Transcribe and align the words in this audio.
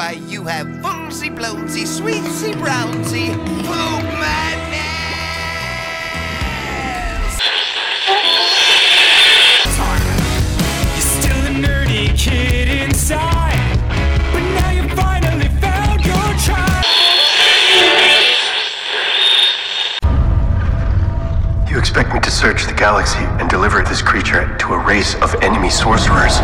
why 0.00 0.12
you 0.28 0.44
have 0.44 0.66
fullsy 0.80 1.28
blownsy, 1.28 1.84
sweetsy 1.84 2.54
brownsy, 2.54 3.34
poop 3.66 4.04
madness! 4.18 4.80
You're 10.94 11.10
still 11.18 11.40
a 11.44 11.52
nerdy 11.64 12.16
kid 12.16 12.68
inside, 12.80 13.76
but 14.32 14.42
now 14.56 14.70
you 14.70 14.88
finally 14.96 15.48
found 15.60 16.02
your 16.02 16.28
tribe. 16.46 16.84
You 21.68 21.78
expect 21.78 22.14
me 22.14 22.20
to 22.20 22.30
search 22.30 22.64
the 22.64 22.72
galaxy 22.72 23.18
and 23.38 23.50
deliver 23.50 23.82
this 23.82 24.00
creature 24.00 24.56
to 24.60 24.72
a 24.72 24.78
race 24.78 25.14
of 25.16 25.34
enemy 25.42 25.68
sorcerers? 25.68 26.40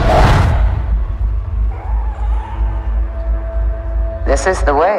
This 4.26 4.44
is 4.48 4.60
the 4.62 4.74
way. 4.74 4.98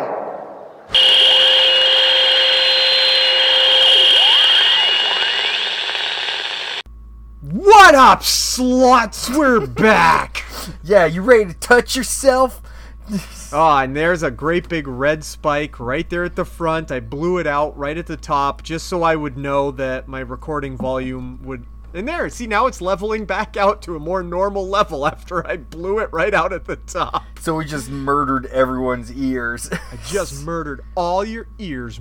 What 7.41 7.93
up, 7.93 8.21
sluts? 8.21 9.37
We're 9.37 9.67
back. 9.67 10.45
Yeah, 10.81 11.07
you 11.07 11.23
ready 11.23 11.47
to 11.47 11.53
touch 11.55 11.97
yourself? 11.97 12.61
oh, 13.51 13.77
and 13.79 13.93
there's 13.93 14.23
a 14.23 14.31
great 14.31 14.69
big 14.69 14.87
red 14.87 15.25
spike 15.25 15.77
right 15.77 16.09
there 16.09 16.23
at 16.23 16.37
the 16.37 16.45
front. 16.45 16.89
I 16.89 17.01
blew 17.01 17.37
it 17.37 17.47
out 17.47 17.77
right 17.77 17.97
at 17.97 18.05
the 18.07 18.15
top 18.15 18.63
just 18.63 18.87
so 18.87 19.03
I 19.03 19.17
would 19.17 19.37
know 19.37 19.71
that 19.71 20.07
my 20.07 20.21
recording 20.21 20.77
volume 20.77 21.41
would. 21.43 21.65
And 21.93 22.07
there, 22.07 22.29
see, 22.29 22.47
now 22.47 22.67
it's 22.67 22.81
leveling 22.81 23.25
back 23.25 23.55
out 23.55 23.81
to 23.83 23.95
a 23.95 23.99
more 23.99 24.21
normal 24.21 24.67
level 24.67 25.07
after 25.07 25.45
I 25.47 25.57
blew 25.57 25.99
it 25.99 26.09
right 26.11 26.33
out 26.33 26.53
at 26.53 26.65
the 26.65 26.75
top. 26.75 27.23
So 27.39 27.55
we 27.55 27.65
just 27.65 27.89
murdered 27.89 28.45
everyone's 28.47 29.11
ears. 29.11 29.69
I 29.71 29.97
just 30.05 30.43
murdered 30.45 30.81
all 30.95 31.23
your 31.23 31.47
ears, 31.59 31.99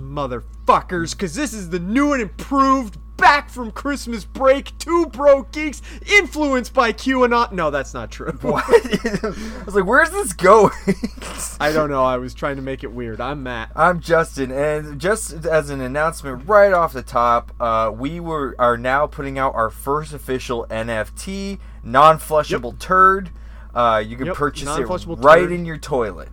motherfuckers, 0.67 1.11
because 1.11 1.35
this 1.35 1.53
is 1.53 1.69
the 1.69 1.79
new 1.79 2.13
and 2.13 2.21
improved 2.21 2.97
back 3.17 3.49
from 3.49 3.71
Christmas 3.71 4.25
break, 4.25 4.77
two 4.77 5.07
broke 5.07 5.51
geeks, 5.51 5.81
influenced 6.05 6.73
by 6.73 6.93
QAnon. 6.93 7.51
No, 7.51 7.71
that's 7.71 7.93
not 7.93 8.11
true. 8.11 8.31
what? 8.41 8.63
I 8.69 9.63
was 9.65 9.75
like, 9.75 9.85
where's 9.85 10.11
this 10.11 10.33
going? 10.33 10.71
I 11.59 11.71
don't 11.71 11.89
know. 11.89 12.03
I 12.03 12.17
was 12.17 12.33
trying 12.33 12.57
to 12.57 12.61
make 12.61 12.83
it 12.83 12.91
weird. 12.91 13.19
I'm 13.19 13.43
Matt. 13.43 13.71
I'm 13.75 13.99
Justin, 13.99 14.51
and 14.51 14.99
just 14.99 15.45
as 15.45 15.69
an 15.69 15.81
announcement 15.81 16.47
right 16.47 16.73
off 16.73 16.93
the 16.93 17.01
top, 17.01 17.51
uh, 17.59 17.91
we 17.93 18.19
were 18.19 18.55
are 18.59 18.77
now 18.77 19.07
putting 19.07 19.39
out 19.39 19.55
our 19.55 19.69
first 19.69 20.13
official 20.13 20.67
NFT, 20.69 21.59
non-flushable 21.83 22.77
turd. 22.77 23.31
Uh, 23.73 24.03
you 24.05 24.15
can 24.17 24.27
Yep, 24.27 24.35
purchase 24.35 24.77
it 24.77 24.87
right 25.19 25.41
turd. 25.41 25.51
in 25.51 25.65
your 25.65 25.77
toilet. 25.77 26.29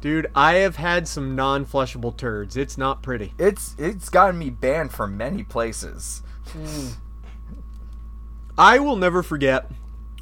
Dude, 0.00 0.30
I 0.34 0.54
have 0.54 0.76
had 0.76 1.08
some 1.08 1.34
non-flushable 1.34 2.16
turds. 2.16 2.56
It's 2.56 2.78
not 2.78 3.02
pretty. 3.02 3.34
It's 3.38 3.74
it's 3.78 4.08
gotten 4.08 4.38
me 4.38 4.50
banned 4.50 4.92
from 4.92 5.16
many 5.16 5.42
places. 5.42 6.22
I 8.56 8.78
will 8.78 8.96
never 8.96 9.22
forget 9.22 9.70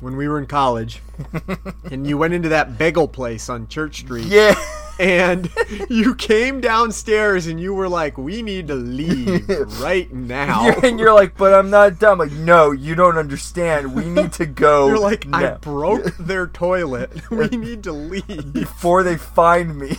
when 0.00 0.16
we 0.16 0.28
were 0.28 0.38
in 0.38 0.46
college 0.46 1.00
and 1.90 2.06
you 2.06 2.18
went 2.18 2.34
into 2.34 2.50
that 2.50 2.76
bagel 2.78 3.08
place 3.08 3.48
on 3.48 3.68
Church 3.68 4.00
Street. 4.00 4.26
Yeah. 4.26 4.54
And 4.98 5.50
you 5.90 6.14
came 6.14 6.60
downstairs 6.60 7.46
and 7.46 7.60
you 7.60 7.74
were 7.74 7.88
like, 7.88 8.16
"We 8.16 8.40
need 8.42 8.68
to 8.68 8.74
leave 8.74 9.48
right 9.80 10.10
now." 10.12 10.64
You're- 10.66 10.88
and 10.88 10.98
you're 10.98 11.12
like, 11.14 11.36
but 11.36 11.52
I'm 11.52 11.68
not 11.70 11.98
dumb. 11.98 12.18
Like, 12.18 12.32
no, 12.32 12.70
you 12.72 12.94
don't 12.94 13.18
understand. 13.18 13.94
We 13.94 14.04
need 14.08 14.32
to 14.34 14.46
go. 14.66 14.88
You're 14.88 14.98
like, 14.98 15.26
I 15.32 15.50
broke 15.54 16.16
their 16.16 16.46
toilet. 16.46 17.10
We 17.30 17.48
need 17.48 17.82
to 17.84 17.92
leave. 17.92 18.52
before 18.52 19.02
they 19.02 19.16
find 19.16 19.76
me. 19.78 19.96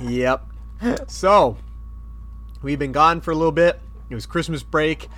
Yep. 0.00 0.46
So, 1.08 1.56
we've 2.62 2.78
been 2.78 2.92
gone 2.92 3.20
for 3.20 3.30
a 3.30 3.34
little 3.34 3.52
bit. 3.52 3.78
It 4.10 4.14
was 4.14 4.26
Christmas 4.26 4.62
break. 4.62 5.08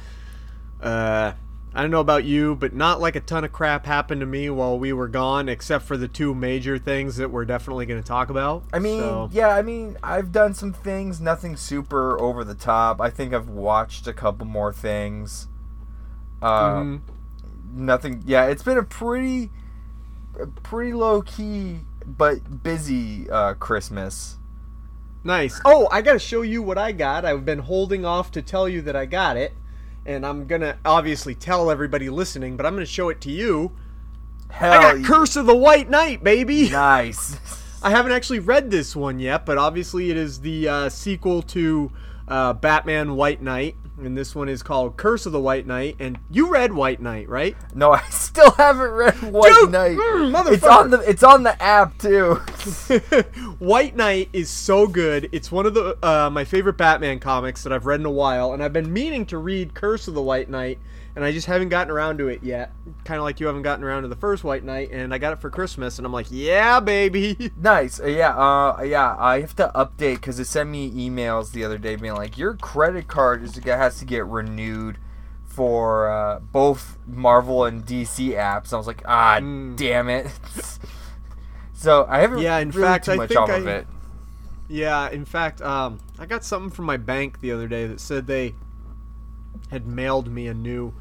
Uh, 0.81 1.33
I 1.75 1.83
don't 1.83 1.91
know 1.91 2.01
about 2.01 2.25
you, 2.25 2.55
but 2.55 2.73
not 2.73 3.01
like 3.01 3.17
a 3.17 3.21
ton 3.21 3.43
of 3.43 3.53
crap 3.53 3.85
happened 3.85 4.21
to 4.21 4.27
me 4.27 4.49
while 4.49 4.79
we 4.79 4.93
were 4.93 5.09
gone, 5.09 5.49
except 5.49 5.85
for 5.85 5.97
the 5.97 6.07
two 6.07 6.33
major 6.35 6.79
things 6.79 7.17
that 7.17 7.31
we're 7.33 7.45
definitely 7.45 7.85
going 7.87 8.01
to 8.01 8.07
talk 8.07 8.31
about. 8.31 8.63
I 8.73 8.79
mean, 8.79 9.01
So- 9.01 9.29
yeah, 9.33 9.49
I 9.49 9.63
mean, 9.63 9.97
I've 10.03 10.31
done 10.31 10.55
some 10.55 10.73
things, 10.73 11.21
nothing 11.21 11.57
super 11.57 12.19
over 12.21 12.45
the 12.45 12.55
top. 12.55 13.01
I 13.01 13.11
think 13.11 13.35
I've 13.35 13.49
watched 13.49 14.07
a 14.07 14.13
couple 14.13 14.47
more 14.47 14.73
things. 14.73 15.49
Uh, 16.41 16.75
Mhm. 16.75 17.01
Nothing. 17.75 18.23
Yeah, 18.25 18.45
it's 18.47 18.63
been 18.63 18.79
a 18.79 18.85
pretty, 18.85 19.51
a 20.41 20.47
pretty 20.47 20.93
low 20.93 21.23
key 21.23 21.81
but 22.07 22.63
busy 22.63 23.29
uh, 23.31 23.55
Christmas. 23.55 24.39
Nice. 25.25 25.61
Oh, 25.65 25.89
I 25.91 26.03
gotta 26.03 26.19
show 26.19 26.43
you 26.43 26.63
what 26.63 26.77
I 26.79 26.93
got. 26.93 27.25
I've 27.25 27.45
been 27.47 27.61
holding 27.61 28.05
off 28.05 28.31
to 28.33 28.43
tell 28.43 28.69
you 28.69 28.83
that 28.83 28.95
I 28.95 29.07
got 29.07 29.37
it, 29.39 29.55
and 30.07 30.25
I'm 30.27 30.47
gonna 30.47 30.79
obviously 30.85 31.35
tell 31.35 31.71
everybody 31.71 32.09
listening, 32.11 32.57
but 32.57 32.67
I'm 32.67 32.75
gonna 32.75 32.87
show 32.87 33.09
it 33.09 33.21
to 33.23 33.31
you. 33.31 33.73
Hell, 34.51 34.73
I 34.73 34.77
got 34.83 35.01
yeah. 35.01 35.07
Curse 35.07 35.37
of 35.37 35.47
the 35.47 35.57
White 35.57 35.91
Knight, 35.91 36.23
baby. 36.23 36.71
nice. 36.71 37.39
I 37.83 37.91
haven't 37.91 38.13
actually 38.13 38.39
read 38.39 38.71
this 38.71 38.97
one 38.97 39.19
yet, 39.19 39.45
but 39.45 39.59
obviously 39.59 40.11
it 40.11 40.17
is 40.17 40.41
the 40.41 40.69
uh, 40.69 40.89
sequel 40.89 41.43
to 41.43 41.93
uh, 42.27 42.55
Batman 42.55 43.15
White 43.15 43.43
Knight, 43.43 43.77
and 43.99 44.17
this 44.17 44.35
one 44.35 44.49
is 44.49 44.63
called 44.63 44.97
Curse 44.97 45.27
of 45.27 45.33
the 45.33 45.41
White 45.41 45.67
Knight. 45.67 45.97
And 46.01 46.19
you 46.31 46.51
read 46.51 46.73
White 46.73 47.01
Knight, 47.01 47.29
right? 47.29 47.57
no, 47.75 47.93
I 47.93 48.03
still 48.11 48.51
haven't 48.53 48.91
read 48.91 49.15
White 49.23 49.53
Dude, 49.55 49.73
Knight. 49.73 49.97
mm, 49.97 50.53
it's 50.53 50.65
on 50.65 50.91
the 50.91 50.99
it's 51.09 51.23
on 51.23 51.43
the 51.43 51.61
app 51.63 51.97
too. 51.99 52.35
White 53.59 53.97
Knight 53.97 54.29
is 54.33 54.51
so 54.51 54.87
good. 54.87 55.29
It's 55.33 55.51
one 55.53 55.67
of 55.67 55.75
the 55.75 55.97
uh, 56.03 56.31
my 56.31 56.45
favorite 56.45 56.77
Batman 56.77 57.21
comics 57.21 57.63
that 57.63 57.73
I've 57.73 57.87
read 57.87 58.01
in 58.01 58.07
a 58.07 58.11
while, 58.11 58.53
and 58.53 58.63
I've 58.63 58.73
been 58.73 58.93
meaning 58.93 59.27
to 59.27 59.39
read 59.39 59.75
Curse 59.75 60.09
of 60.09 60.15
the 60.15 60.23
White 60.23 60.49
Knight, 60.51 60.79
and 61.17 61.25
I 61.25 61.33
just 61.33 61.47
haven't 61.47 61.69
gotten 61.69 61.91
around 61.93 62.19
to 62.19 62.29
it 62.29 62.43
yet. 62.43 62.73
Kind 63.05 63.19
of 63.19 63.25
like 63.25 63.39
you 63.41 63.47
haven't 63.47 63.63
gotten 63.63 63.85
around 63.85 64.03
to 64.03 64.09
the 64.09 64.17
first 64.17 64.43
White 64.45 64.65
Knight, 64.65 64.91
and 64.91 65.15
I 65.15 65.19
got 65.19 65.33
it 65.33 65.41
for 65.41 65.51
Christmas, 65.51 65.99
and 65.99 66.07
I'm 66.07 66.13
like, 66.13 66.27
yeah, 66.31 66.81
baby. 66.81 67.53
Nice. 67.61 68.01
Uh, 68.01 68.07
yeah. 68.07 68.37
Uh. 68.37 68.83
Yeah. 68.83 69.15
I 69.19 69.41
have 69.41 69.55
to 69.57 69.71
update 69.75 70.17
because 70.17 70.39
it 70.41 70.47
sent 70.47 70.71
me 70.71 70.91
emails 70.91 71.53
the 71.53 71.65
other 71.65 71.79
day 71.79 71.97
being 71.97 72.15
like, 72.15 72.37
your 72.37 72.55
credit 72.55 73.07
card 73.09 73.43
is 73.43 73.57
has 73.57 73.99
to 73.99 74.05
get 74.05 74.27
renewed 74.27 74.99
for 75.45 76.11
uh, 76.11 76.41
both 76.41 76.99
Marvel 77.07 77.65
and 77.65 77.85
DC 77.87 78.31
apps. 78.35 78.73
I 78.73 78.77
was 78.77 78.87
like, 78.89 79.03
ah, 79.07 79.39
Mm. 79.41 79.77
damn 79.77 80.09
it. 80.09 80.27
so 81.73 82.07
I 82.09 82.21
haven't. 82.21 82.41
Yeah, 82.41 82.59
in 82.59 82.71
really 82.71 82.83
fact, 82.89 83.05
too 83.07 83.13
I 83.13 83.17
much 83.17 83.29
think 83.29 83.41
off 83.41 83.51
of 83.51 83.67
I- 83.67 83.71
it. 83.71 83.87
Yeah, 84.67 85.11
in 85.11 85.27
fact, 85.27 85.61
um, 85.61 86.01
I 86.19 86.25
got 86.27 86.43
something 86.43 86.71
from 86.71 86.87
my 86.87 86.97
bank 86.97 87.41
the 87.41 87.53
other 87.53 87.69
day 87.69 87.87
that 87.87 88.01
said 88.01 88.27
they 88.27 88.55
had 89.71 89.87
mailed 89.87 90.29
me 90.31 90.47
a 90.47 90.55
new 90.55 90.95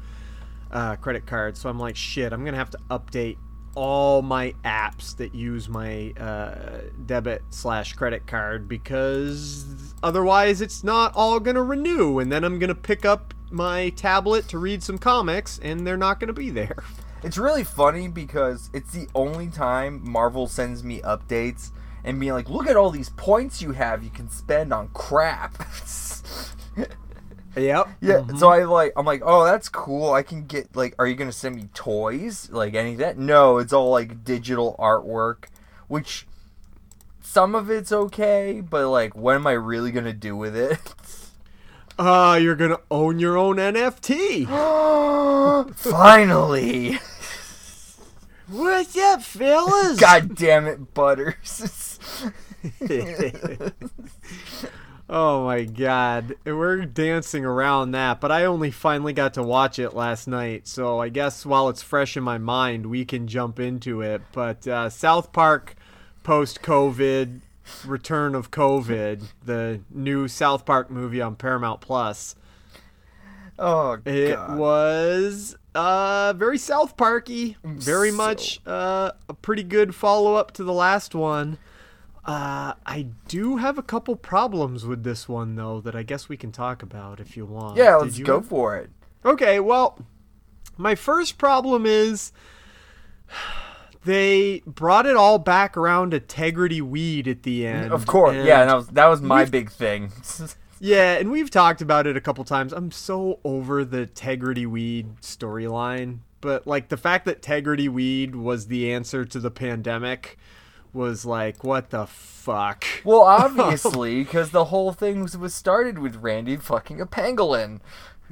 uh, 0.74 0.96
credit 0.96 1.26
card. 1.26 1.56
So 1.56 1.70
I'm 1.70 1.78
like, 1.78 1.96
shit, 1.96 2.32
I'm 2.32 2.44
gonna 2.44 2.56
have 2.56 2.70
to 2.70 2.78
update 2.90 3.38
all 3.76 4.22
my 4.22 4.54
apps 4.64 5.16
that 5.16 5.34
use 5.34 5.68
my 5.68 6.12
uh, 6.12 6.82
debit 7.06 7.42
slash 7.50 7.94
credit 7.94 8.26
card 8.26 8.68
because 8.68 9.94
otherwise 10.02 10.60
it's 10.60 10.84
not 10.84 11.12
all 11.14 11.40
gonna 11.40 11.62
renew, 11.62 12.18
and 12.18 12.30
then 12.30 12.44
I'm 12.44 12.58
gonna 12.58 12.74
pick 12.74 13.04
up 13.04 13.32
my 13.50 13.90
tablet 13.90 14.48
to 14.48 14.58
read 14.58 14.82
some 14.82 14.98
comics, 14.98 15.58
and 15.62 15.86
they're 15.86 15.96
not 15.96 16.20
gonna 16.20 16.32
be 16.32 16.50
there. 16.50 16.76
It's 17.24 17.38
really 17.38 17.64
funny 17.64 18.06
because 18.08 18.68
it's 18.74 18.92
the 18.92 19.08
only 19.14 19.48
time 19.48 20.06
Marvel 20.06 20.46
sends 20.46 20.84
me 20.84 21.00
updates 21.00 21.70
and 22.04 22.20
being 22.20 22.34
like, 22.34 22.50
look 22.50 22.66
at 22.66 22.76
all 22.76 22.90
these 22.90 23.08
points 23.08 23.62
you 23.62 23.72
have 23.72 24.04
you 24.04 24.10
can 24.10 24.28
spend 24.28 24.74
on 24.74 24.88
crap. 24.88 25.56
Yep. 27.56 27.88
Yeah, 28.00 28.26
so 28.36 28.48
I 28.48 28.64
like 28.64 28.92
I'm 28.96 29.06
like, 29.06 29.22
oh, 29.24 29.44
that's 29.44 29.68
cool. 29.68 30.12
I 30.12 30.22
can 30.22 30.46
get 30.46 30.74
like, 30.74 30.94
are 30.98 31.06
you 31.06 31.14
gonna 31.14 31.32
send 31.32 31.56
me 31.56 31.68
toys, 31.74 32.50
like 32.50 32.74
any 32.74 32.92
of 32.92 32.98
that? 32.98 33.18
No, 33.18 33.58
it's 33.58 33.72
all 33.72 33.90
like 33.90 34.24
digital 34.24 34.76
artwork, 34.78 35.44
which 35.88 36.26
some 37.20 37.54
of 37.54 37.70
it's 37.70 37.92
okay, 37.92 38.60
but 38.60 38.88
like, 38.88 39.14
what 39.16 39.36
am 39.36 39.46
I 39.46 39.52
really 39.52 39.92
gonna 39.92 40.12
do 40.12 40.36
with 40.36 40.56
it? 40.56 40.94
Uh, 41.96 42.36
you're 42.42 42.56
gonna 42.56 42.80
own 42.90 43.20
your 43.20 43.38
own 43.38 43.54
NFT. 43.54 44.48
Finally, 45.76 46.98
What's 48.46 48.96
up, 48.98 49.22
fellas? 49.22 49.98
god 50.00 50.34
damn 50.36 50.66
it, 50.66 50.92
Butters. 50.92 51.98
oh 55.14 55.44
my 55.44 55.62
god. 55.64 56.34
We're 56.44 56.84
dancing 56.84 57.44
around 57.44 57.92
that, 57.92 58.20
but 58.20 58.32
I 58.32 58.44
only 58.44 58.70
finally 58.70 59.12
got 59.12 59.34
to 59.34 59.42
watch 59.42 59.78
it 59.78 59.94
last 59.94 60.26
night, 60.26 60.66
so 60.66 60.98
I 60.98 61.08
guess 61.08 61.46
while 61.46 61.68
it's 61.68 61.82
fresh 61.82 62.16
in 62.16 62.24
my 62.24 62.38
mind, 62.38 62.86
we 62.86 63.04
can 63.04 63.28
jump 63.28 63.60
into 63.60 64.00
it. 64.00 64.22
But 64.32 64.66
uh, 64.66 64.90
South 64.90 65.32
Park 65.32 65.76
post 66.24 66.62
COVID, 66.62 67.40
Return 67.86 68.34
of 68.34 68.50
COVID, 68.50 69.22
the 69.44 69.80
new 69.90 70.26
South 70.28 70.66
Park 70.66 70.90
movie 70.90 71.20
on 71.22 71.36
Paramount 71.36 71.80
Plus. 71.80 72.34
oh 73.58 73.98
It 74.04 74.36
was 74.50 75.56
uh, 75.76 76.32
very 76.36 76.58
South 76.58 76.96
Parky, 76.96 77.56
very 77.64 78.10
So- 78.10 78.16
much 78.16 78.60
uh, 78.66 79.12
a 79.28 79.34
pretty 79.34 79.62
good 79.62 79.94
follow 79.94 80.34
up 80.34 80.50
to 80.54 80.64
the 80.64 80.72
last 80.72 81.14
one. 81.14 81.58
Uh, 82.26 82.72
I 82.86 83.08
do 83.28 83.58
have 83.58 83.76
a 83.76 83.82
couple 83.82 84.16
problems 84.16 84.86
with 84.86 85.04
this 85.04 85.28
one 85.28 85.56
though 85.56 85.80
that 85.82 85.94
I 85.94 86.02
guess 86.02 86.28
we 86.28 86.36
can 86.36 86.52
talk 86.52 86.82
about 86.82 87.20
if 87.20 87.36
you 87.36 87.44
want. 87.44 87.76
Yeah, 87.76 87.96
let's 87.96 88.18
go 88.18 88.36
have- 88.36 88.46
for 88.46 88.76
it. 88.76 88.90
Okay, 89.24 89.60
well, 89.60 89.98
my 90.76 90.94
first 90.94 91.36
problem 91.38 91.84
is 91.86 92.32
they 94.04 94.62
brought 94.66 95.06
it 95.06 95.16
all 95.16 95.38
back 95.38 95.76
around 95.76 96.10
to 96.10 96.20
Tegridy 96.20 96.80
Weed 96.82 97.26
at 97.28 97.42
the 97.42 97.66
end. 97.66 97.92
Of 97.92 98.06
course, 98.06 98.36
and- 98.36 98.46
yeah, 98.46 98.64
that 98.66 98.74
was 98.74 98.88
that 98.88 99.06
was 99.06 99.20
my 99.22 99.44
big 99.44 99.70
thing. 99.70 100.12
Yeah, 100.80 101.14
and 101.14 101.30
we've 101.30 101.50
talked 101.50 101.80
about 101.80 102.06
it 102.06 102.14
a 102.16 102.20
couple 102.20 102.44
times. 102.44 102.72
I'm 102.72 102.90
so 102.90 103.38
over 103.42 103.86
the 103.86 104.06
Tegridy 104.06 104.66
Weed 104.66 105.16
storyline, 105.22 106.18
but 106.42 106.66
like 106.66 106.88
the 106.88 106.98
fact 106.98 107.24
that 107.24 107.40
Tegridy 107.40 107.88
Weed 107.88 108.34
was 108.34 108.66
the 108.66 108.92
answer 108.92 109.24
to 109.24 109.38
the 109.40 109.52
pandemic 109.52 110.36
was 110.94 111.24
like, 111.24 111.64
what 111.64 111.90
the 111.90 112.06
fuck? 112.06 112.84
well, 113.04 113.22
obviously, 113.22 114.22
because 114.22 114.50
the 114.50 114.66
whole 114.66 114.92
thing 114.92 115.22
was, 115.22 115.36
was 115.36 115.54
started 115.54 115.98
with 115.98 116.16
Randy 116.16 116.56
fucking 116.56 117.00
a 117.00 117.06
pangolin. 117.06 117.80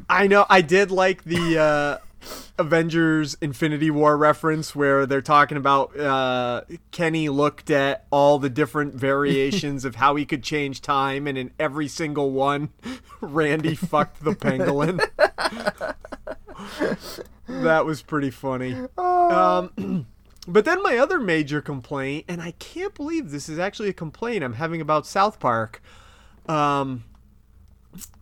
I 0.08 0.26
know. 0.26 0.46
I 0.48 0.60
did 0.62 0.90
like 0.90 1.24
the 1.24 1.58
uh, 1.58 1.98
Avengers 2.58 3.36
Infinity 3.40 3.90
War 3.90 4.16
reference 4.16 4.74
where 4.74 5.06
they're 5.06 5.20
talking 5.20 5.56
about 5.56 5.98
uh, 5.98 6.62
Kenny 6.90 7.28
looked 7.28 7.70
at 7.70 8.06
all 8.10 8.38
the 8.38 8.50
different 8.50 8.94
variations 9.08 9.84
of 9.84 9.96
how 9.96 10.16
he 10.16 10.24
could 10.24 10.42
change 10.42 10.80
time, 10.80 11.26
and 11.26 11.36
in 11.36 11.50
every 11.58 11.88
single 11.88 12.30
one, 12.30 12.70
Randy 13.20 13.74
fucked 13.74 14.24
the 14.24 14.32
pangolin. 14.32 14.98
that 17.48 17.84
was 17.84 18.02
pretty 18.02 18.30
funny. 18.30 18.76
Um, 18.96 20.06
but 20.46 20.64
then 20.64 20.82
my 20.82 20.96
other 20.96 21.20
major 21.20 21.60
complaint, 21.60 22.24
and 22.28 22.42
I 22.42 22.52
can't 22.52 22.94
believe 22.94 23.30
this 23.30 23.48
is 23.48 23.58
actually 23.58 23.90
a 23.90 23.94
complaint 23.94 24.42
I'm 24.42 24.54
having 24.54 24.80
about 24.80 25.06
South 25.06 25.38
Park. 25.38 25.82
Um, 26.48 27.04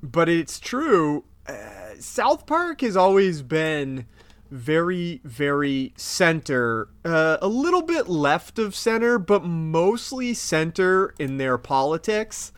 but 0.02 0.28
it's 0.28 0.61
true. 0.61 1.25
Uh, 1.46 1.94
South 1.99 2.46
Park 2.46 2.82
has 2.82 2.96
always 2.96 3.43
been 3.43 4.06
very, 4.50 5.20
very 5.25 5.93
center, 5.96 6.88
uh, 7.05 7.38
a 7.40 7.49
little 7.49 7.82
bit 7.82 8.08
left 8.08 8.58
of 8.58 8.75
center, 8.75 9.19
but 9.19 9.44
mostly 9.44 10.34
center 10.34 11.14
in 11.19 11.38
their 11.38 11.56
politics. 11.56 12.52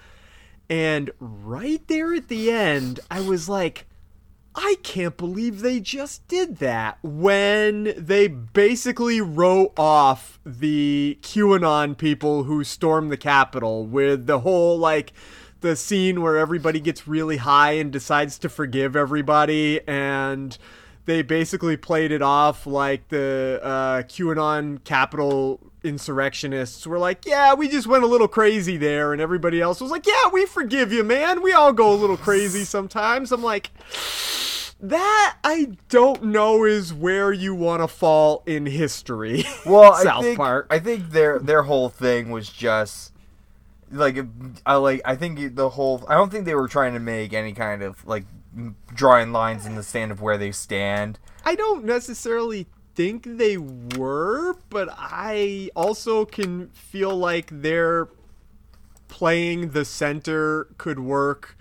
And 0.70 1.10
right 1.20 1.86
there 1.88 2.14
at 2.14 2.28
the 2.28 2.50
end, 2.50 3.00
I 3.10 3.20
was 3.20 3.48
like, 3.48 3.86
I 4.54 4.76
can't 4.82 5.16
believe 5.16 5.60
they 5.60 5.80
just 5.80 6.26
did 6.28 6.58
that 6.58 6.98
when 7.02 7.94
they 7.96 8.28
basically 8.28 9.20
wrote 9.20 9.72
off 9.78 10.38
the 10.44 11.18
QAnon 11.22 11.96
people 11.96 12.44
who 12.44 12.62
stormed 12.62 13.10
the 13.10 13.16
Capitol 13.16 13.86
with 13.86 14.26
the 14.26 14.40
whole 14.40 14.76
like 14.78 15.12
the 15.62 15.74
scene 15.74 16.20
where 16.20 16.36
everybody 16.36 16.80
gets 16.80 17.08
really 17.08 17.38
high 17.38 17.72
and 17.72 17.90
decides 17.90 18.38
to 18.40 18.48
forgive 18.48 18.94
everybody 18.94 19.80
and 19.88 20.58
they 21.06 21.22
basically 21.22 21.76
played 21.76 22.12
it 22.12 22.22
off 22.22 22.66
like 22.66 23.08
the 23.08 23.58
uh, 23.62 24.02
QAnon 24.02 24.84
Capitol 24.84 25.71
insurrectionists 25.84 26.86
were 26.86 26.98
like, 26.98 27.24
yeah, 27.26 27.54
we 27.54 27.68
just 27.68 27.86
went 27.86 28.04
a 28.04 28.06
little 28.06 28.28
crazy 28.28 28.76
there, 28.76 29.12
and 29.12 29.20
everybody 29.20 29.60
else 29.60 29.80
was 29.80 29.90
like, 29.90 30.06
yeah, 30.06 30.28
we 30.32 30.46
forgive 30.46 30.92
you, 30.92 31.04
man. 31.04 31.42
We 31.42 31.52
all 31.52 31.72
go 31.72 31.92
a 31.92 31.96
little 31.96 32.16
crazy 32.16 32.64
sometimes. 32.64 33.32
I'm 33.32 33.42
like, 33.42 33.70
that 34.80 35.36
I 35.44 35.76
don't 35.88 36.24
know 36.24 36.64
is 36.64 36.92
where 36.92 37.32
you 37.32 37.54
want 37.54 37.82
to 37.82 37.88
fall 37.88 38.42
in 38.46 38.66
history. 38.66 39.44
Well, 39.64 39.94
South 39.94 40.20
I 40.20 40.22
think 40.22 40.36
Park. 40.36 40.66
I 40.70 40.80
think 40.80 41.10
their 41.10 41.38
their 41.38 41.62
whole 41.62 41.88
thing 41.88 42.30
was 42.30 42.48
just 42.48 43.12
like 43.92 44.18
I 44.66 44.74
like 44.74 45.00
I 45.04 45.14
think 45.14 45.54
the 45.54 45.68
whole 45.70 46.04
I 46.08 46.14
don't 46.14 46.32
think 46.32 46.46
they 46.46 46.56
were 46.56 46.66
trying 46.66 46.94
to 46.94 47.00
make 47.00 47.32
any 47.32 47.52
kind 47.52 47.82
of 47.82 48.04
like 48.04 48.24
drawing 48.92 49.32
lines 49.32 49.66
in 49.66 49.76
the 49.76 49.84
sand 49.84 50.10
of 50.10 50.20
where 50.20 50.36
they 50.36 50.50
stand. 50.50 51.20
I 51.44 51.54
don't 51.54 51.84
necessarily 51.84 52.66
think 52.94 53.24
they 53.24 53.56
were, 53.56 54.56
but 54.70 54.88
I 54.92 55.70
also 55.74 56.24
can 56.24 56.68
feel 56.70 57.16
like 57.16 57.48
their 57.50 58.08
playing 59.08 59.70
the 59.70 59.84
center 59.84 60.68
could 60.78 60.98
work 60.98 61.56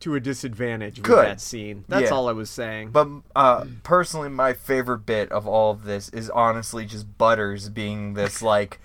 to 0.00 0.14
a 0.14 0.20
disadvantage 0.20 0.98
with 0.98 1.06
Could. 1.06 1.24
that 1.26 1.40
scene. 1.40 1.84
That's 1.88 2.10
Yeah. 2.10 2.16
all 2.16 2.28
I 2.28 2.32
was 2.32 2.50
saying. 2.50 2.90
But 2.90 3.08
uh, 3.36 3.64
personally, 3.84 4.28
my 4.28 4.52
favorite 4.52 5.06
bit 5.06 5.30
of 5.30 5.46
all 5.46 5.70
of 5.70 5.84
this 5.84 6.08
is 6.08 6.28
honestly 6.30 6.84
just 6.84 7.16
Butters 7.18 7.68
being 7.68 8.14
this 8.14 8.42
like 8.42 8.80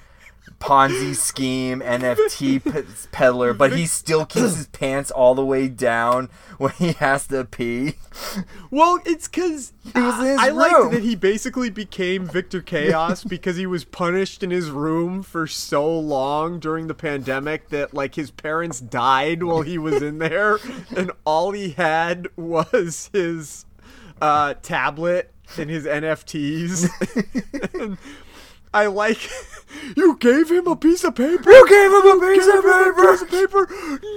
Ponzi 0.60 1.16
scheme 1.16 1.82
NFT 1.82 3.12
peddler, 3.12 3.54
but 3.54 3.74
he 3.74 3.86
still 3.86 4.26
keeps 4.26 4.56
his 4.56 4.68
pants 4.68 5.12
all 5.12 5.36
the 5.36 5.46
way 5.46 5.68
down 5.68 6.30
when 6.58 6.72
he 6.74 6.94
has 6.94 7.28
to 7.28 7.46
pee. 7.46 7.96
Well, 8.72 9.00
it's 9.06 9.28
because 9.28 9.74
He 9.94 10.02
was 10.02 10.20
in 10.20 10.26
his 10.26 10.40
I 10.40 10.48
room. 10.48 10.58
liked 10.58 10.92
that 10.94 11.04
he 11.04 11.16
basically 11.16 11.70
became 11.70 12.26
Victor 12.26 12.62
Chaos 12.62 13.24
because 13.26 13.58
he 13.58 13.68
was 13.68 13.86
punished 13.86 14.42
in 14.42 14.50
his 14.50 14.70
room 14.72 15.22
for 15.22 15.46
so 15.46 15.88
long 16.00 16.60
during 16.60 16.88
the 16.88 16.96
pandemic 16.96 17.70
that 17.70 17.94
like 17.94 18.16
his 18.16 18.32
parents 18.32 18.80
died 18.82 19.44
while 19.44 19.62
he 19.62 19.78
was 19.78 20.02
in 20.02 20.18
there, 20.18 20.58
and 20.96 21.12
all 21.24 21.52
he 21.52 21.70
had 21.72 22.28
was 22.36 23.10
his 23.14 23.66
uh, 24.20 24.56
tablet 24.64 25.32
and 25.58 25.70
his 25.70 25.86
NFTs. 25.86 26.90
and 27.80 27.98
I 28.74 28.88
like 28.88 29.30
you 29.96 30.18
gave 30.18 30.50
him 30.52 30.68
a 30.68 30.76
piece 30.76 31.04
of 31.04 31.16
paper. 31.16 31.50
You 31.50 31.68
gave 31.68 31.92
him 31.92 32.18
a 32.18 32.34
piece 32.34 32.46
Gave 32.46 32.56
of 32.56 32.66
him 32.66 32.72
a 32.72 32.84
paper. 32.84 33.12
piece 33.12 33.22
of 33.22 33.30
paper. 33.30 33.68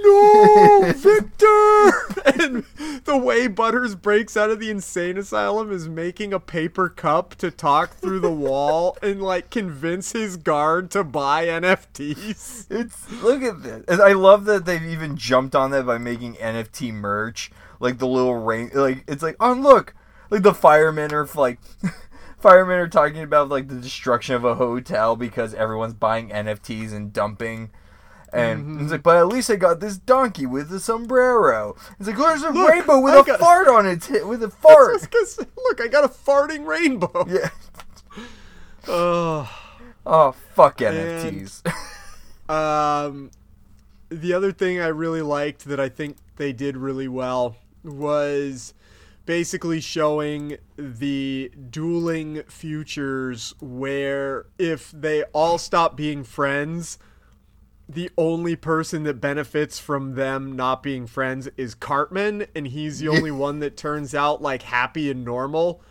No, 0.03 0.93
Victor. 0.95 2.21
and 2.43 2.63
the 3.05 3.17
way 3.17 3.47
Butters 3.47 3.95
breaks 3.95 4.35
out 4.37 4.49
of 4.49 4.59
the 4.59 4.69
insane 4.69 5.17
asylum 5.17 5.71
is 5.71 5.87
making 5.89 6.33
a 6.33 6.39
paper 6.39 6.89
cup 6.89 7.35
to 7.35 7.49
talk 7.51 7.91
through 7.95 8.19
the 8.19 8.31
wall 8.31 8.97
and 9.01 9.21
like 9.21 9.49
convince 9.49 10.11
his 10.11 10.37
guard 10.37 10.91
to 10.91 11.03
buy 11.03 11.45
NFTs. 11.45 12.67
It's 12.69 13.11
look 13.23 13.41
at 13.43 13.63
this. 13.63 13.85
And 13.87 14.01
I 14.01 14.13
love 14.13 14.45
that 14.45 14.65
they've 14.65 14.83
even 14.83 15.17
jumped 15.17 15.55
on 15.55 15.71
that 15.71 15.85
by 15.85 15.97
making 15.97 16.35
NFT 16.35 16.93
merch, 16.93 17.51
like 17.79 17.97
the 17.97 18.07
little 18.07 18.35
rain. 18.35 18.69
Like 18.73 19.03
it's 19.07 19.23
like, 19.23 19.37
oh 19.39 19.53
look, 19.53 19.93
like 20.29 20.43
the 20.43 20.53
firemen 20.53 21.13
are 21.13 21.27
like, 21.35 21.59
firemen 22.41 22.79
are 22.79 22.87
talking 22.87 23.21
about 23.21 23.49
like 23.49 23.67
the 23.67 23.75
destruction 23.75 24.35
of 24.35 24.43
a 24.43 24.55
hotel 24.55 25.15
because 25.15 25.53
everyone's 25.53 25.93
buying 25.93 26.29
NFTs 26.29 26.91
and 26.93 27.11
dumping. 27.13 27.71
And 28.33 28.61
Mm-hmm. 28.63 28.81
it's 28.83 28.91
like, 28.93 29.03
but 29.03 29.17
at 29.17 29.27
least 29.27 29.49
I 29.49 29.57
got 29.57 29.81
this 29.81 29.97
donkey 29.97 30.45
with 30.45 30.71
a 30.71 30.79
sombrero. 30.79 31.75
It's 31.99 32.07
like, 32.07 32.17
there's 32.17 32.43
a 32.43 32.49
Look, 32.51 32.69
rainbow 32.69 32.99
with 33.01 33.13
I 33.13 33.19
a 33.19 33.23
got- 33.23 33.39
fart 33.41 33.67
on 33.67 33.85
its 33.85 34.07
hit 34.07 34.25
with 34.25 34.41
a 34.41 34.49
fart. 34.49 35.01
Look, 35.57 35.81
I 35.81 35.87
got 35.87 36.05
a 36.05 36.07
farting 36.07 36.65
rainbow. 36.65 37.25
yeah. 37.27 37.49
Ugh. 38.87 39.47
Oh 40.05 40.31
fuck 40.55 40.81
And- 40.81 40.95
NFTs. 40.97 41.73
Um, 42.49 43.31
the 44.09 44.33
other 44.33 44.51
thing 44.51 44.81
I 44.81 44.87
really 44.87 45.21
liked 45.21 45.63
that 45.65 45.79
I 45.79 45.87
think 45.87 46.17
they 46.35 46.51
did 46.51 46.75
really 46.75 47.07
well 47.07 47.55
was 47.81 48.73
basically 49.25 49.79
showing 49.79 50.57
the 50.77 51.51
dueling 51.69 52.43
futures 52.47 53.53
where 53.61 54.45
if 54.57 54.91
they 54.91 55.23
all 55.33 55.57
stop 55.57 55.95
being 55.95 56.23
friends, 56.23 56.97
the 57.87 58.09
only 58.17 58.55
person 58.55 59.03
that 59.03 59.15
benefits 59.15 59.79
from 59.79 60.15
them 60.15 60.55
not 60.55 60.81
being 60.81 61.07
friends 61.07 61.49
is 61.57 61.75
Cartman, 61.75 62.45
and 62.55 62.67
he's 62.67 62.99
the 62.99 63.09
only 63.09 63.31
one 63.47 63.59
that 63.59 63.77
turns 63.77 64.15
out 64.15 64.41
like 64.41 64.63
happy 64.63 65.11
and 65.11 65.25
normal. 65.25 65.81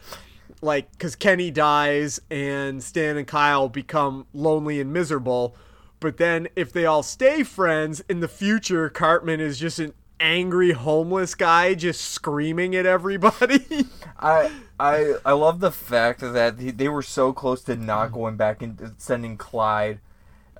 Like, 0.63 0.91
because 0.93 1.17
Kenny 1.17 1.51
dies 1.51 2.21
and 2.31 2.83
Stan 2.83 3.17
and 3.17 3.27
Kyle 3.27 3.69
become 3.69 4.27
lonely 4.35 4.81
and 4.81 4.93
miserable. 4.93 5.57
But 6.01 6.17
then, 6.17 6.49
if 6.57 6.73
they 6.73 6.87
all 6.87 7.03
stay 7.03 7.43
friends, 7.43 8.03
in 8.09 8.21
the 8.21 8.29
future, 8.29 8.89
Cartman 8.89 9.41
is 9.41 9.59
just 9.59 9.79
an 9.79 9.93
angry 10.21 10.73
homeless 10.73 11.35
guy 11.35 11.75
just 11.75 12.01
screaming 12.03 12.77
at 12.77 12.87
everybody. 12.87 13.87
I 14.19 14.51
I 14.79 15.17
I 15.25 15.33
love 15.33 15.61
the 15.61 15.73
fact 15.73 16.21
that 16.21 16.59
they 16.59 16.89
were 16.89 17.03
so 17.03 17.33
close 17.33 17.63
to 17.63 17.77
not 17.77 18.13
going 18.13 18.37
back 18.37 18.63
and 18.63 18.95
sending 18.99 19.37
Clyde, 19.37 20.01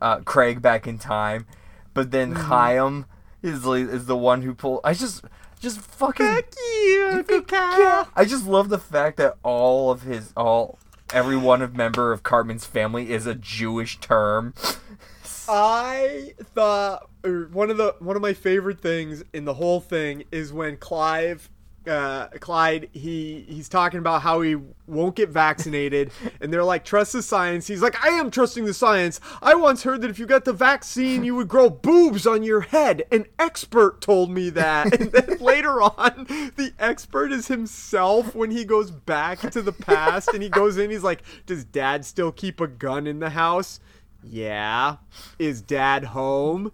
uh, 0.01 0.21
Craig 0.21 0.61
back 0.63 0.87
in 0.87 0.99
time, 0.99 1.47
but 1.95 2.11
then 2.11 2.33
Chaim 2.33 3.07
is 3.43 3.65
is 3.67 4.07
the 4.07 4.17
one 4.17 4.43
who 4.43 4.55
pulled. 4.55 4.81
I 4.83 4.95
just 4.95 5.25
just 5.61 5.79
fucking 5.79 6.27
Fuck 6.27 6.55
you, 6.57 7.45
Kyle. 7.47 8.09
I 8.17 8.25
just 8.25 8.47
love 8.47 8.71
the 8.71 8.79
fact 8.79 9.19
that 9.19 9.37
all 9.43 9.91
of 9.91 10.03
his 10.03 10.33
all 10.37 10.79
every 11.13 11.37
one 11.37 11.61
of 11.61 11.75
member 11.75 12.13
of 12.13 12.23
Cartman's 12.23 12.67
family 12.67 13.11
is 13.13 13.27
a 13.27 13.35
Jewish 13.35 14.01
term. 14.01 14.55
I 15.49 16.35
thought 16.55 17.10
one 17.23 17.71
of 17.71 17.77
the 17.77 17.95
one 17.99 18.17
of 18.17 18.23
my 18.23 18.33
favorite 18.33 18.81
things 18.81 19.25
in 19.33 19.45
the 19.45 19.55
whole 19.55 19.81
thing 19.81 20.25
is 20.31 20.53
when 20.53 20.77
Clive 20.77 21.51
uh, 21.87 22.29
Clyde, 22.41 22.91
he 22.93 23.45
he's 23.49 23.69
talking 23.69 23.99
about 23.99 24.23
how 24.23 24.43
he 24.43 24.57
won't 24.87 25.17
get 25.17 25.31
vaccinated, 25.31 26.11
and 26.41 26.53
they're 26.53 26.65
like, 26.65 26.85
"Trust 26.85 27.13
the 27.13 27.23
science." 27.23 27.67
He's 27.67 27.83
like, 27.83 28.03
"I 28.05 28.11
am 28.11 28.31
trusting 28.31 28.65
the 28.65 28.75
science. 28.75 29.21
I 29.41 29.55
once 29.55 29.83
heard 29.83 30.03
that 30.03 30.11
if 30.11 30.19
you 30.19 30.27
got 30.27 30.45
the 30.45 30.53
vaccine, 30.53 31.25
you 31.25 31.35
would 31.37 31.49
grow 31.49 31.71
boobs 31.71 32.27
on 32.27 32.43
your 32.43 32.61
head. 32.61 33.05
An 33.11 33.27
expert 33.39 34.01
told 34.01 34.31
me 34.31 34.51
that." 34.51 35.01
And 35.01 35.13
then 35.13 35.39
later 35.41 35.81
on, 35.83 36.27
the 36.57 36.73
expert 36.79 37.33
is 37.33 37.49
himself 37.49 38.35
when 38.35 38.51
he 38.51 38.65
goes 38.65 38.91
back 38.91 39.41
to 39.51 39.63
the 39.63 39.73
past, 39.73 40.29
and 40.35 40.43
he 40.43 40.49
goes 40.49 40.77
in. 40.77 40.91
He's 40.91 41.05
like, 41.05 41.23
"Does 41.47 41.65
Dad 41.65 42.05
still 42.05 42.33
keep 42.33 42.61
a 42.61 42.67
gun 42.67 43.07
in 43.07 43.21
the 43.21 43.31
house?" 43.31 43.81
Yeah. 44.23 44.97
Is 45.39 45.63
Dad 45.63 46.05
home? 46.05 46.73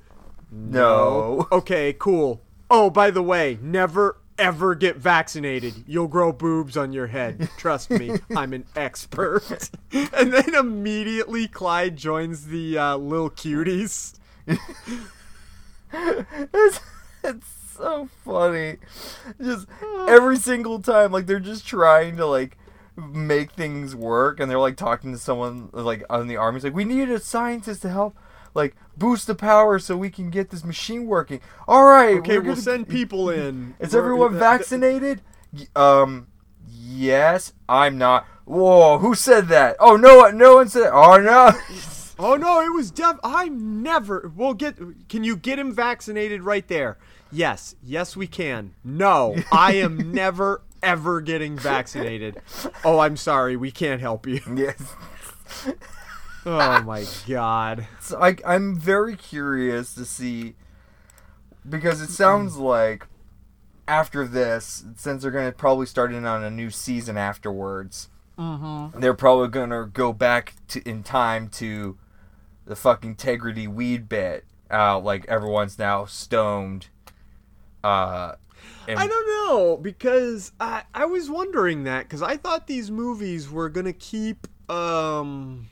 No. 0.51 1.49
Okay, 1.51 1.95
cool. 1.99 2.41
Oh, 2.71 2.91
by 2.91 3.11
the 3.11 3.23
way, 3.23 3.59
never 3.61 4.19
ever 4.39 4.75
get 4.75 4.97
vaccinated. 4.97 5.85
You'll 5.87 6.09
grow 6.09 6.33
boobs 6.33 6.77
on 6.77 6.93
your 6.93 7.07
head. 7.07 7.49
Trust 7.57 7.91
me, 7.91 8.13
I'm 8.37 8.53
an 8.53 8.65
expert. 8.75 9.71
and 9.93 10.33
then 10.33 10.55
immediately 10.55 11.49
Clyde 11.49 11.97
joins 11.97 12.47
the 12.47 12.79
uh, 12.79 12.97
little 12.97 13.31
cuties. 13.31 14.19
it's, 15.93 16.81
it's 17.25 17.47
so 17.77 18.09
funny. 18.25 18.77
Just 19.41 19.67
every 20.09 20.37
single 20.37 20.81
time, 20.81 21.13
like 21.13 21.27
they're 21.27 21.41
just 21.41 21.67
trying 21.67 22.17
to 22.17 22.27
like 22.27 22.59
make 22.97 23.53
things 23.53 23.95
work, 23.95 24.41
and 24.41 24.51
they're 24.51 24.59
like 24.59 24.77
talking 24.77 25.13
to 25.13 25.19
someone 25.19 25.71
like 25.73 26.05
on 26.11 26.29
the 26.29 26.37
army. 26.37 26.57
It's 26.57 26.65
like 26.65 26.75
we 26.75 26.85
need 26.85 27.11
a 27.11 27.21
scientist 27.21 27.83
to 27.83 27.91
help. 27.91 28.17
Like 28.57 28.75
boost 28.97 29.27
the 29.27 29.35
power 29.35 29.79
so 29.79 29.97
we 29.97 30.11
can 30.11 30.31
get 30.31 30.51
this 30.51 30.65
machine 30.65 31.07
working. 31.07 31.41
All 31.69 31.85
right, 31.85 32.17
Okay, 32.19 32.39
we'll 32.39 32.55
gonna- 32.55 32.57
send 32.63 32.89
people 32.89 33.31
in. 33.31 33.75
Is 33.79 33.93
We're- 33.93 34.03
everyone 34.05 34.31
th- 34.31 34.41
vaccinated? 34.41 35.21
Um, 35.77 36.27
yes. 36.69 37.53
I'm 37.69 37.99
not. 37.99 38.27
Whoa, 38.47 38.99
who 38.99 39.15
said 39.15 39.49
that? 39.49 39.77
Oh 39.79 39.97
no, 39.97 40.31
no 40.31 40.57
one 40.57 40.69
said. 40.69 40.91
Oh 40.93 41.19
no. 41.19 41.53
Oh 42.19 42.35
no, 42.35 42.63
it 42.63 42.71
was 42.73 42.91
Dev. 42.91 43.21
I'm 43.23 43.83
never. 43.83 44.33
We'll 44.35 44.55
get. 44.55 44.77
Can 45.11 45.23
you 45.23 45.37
get 45.37 45.59
him 45.59 45.75
vaccinated 45.75 46.41
right 46.45 46.67
there? 46.67 46.97
Yes, 47.31 47.75
yes, 47.85 48.17
we 48.17 48.27
can. 48.27 48.73
No, 48.83 49.37
I 49.53 49.75
am 49.75 50.13
never 50.13 50.63
ever 50.83 51.21
getting 51.21 51.59
vaccinated. 51.59 52.41
Oh, 52.87 53.01
I'm 53.01 53.19
sorry, 53.19 53.55
we 53.59 53.71
can't 53.71 54.01
help 54.01 54.27
you. 54.27 54.41
yes. 54.57 54.83
Oh 56.47 56.81
my 56.83 57.05
god. 57.29 57.87
So 58.01 58.23
I, 58.23 58.37
I'm 58.47 58.79
very 58.79 59.17
curious 59.17 59.95
to 59.95 60.05
see 60.05 60.55
because 61.69 62.01
it 62.01 62.11
sounds 62.11 62.57
like 62.57 63.07
after 63.89 64.27
this, 64.27 64.85
since 64.97 65.23
they're 65.23 65.33
going 65.33 65.51
to 65.51 65.57
probably 65.57 65.87
start 65.87 66.13
in 66.13 66.25
on 66.25 66.45
a 66.45 66.51
new 66.51 66.71
season 66.71 67.17
afterwards, 67.17 68.09
they're 69.01 69.15
probably 69.15 69.49
going 69.49 69.71
to 69.71 69.87
go 69.87 70.13
back 70.13 70.55
to 70.69 70.89
in 70.89 71.03
time 71.03 71.49
to 71.49 71.99
the 72.65 72.77
fucking 72.77 73.11
integrity 73.11 73.67
weed 73.67 74.09
bit. 74.09 74.45
Uh, 74.71 74.99
like 75.01 75.25
everyone's 75.27 75.79
now 75.81 76.05
stoned. 76.05 76.89
Uh, 77.83 78.35
and 78.89 78.99
I 78.99 79.07
don't 79.07 79.27
know 79.27 79.77
because 79.77 80.53
I 80.61 80.83
I 80.95 81.07
was 81.07 81.29
wondering 81.29 81.85
that 81.85 82.05
because 82.05 82.23
I 82.23 82.37
thought 82.37 82.67
these 82.69 82.91
movies 82.91 83.51
were 83.51 83.69
gonna 83.69 83.93
keep 83.93 84.47
um. 84.71 85.69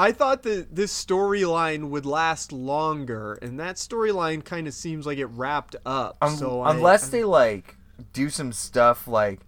I 0.00 0.12
thought 0.12 0.44
that 0.44 0.74
this 0.74 0.92
storyline 1.04 1.90
would 1.90 2.06
last 2.06 2.52
longer, 2.52 3.34
and 3.42 3.60
that 3.60 3.76
storyline 3.76 4.42
kind 4.42 4.66
of 4.66 4.72
seems 4.72 5.04
like 5.04 5.18
it 5.18 5.26
wrapped 5.26 5.76
up. 5.84 6.16
Un- 6.22 6.36
so 6.36 6.64
unless 6.64 7.02
I'm- 7.04 7.10
they 7.10 7.24
like 7.24 7.76
do 8.14 8.30
some 8.30 8.50
stuff 8.50 9.06
like 9.06 9.40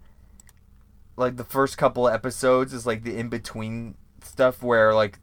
like 1.17 1.37
the 1.37 1.45
first 1.45 1.79
couple 1.79 2.07
of 2.07 2.13
episodes 2.13 2.75
is 2.75 2.87
like 2.87 3.03
the 3.03 3.17
in 3.17 3.31
between 3.31 3.95
stuff 4.23 4.63
where 4.63 4.95
like 4.95 5.19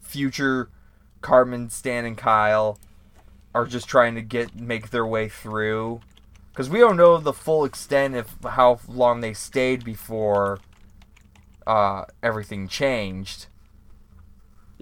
future 0.00 0.70
Cartman, 1.20 1.68
Stan, 1.68 2.06
and 2.06 2.16
Kyle 2.16 2.78
are 3.54 3.66
just 3.66 3.86
trying 3.86 4.14
to 4.14 4.22
get 4.22 4.58
make 4.58 4.88
their 4.88 5.06
way 5.06 5.28
through 5.28 6.00
because 6.50 6.70
we 6.70 6.78
don't 6.78 6.96
know 6.96 7.18
the 7.18 7.34
full 7.34 7.66
extent 7.66 8.14
of 8.14 8.38
how 8.42 8.80
long 8.88 9.20
they 9.20 9.34
stayed 9.34 9.84
before 9.84 10.60
uh, 11.66 12.04
everything 12.22 12.68
changed. 12.68 13.48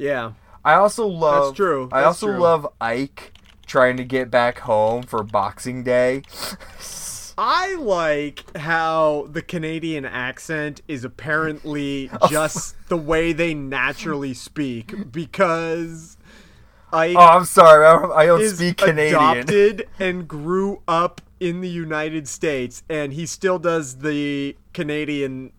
Yeah, 0.01 0.33
I 0.65 0.75
also 0.75 1.07
love. 1.07 1.45
That's 1.49 1.57
true. 1.57 1.89
That's 1.91 2.03
I 2.03 2.05
also 2.05 2.27
true. 2.29 2.39
love 2.39 2.67
Ike 2.81 3.35
trying 3.67 3.97
to 3.99 4.05
get 4.05 4.31
back 4.31 4.59
home 4.61 5.03
for 5.05 5.23
Boxing 5.23 5.85
Day. 5.85 6.23
I 7.39 7.75
like 7.77 8.57
how 8.57 9.29
the 9.31 9.43
Canadian 9.43 10.05
accent 10.05 10.83
is 10.89 11.05
apparently 11.05 12.11
just 12.31 12.77
the 12.89 12.97
way 12.97 13.33
they 13.33 13.55
naturally 13.55 14.35
speak 14.35 15.11
because 15.13 16.17
I 16.93 17.15
Oh, 17.15 17.19
I'm 17.19 17.45
sorry. 17.45 17.87
I 17.87 17.93
don't, 18.01 18.13
I 18.13 18.27
don't 18.27 18.41
is 18.41 18.57
speak 18.57 18.79
Canadian. 18.79 19.15
adopted 19.15 19.89
and 19.99 20.27
grew 20.29 20.83
up 20.89 21.21
in 21.39 21.61
the 21.63 21.69
United 21.69 22.29
States, 22.29 22.83
and 22.91 23.13
he 23.15 23.25
still 23.25 23.59
does 23.59 23.99
the 23.99 24.57
Canadian 24.75 25.53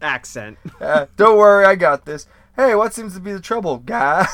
accent. 0.00 0.58
Uh, 0.80 1.06
don't 1.16 1.38
worry, 1.38 1.64
I 1.64 1.76
got 1.76 2.04
this. 2.04 2.26
Hey, 2.56 2.74
what 2.74 2.92
seems 2.92 3.14
to 3.14 3.20
be 3.20 3.32
the 3.32 3.40
trouble, 3.40 3.78
guy? 3.78 4.26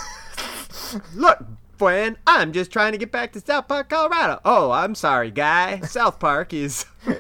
Look, 1.15 1.45
friend, 1.77 2.17
I'm 2.27 2.53
just 2.53 2.73
trying 2.73 2.93
to 2.93 2.99
get 2.99 3.13
back 3.13 3.33
to 3.33 3.41
South 3.41 3.69
Park, 3.69 3.91
Colorado. 3.91 4.41
Oh, 4.45 4.71
I'm 4.73 4.95
sorry, 4.95 5.31
guy. 5.31 5.81
South 5.81 6.19
Park 6.19 6.53
is. 6.53 6.85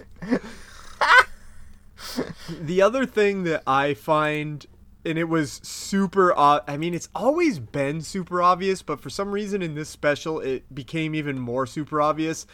the 2.50 2.82
other 2.82 3.06
thing 3.06 3.44
that 3.44 3.62
I 3.66 3.94
find, 3.94 4.66
and 5.04 5.18
it 5.18 5.28
was 5.28 5.60
super. 5.62 6.36
Uh, 6.36 6.60
I 6.66 6.76
mean, 6.76 6.94
it's 6.94 7.08
always 7.14 7.60
been 7.60 8.00
super 8.02 8.42
obvious, 8.42 8.82
but 8.82 9.00
for 9.00 9.10
some 9.10 9.30
reason 9.30 9.62
in 9.62 9.74
this 9.76 9.88
special, 9.88 10.40
it 10.40 10.74
became 10.74 11.14
even 11.14 11.38
more 11.38 11.66
super 11.66 12.00
obvious. 12.00 12.46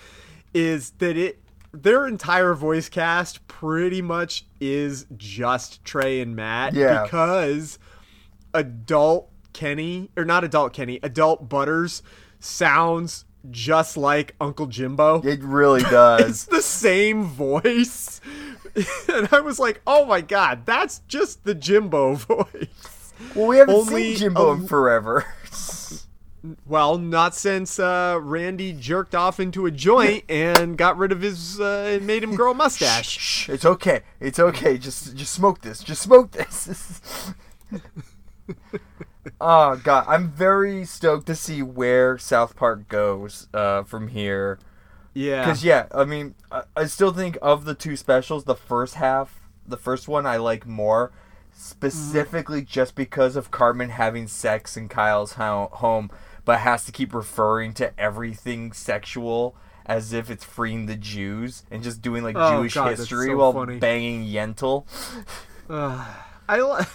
Is 0.52 0.90
that 0.98 1.16
it? 1.16 1.40
Their 1.72 2.06
entire 2.06 2.54
voice 2.54 2.88
cast 2.88 3.48
pretty 3.48 4.00
much 4.00 4.44
is 4.60 5.06
just 5.16 5.84
Trey 5.84 6.20
and 6.20 6.36
Matt 6.36 6.72
Yeah. 6.74 7.02
because 7.02 7.80
adult 8.54 9.30
Kenny 9.52 10.10
or 10.16 10.24
not 10.24 10.44
adult 10.44 10.72
Kenny, 10.72 10.98
adult 11.02 11.48
Butters 11.48 12.02
sounds 12.40 13.24
just 13.50 13.96
like 13.96 14.34
Uncle 14.40 14.66
Jimbo. 14.66 15.20
it 15.22 15.42
really 15.42 15.82
does. 15.82 16.20
It's 16.28 16.44
the 16.46 16.62
same 16.62 17.24
voice. 17.24 18.20
and 19.08 19.28
I 19.30 19.40
was 19.40 19.58
like, 19.58 19.82
"Oh 19.86 20.04
my 20.06 20.20
god, 20.22 20.64
that's 20.66 21.00
just 21.08 21.44
the 21.44 21.54
Jimbo 21.54 22.14
voice." 22.14 23.12
well, 23.34 23.46
we 23.46 23.58
haven't 23.58 23.74
only 23.74 24.02
seen 24.14 24.16
Jimbo 24.16 24.50
a- 24.50 24.54
in 24.54 24.66
forever. 24.66 25.24
Well, 26.66 26.98
not 26.98 27.34
since 27.34 27.78
uh, 27.78 28.18
Randy 28.20 28.74
jerked 28.74 29.14
off 29.14 29.40
into 29.40 29.64
a 29.64 29.70
joint 29.70 30.24
and 30.28 30.76
got 30.76 30.98
rid 30.98 31.10
of 31.12 31.22
his 31.22 31.58
uh, 31.60 31.88
and 31.94 32.06
made 32.06 32.22
him 32.22 32.34
grow 32.34 32.50
a 32.50 32.54
mustache. 32.54 33.08
Shh, 33.18 33.48
it's 33.48 33.64
okay. 33.64 34.00
It's 34.20 34.38
okay. 34.38 34.76
Just 34.76 35.14
just 35.16 35.32
smoke 35.32 35.60
this. 35.62 35.82
Just 35.82 36.02
smoke 36.02 36.32
this. 36.32 37.32
oh 39.40 39.76
god, 39.76 40.04
I'm 40.08 40.30
very 40.30 40.84
stoked 40.84 41.26
to 41.26 41.34
see 41.34 41.62
where 41.62 42.18
South 42.18 42.56
Park 42.56 42.88
goes 42.88 43.48
uh, 43.54 43.82
from 43.84 44.08
here. 44.08 44.58
Yeah. 45.14 45.44
Because 45.44 45.64
yeah, 45.64 45.86
I 45.92 46.04
mean, 46.04 46.34
I, 46.50 46.62
I 46.76 46.84
still 46.86 47.12
think 47.12 47.38
of 47.40 47.64
the 47.64 47.74
two 47.74 47.96
specials, 47.96 48.44
the 48.44 48.56
first 48.56 48.94
half, 48.96 49.40
the 49.66 49.76
first 49.76 50.08
one 50.08 50.26
I 50.26 50.36
like 50.36 50.66
more, 50.66 51.12
specifically 51.52 52.62
just 52.62 52.94
because 52.94 53.36
of 53.36 53.50
Cartman 53.50 53.90
having 53.90 54.26
sex 54.26 54.76
in 54.76 54.88
Kyle's 54.88 55.34
ho- 55.34 55.70
home, 55.72 56.10
but 56.44 56.60
has 56.60 56.84
to 56.86 56.92
keep 56.92 57.14
referring 57.14 57.72
to 57.74 57.98
everything 57.98 58.72
sexual 58.72 59.54
as 59.86 60.12
if 60.12 60.30
it's 60.30 60.44
freeing 60.44 60.86
the 60.86 60.96
Jews 60.96 61.62
and 61.70 61.82
just 61.82 62.00
doing 62.02 62.24
like 62.24 62.36
Oh, 62.36 62.58
Jewish 62.60 62.74
God, 62.74 62.96
history 62.96 63.28
so 63.28 63.36
while 63.36 63.52
funny. 63.52 63.78
banging 63.78 64.24
Yentl. 64.26 64.84
I 66.48 66.58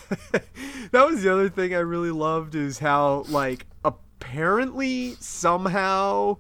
that 0.92 1.08
was 1.08 1.24
the 1.24 1.32
other 1.34 1.50
thing 1.50 1.74
I 1.74 1.80
really 1.80 2.12
loved 2.12 2.56
is 2.56 2.80
how 2.80 3.26
like 3.30 3.66
apparently 3.84 5.16
somehow 5.20 6.38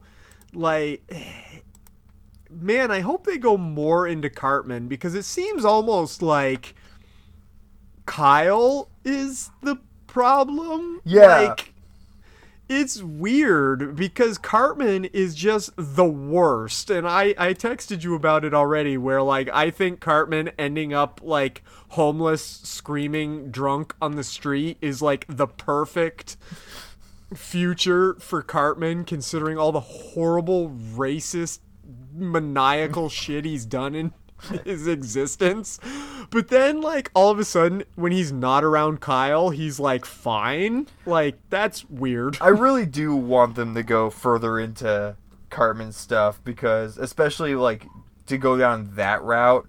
like 0.54 1.01
man 2.50 2.92
I 2.92 3.00
hope 3.01 3.25
they 3.25 3.38
go 3.38 3.58
more 3.58 4.08
into 4.08 4.30
Cartman 4.30 4.88
because 4.88 5.16
it 5.16 5.25
seems 5.25 5.66
almost 5.66 6.22
like 6.22 6.75
Kyle 8.06 8.89
is 9.04 9.51
the 9.62 9.78
problem 10.08 11.01
Yeah. 11.06 11.28
like 11.42 11.69
it's 12.70 13.02
weird 13.02 13.96
because 13.96 14.38
Cartman 14.38 15.06
is 15.06 15.34
just 15.34 15.72
the 15.76 16.06
worst. 16.06 16.92
And 16.92 17.08
I, 17.08 17.34
I 17.38 17.54
texted 17.56 18.04
you 18.04 18.14
about 18.14 18.46
it 18.46 18.54
already 18.54 18.96
where 18.96 19.24
like 19.24 19.50
I 19.52 19.72
think 19.72 20.00
Cartman 20.00 20.52
ending 20.60 20.94
up 20.94 21.20
like 21.24 21.64
homeless, 21.90 22.44
screaming 22.44 23.50
drunk 23.50 23.96
on 24.00 24.16
the 24.16 24.24
street 24.24 24.78
is 24.82 25.02
like 25.02 25.26
the 25.28 25.48
perfect 25.48 26.38
future 27.34 28.16
for 28.20 28.44
Cartman 28.44 29.04
considering 29.04 29.58
all 29.58 29.72
the 29.72 29.80
horrible 29.80 30.70
racist 30.70 31.60
maniacal 32.14 33.10
shit 33.10 33.46
he's 33.46 33.66
done 33.66 33.96
in 33.96 34.14
his 34.63 34.88
existence. 34.88 35.79
But 36.29 36.50
then, 36.50 36.81
like, 36.81 37.12
all 37.13 37.31
of 37.31 37.39
a 37.39 37.46
sudden, 37.46 37.84
when 37.96 38.12
he's 38.12 38.31
not 38.31 38.63
around 38.63 39.01
Kyle, 39.01 39.50
he's 39.50 39.79
like 39.79 40.05
fine. 40.05 40.88
Like, 41.05 41.38
that's 41.50 41.89
weird. 41.89 42.38
I 42.41 42.48
really 42.50 42.86
do 42.86 43.15
want 43.15 43.55
them 43.55 43.75
to 43.75 43.84
go 43.84 44.10
further 44.10 44.60
into 44.60 45.15
Cartman's 45.50 45.98
stuff 45.98 46.41
because, 46.43 46.98
especially 46.98 47.55
like 47.55 47.86
to 48.27 48.38
go 48.38 48.58
down 48.58 48.91
that 48.96 49.22
route, 49.24 49.67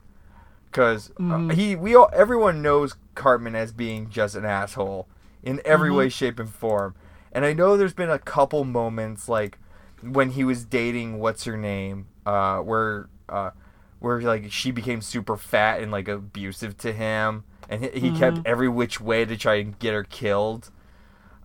because 0.70 1.10
he 1.52 1.74
we 1.74 1.94
all 1.94 2.10
everyone 2.12 2.62
knows 2.62 2.94
Cartman 3.14 3.54
as 3.54 3.72
being 3.72 4.08
just 4.10 4.34
an 4.34 4.44
asshole 4.44 5.08
in 5.42 5.60
every 5.64 5.90
way, 5.90 6.08
shape, 6.08 6.38
and 6.38 6.52
form. 6.52 6.94
And 7.32 7.44
I 7.44 7.52
know 7.52 7.76
there's 7.76 7.94
been 7.94 8.10
a 8.10 8.18
couple 8.18 8.64
moments 8.64 9.28
like 9.28 9.58
when 10.02 10.30
he 10.30 10.44
was 10.44 10.64
dating 10.64 11.18
what's 11.18 11.44
her 11.44 11.56
name, 11.56 12.06
uh, 12.26 12.58
where 12.58 13.08
uh, 13.28 13.50
where 14.00 14.21
like 14.21 14.50
she 14.50 14.71
became 14.71 15.00
super 15.00 15.37
fat 15.37 15.80
and 15.80 15.92
like 15.92 16.09
abusive 16.09 16.76
to 16.78 16.92
him, 16.92 17.45
and 17.69 17.85
he, 17.85 18.11
he 18.11 18.19
kept 18.19 18.40
every 18.45 18.69
which 18.69 19.00
way 19.00 19.25
to 19.25 19.37
try 19.37 19.54
and 19.57 19.78
get 19.78 19.95
her 19.95 20.04
killed. 20.04 20.71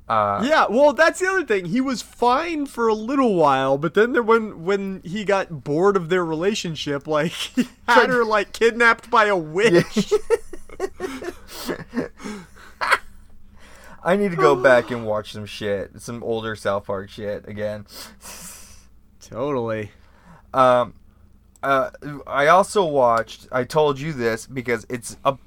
Uh, 0.08 0.44
Yeah, 0.48 0.66
well, 0.70 0.94
that's 0.94 1.20
the 1.20 1.28
other 1.28 1.44
thing. 1.46 1.66
He 1.66 1.82
was 1.82 2.02
fine 2.02 2.68
for 2.68 2.88
a 2.88 2.94
little 2.94 3.36
while, 3.36 3.78
but 3.78 3.94
then 3.96 4.14
there, 4.14 4.22
when 4.24 4.64
when 4.64 5.02
he 5.04 5.24
got 5.24 5.64
bored 5.64 5.98
of 5.98 6.10
their 6.10 6.24
relationship, 6.24 7.08
like 7.08 7.32
he 7.56 7.68
had 7.88 8.10
her 8.10 8.24
like 8.24 8.54
kidnapped 8.54 9.10
by 9.10 9.26
a 9.26 9.36
witch. 9.38 10.14
I 14.04 14.16
need 14.16 14.30
to 14.32 14.38
go 14.38 14.56
back 14.56 14.92
and 14.92 15.04
watch 15.08 15.32
some 15.32 15.48
shit, 15.48 16.00
some 16.00 16.24
older 16.24 16.56
South 16.56 16.86
Park 16.86 17.10
shit 17.10 17.48
again. 17.48 17.88
totally. 19.20 19.90
Um, 20.54 20.94
uh, 21.65 21.89
I 22.27 22.48
also 22.48 22.86
watched. 22.86 23.48
I 23.51 23.63
told 23.63 24.00
you 24.00 24.13
this 24.13 24.45
because 24.45 24.86
it's 24.88 25.17
a, 25.25 25.38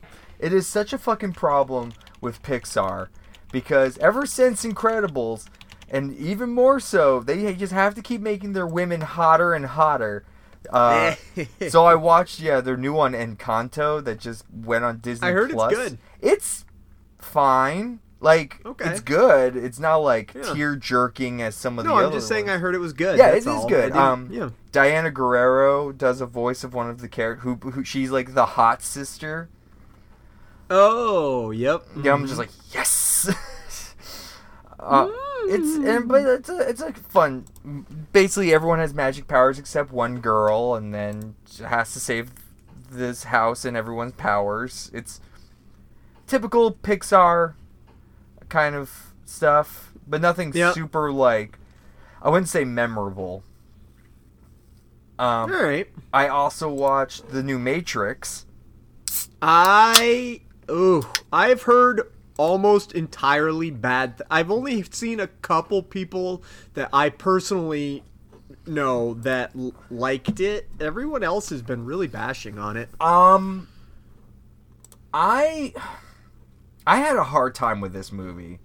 it 0.40 0.52
is 0.52 0.66
such 0.66 0.92
a 0.92 0.98
fucking 0.98 1.34
problem 1.34 1.92
with 2.20 2.42
Pixar, 2.42 3.08
because 3.52 3.96
ever 3.98 4.26
since 4.26 4.64
Incredibles, 4.64 5.46
and 5.88 6.16
even 6.16 6.50
more 6.50 6.80
so, 6.80 7.20
they 7.20 7.54
just 7.54 7.72
have 7.72 7.94
to 7.94 8.02
keep 8.02 8.20
making 8.20 8.52
their 8.52 8.66
women 8.66 9.02
hotter 9.02 9.54
and 9.54 9.66
hotter. 9.66 10.24
Uh, 10.68 11.14
so 11.68 11.84
I 11.84 11.94
watched 11.94 12.40
yeah 12.40 12.60
their 12.60 12.76
new 12.76 12.92
one 12.92 13.12
Encanto 13.12 14.04
that 14.04 14.18
just 14.18 14.44
went 14.52 14.84
on 14.84 14.98
Disney. 14.98 15.28
I 15.28 15.30
heard 15.30 15.52
it's 15.52 15.66
good. 15.68 15.98
It's 16.20 16.64
fine. 17.18 18.00
Like 18.20 18.60
Okay. 18.66 18.90
it's 18.90 19.00
good. 19.00 19.56
It's 19.56 19.78
not 19.78 19.96
like 19.98 20.34
Yeah. 20.34 20.52
tear 20.54 20.74
jerking 20.76 21.40
as 21.40 21.54
some 21.54 21.78
of 21.78 21.84
No, 21.84 21.90
the 21.90 21.94
No, 21.94 22.00
I'm 22.00 22.06
other 22.08 22.16
just 22.16 22.28
saying 22.28 22.46
ones. 22.46 22.56
I 22.56 22.58
heard 22.58 22.74
it 22.74 22.78
was 22.78 22.92
good. 22.92 23.16
Yeah, 23.16 23.30
that's 23.30 23.46
it 23.46 23.50
is 23.50 23.54
all. 23.56 23.68
good. 23.68 23.92
Um, 23.92 24.28
yeah. 24.30 24.50
Diane 24.72 25.08
Guerrero 25.12 25.92
does 25.92 26.20
a 26.20 26.26
voice 26.26 26.64
of 26.64 26.74
one 26.74 26.90
of 26.90 27.00
the 27.00 27.08
characters 27.08 27.44
who, 27.44 27.54
who 27.70 27.84
she's 27.84 28.10
like 28.10 28.34
the 28.34 28.44
hot 28.46 28.82
sister. 28.82 29.48
Oh, 30.70 31.50
yep. 31.52 31.84
Yeah, 32.02 32.12
I'm 32.12 32.26
just 32.26 32.38
like 32.38 32.50
yes. 32.72 33.30
uh, 34.80 35.08
It's 35.46 35.76
and 35.86 36.08
but 36.08 36.22
it's 36.26 36.48
a, 36.48 36.58
it's 36.68 36.80
a 36.82 36.92
fun. 36.92 37.46
Basically, 38.12 38.52
everyone 38.52 38.78
has 38.80 38.92
magic 38.92 39.28
powers 39.28 39.58
except 39.58 39.92
one 39.92 40.20
girl, 40.20 40.74
and 40.74 40.92
then 40.92 41.36
has 41.64 41.92
to 41.94 42.00
save 42.00 42.32
this 42.90 43.24
house 43.24 43.64
and 43.64 43.76
everyone's 43.76 44.12
powers. 44.12 44.90
It's 44.92 45.20
typical 46.26 46.72
Pixar 46.72 47.54
kind 48.48 48.74
of 48.74 49.12
stuff, 49.24 49.92
but 50.06 50.20
nothing 50.20 50.52
Yeah. 50.54 50.72
super 50.72 51.12
like. 51.12 51.58
I 52.22 52.30
wouldn't 52.30 52.48
say 52.48 52.64
memorable. 52.64 53.44
Um, 55.18 55.52
All 55.52 55.62
right. 55.62 55.88
I 56.12 56.28
also 56.28 56.68
watched 56.68 57.30
the 57.30 57.42
new 57.42 57.58
Matrix. 57.58 58.46
I 59.42 60.42
ooh, 60.70 61.04
I've 61.32 61.62
heard 61.62 62.02
almost 62.36 62.92
entirely 62.92 63.70
bad. 63.70 64.18
Th- 64.18 64.26
I've 64.30 64.50
only 64.50 64.82
seen 64.84 65.18
a 65.20 65.26
couple 65.26 65.82
people 65.82 66.42
that 66.74 66.88
I 66.92 67.08
personally 67.10 68.04
know 68.66 69.14
that 69.14 69.50
l- 69.56 69.74
liked 69.90 70.38
it. 70.40 70.68
Everyone 70.80 71.22
else 71.24 71.50
has 71.50 71.62
been 71.62 71.84
really 71.84 72.06
bashing 72.06 72.58
on 72.58 72.76
it. 72.76 72.88
Um, 73.00 73.66
I 75.12 75.72
I 76.88 76.96
had 76.96 77.16
a 77.16 77.24
hard 77.24 77.54
time 77.54 77.82
with 77.82 77.92
this 77.92 78.10
movie. 78.10 78.60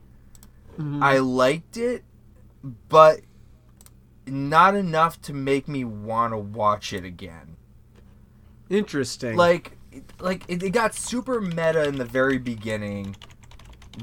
I 0.80 1.18
liked 1.18 1.76
it, 1.76 2.04
but 2.88 3.20
not 4.26 4.76
enough 4.76 5.22
to 5.24 5.34
make 5.34 5.68
me 5.68 5.84
want 5.84 6.32
to 6.34 6.38
watch 6.38 6.94
it 6.94 7.04
again. 7.04 7.58
Interesting. 8.70 9.36
Like, 9.36 9.78
like 10.20 10.46
it, 10.48 10.64
it 10.64 10.70
got 10.70 10.96
super 10.96 11.42
meta 11.42 11.84
in 11.84 11.98
the 11.98 12.06
very 12.06 12.38
beginning 12.38 13.18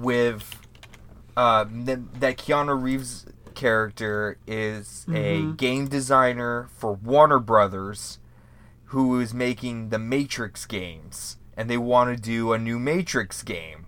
with 0.01 0.61
uh, 1.37 1.65
th- 1.65 1.99
that 2.21 2.37
Keanu 2.37 2.81
Reeves 2.81 3.25
character 3.55 4.37
is 4.47 5.07
a 5.13 5.43
game 5.57 5.89
designer 5.89 6.69
for 6.77 6.93
Warner 6.93 7.39
Brothers 7.39 8.19
who 8.87 9.19
is 9.19 9.33
making 9.33 9.89
the 9.89 9.99
Matrix 9.99 10.67
games 10.67 11.39
and 11.57 11.71
they 11.71 11.79
want 11.79 12.15
to 12.15 12.23
do 12.23 12.53
a 12.53 12.59
new 12.59 12.79
Matrix 12.79 13.43
game. 13.43 13.87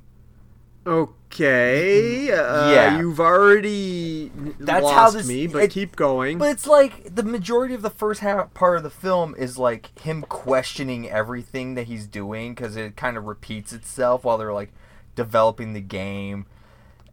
Okay, 0.87 2.31
uh, 2.31 2.71
Yeah. 2.71 2.99
you've 2.99 3.21
already 3.21 4.31
That's 4.59 4.83
lost 4.83 4.95
how 4.95 5.11
this- 5.11 5.27
me, 5.27 5.47
but 5.47 5.65
it- 5.65 5.71
keep 5.71 5.97
going. 5.97 6.39
But 6.39 6.51
it's 6.51 6.67
like 6.67 7.15
the 7.15 7.23
majority 7.23 7.75
of 7.75 7.83
the 7.83 7.91
first 7.91 8.21
half 8.21 8.53
part 8.55 8.77
of 8.77 8.83
the 8.83 8.91
film 8.91 9.35
is 9.39 9.59
like 9.59 9.97
him 10.01 10.23
questioning 10.23 11.09
everything 11.09 11.75
that 11.75 11.85
he's 11.87 12.07
doing 12.07 12.55
because 12.55 12.77
it 12.77 12.97
kind 12.97 13.17
of 13.17 13.25
repeats 13.25 13.73
itself 13.73 14.25
while 14.25 14.39
they're 14.39 14.53
like 14.53 14.73
developing 15.15 15.73
the 15.75 15.81
game, 15.81 16.47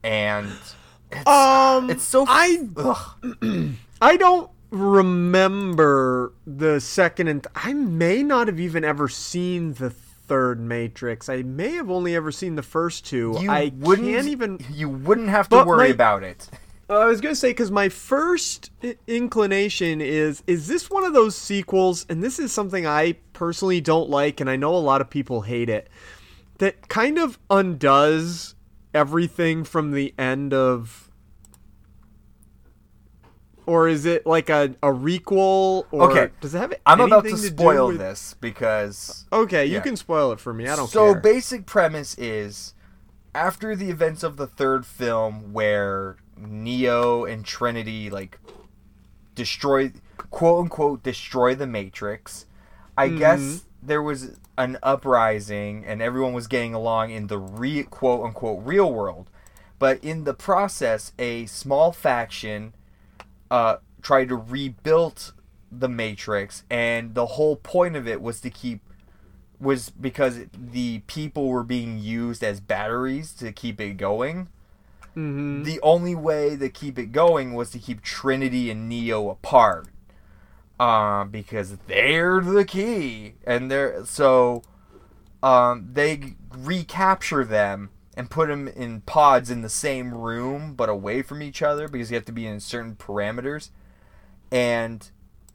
and 0.03 0.47
it's, 1.11 1.27
um, 1.27 1.89
it's 1.89 2.03
so 2.03 2.25
I. 2.27 2.67
I 4.01 4.15
don't 4.15 4.49
remember 4.71 6.31
the 6.47 6.79
second 6.79 7.27
and 7.27 7.45
I 7.55 7.73
may 7.73 8.23
not 8.23 8.47
have 8.47 8.59
even 8.59 8.83
ever 8.85 9.07
seen 9.09 9.73
the 9.73 9.89
third 10.29 10.61
Matrix. 10.61 11.27
I 11.27 11.41
may 11.41 11.71
have 11.73 11.89
only 11.91 12.15
ever 12.15 12.31
seen 12.31 12.55
the 12.55 12.63
first 12.63 13.05
two. 13.05 13.35
you 13.41 13.51
I 13.51 13.73
wouldn't 13.75 14.07
can't 14.07 14.27
even. 14.27 14.59
you 14.71 14.87
wouldn't 14.87 15.27
have 15.29 15.49
to 15.49 15.63
worry 15.65 15.87
my- 15.89 15.93
about 15.93 16.23
it. 16.23 16.49
I 16.89 17.05
was 17.05 17.19
gonna 17.21 17.35
say 17.35 17.49
because 17.51 17.69
my 17.69 17.87
first 17.89 18.71
inclination 19.05 20.01
is 20.01 20.41
is 20.47 20.67
this 20.67 20.89
one 20.89 21.03
of 21.03 21.13
those 21.13 21.35
sequels, 21.35 22.05
and 22.09 22.23
this 22.23 22.39
is 22.39 22.51
something 22.51 22.87
I 22.87 23.17
personally 23.33 23.81
don't 23.81 24.09
like, 24.09 24.39
and 24.39 24.49
I 24.49 24.55
know 24.55 24.75
a 24.75 24.77
lot 24.77 25.01
of 25.01 25.09
people 25.09 25.41
hate 25.41 25.69
it. 25.69 25.89
That 26.59 26.87
kind 26.89 27.19
of 27.19 27.37
undoes 27.49 28.55
everything 28.93 29.63
from 29.65 29.91
the 29.91 30.13
end 30.17 30.53
of. 30.53 31.08
Or 33.69 33.87
is 33.87 34.07
it 34.07 34.25
like 34.25 34.49
a, 34.49 34.73
a 34.81 34.87
requel? 34.87 35.85
Or 35.91 36.09
Okay, 36.09 36.33
does 36.41 36.55
it 36.55 36.57
have 36.57 36.73
I'm 36.87 37.01
about 37.01 37.23
to 37.25 37.29
do 37.29 37.37
spoil 37.37 37.89
with- 37.89 37.99
this 37.99 38.33
because 38.41 39.27
Okay, 39.31 39.67
you 39.67 39.79
can 39.79 39.95
spoil 39.95 40.31
it 40.31 40.39
for 40.39 40.53
me. 40.53 40.63
I 40.63 40.75
don't 40.75 40.87
care. 40.87 40.87
so 40.87 41.13
care. 41.13 41.21
basic 41.21 41.67
premise 41.67 42.17
is 42.17 42.73
after 43.35 43.75
the 43.75 43.91
events 43.91 44.23
of 44.23 44.37
the 44.37 44.47
third 44.47 44.87
film 44.87 45.53
where 45.53 46.17
Neo 46.35 47.25
and 47.25 47.45
Trinity 47.45 48.09
like 48.09 48.39
destroy 49.35 49.91
quote 50.31 50.63
unquote 50.63 51.03
destroy 51.03 51.53
the 51.53 51.67
Matrix, 51.67 52.47
I 52.97 53.07
mm-hmm. 53.07 53.19
guess 53.19 53.65
there 53.83 54.01
was 54.01 54.39
an 54.57 54.79
uprising 54.81 55.85
and 55.85 56.01
everyone 56.01 56.33
was 56.33 56.47
getting 56.47 56.73
along 56.73 57.11
in 57.11 57.27
the 57.27 57.37
re 57.37 57.83
quote 57.83 58.25
unquote 58.25 58.65
real 58.65 58.91
world. 58.91 59.29
But 59.77 60.03
in 60.03 60.23
the 60.23 60.33
process, 60.33 61.13
a 61.19 61.45
small 61.45 61.91
faction 61.91 62.73
uh, 63.51 63.77
tried 64.01 64.29
to 64.29 64.35
rebuild 64.35 65.33
the 65.71 65.89
Matrix, 65.89 66.63
and 66.69 67.13
the 67.15 67.25
whole 67.25 67.55
point 67.55 67.95
of 67.95 68.07
it 68.07 68.21
was 68.21 68.39
to 68.41 68.49
keep 68.49 68.81
was 69.59 69.89
because 69.89 70.39
the 70.53 70.99
people 71.07 71.49
were 71.49 71.63
being 71.63 71.99
used 71.99 72.43
as 72.43 72.61
batteries 72.61 73.33
to 73.33 73.51
keep 73.51 73.81
it 73.81 73.97
going. 73.97 74.47
Mhm. 75.15 75.65
The 75.65 75.81
only 75.81 76.15
way 76.15 76.55
to 76.55 76.69
keep 76.69 76.97
it 76.97 77.11
going 77.11 77.53
was 77.53 77.71
to 77.71 77.79
keep 77.79 78.01
Trinity 78.01 78.71
and 78.71 78.87
Neo 78.87 79.29
apart, 79.29 79.87
uh, 80.79 81.25
because 81.25 81.77
they're 81.87 82.39
the 82.39 82.63
key, 82.63 83.33
and 83.45 83.69
they're 83.69 84.05
so 84.05 84.63
um, 85.43 85.89
they 85.93 86.35
recapture 86.57 87.43
them 87.43 87.89
and 88.19 88.29
put 88.29 88.49
them 88.49 88.67
in 88.67 89.01
pods 89.01 89.49
in 89.49 89.61
the 89.63 89.69
same 89.69 90.13
room 90.13 90.75
but 90.75 90.89
away 90.89 91.23
from 91.23 91.41
each 91.41 91.63
other 91.63 91.87
because 91.87 92.11
you 92.11 92.15
have 92.15 92.25
to 92.25 92.31
be 92.31 92.45
in 92.45 92.59
certain 92.59 92.95
parameters, 92.95 93.69
and 94.51 95.09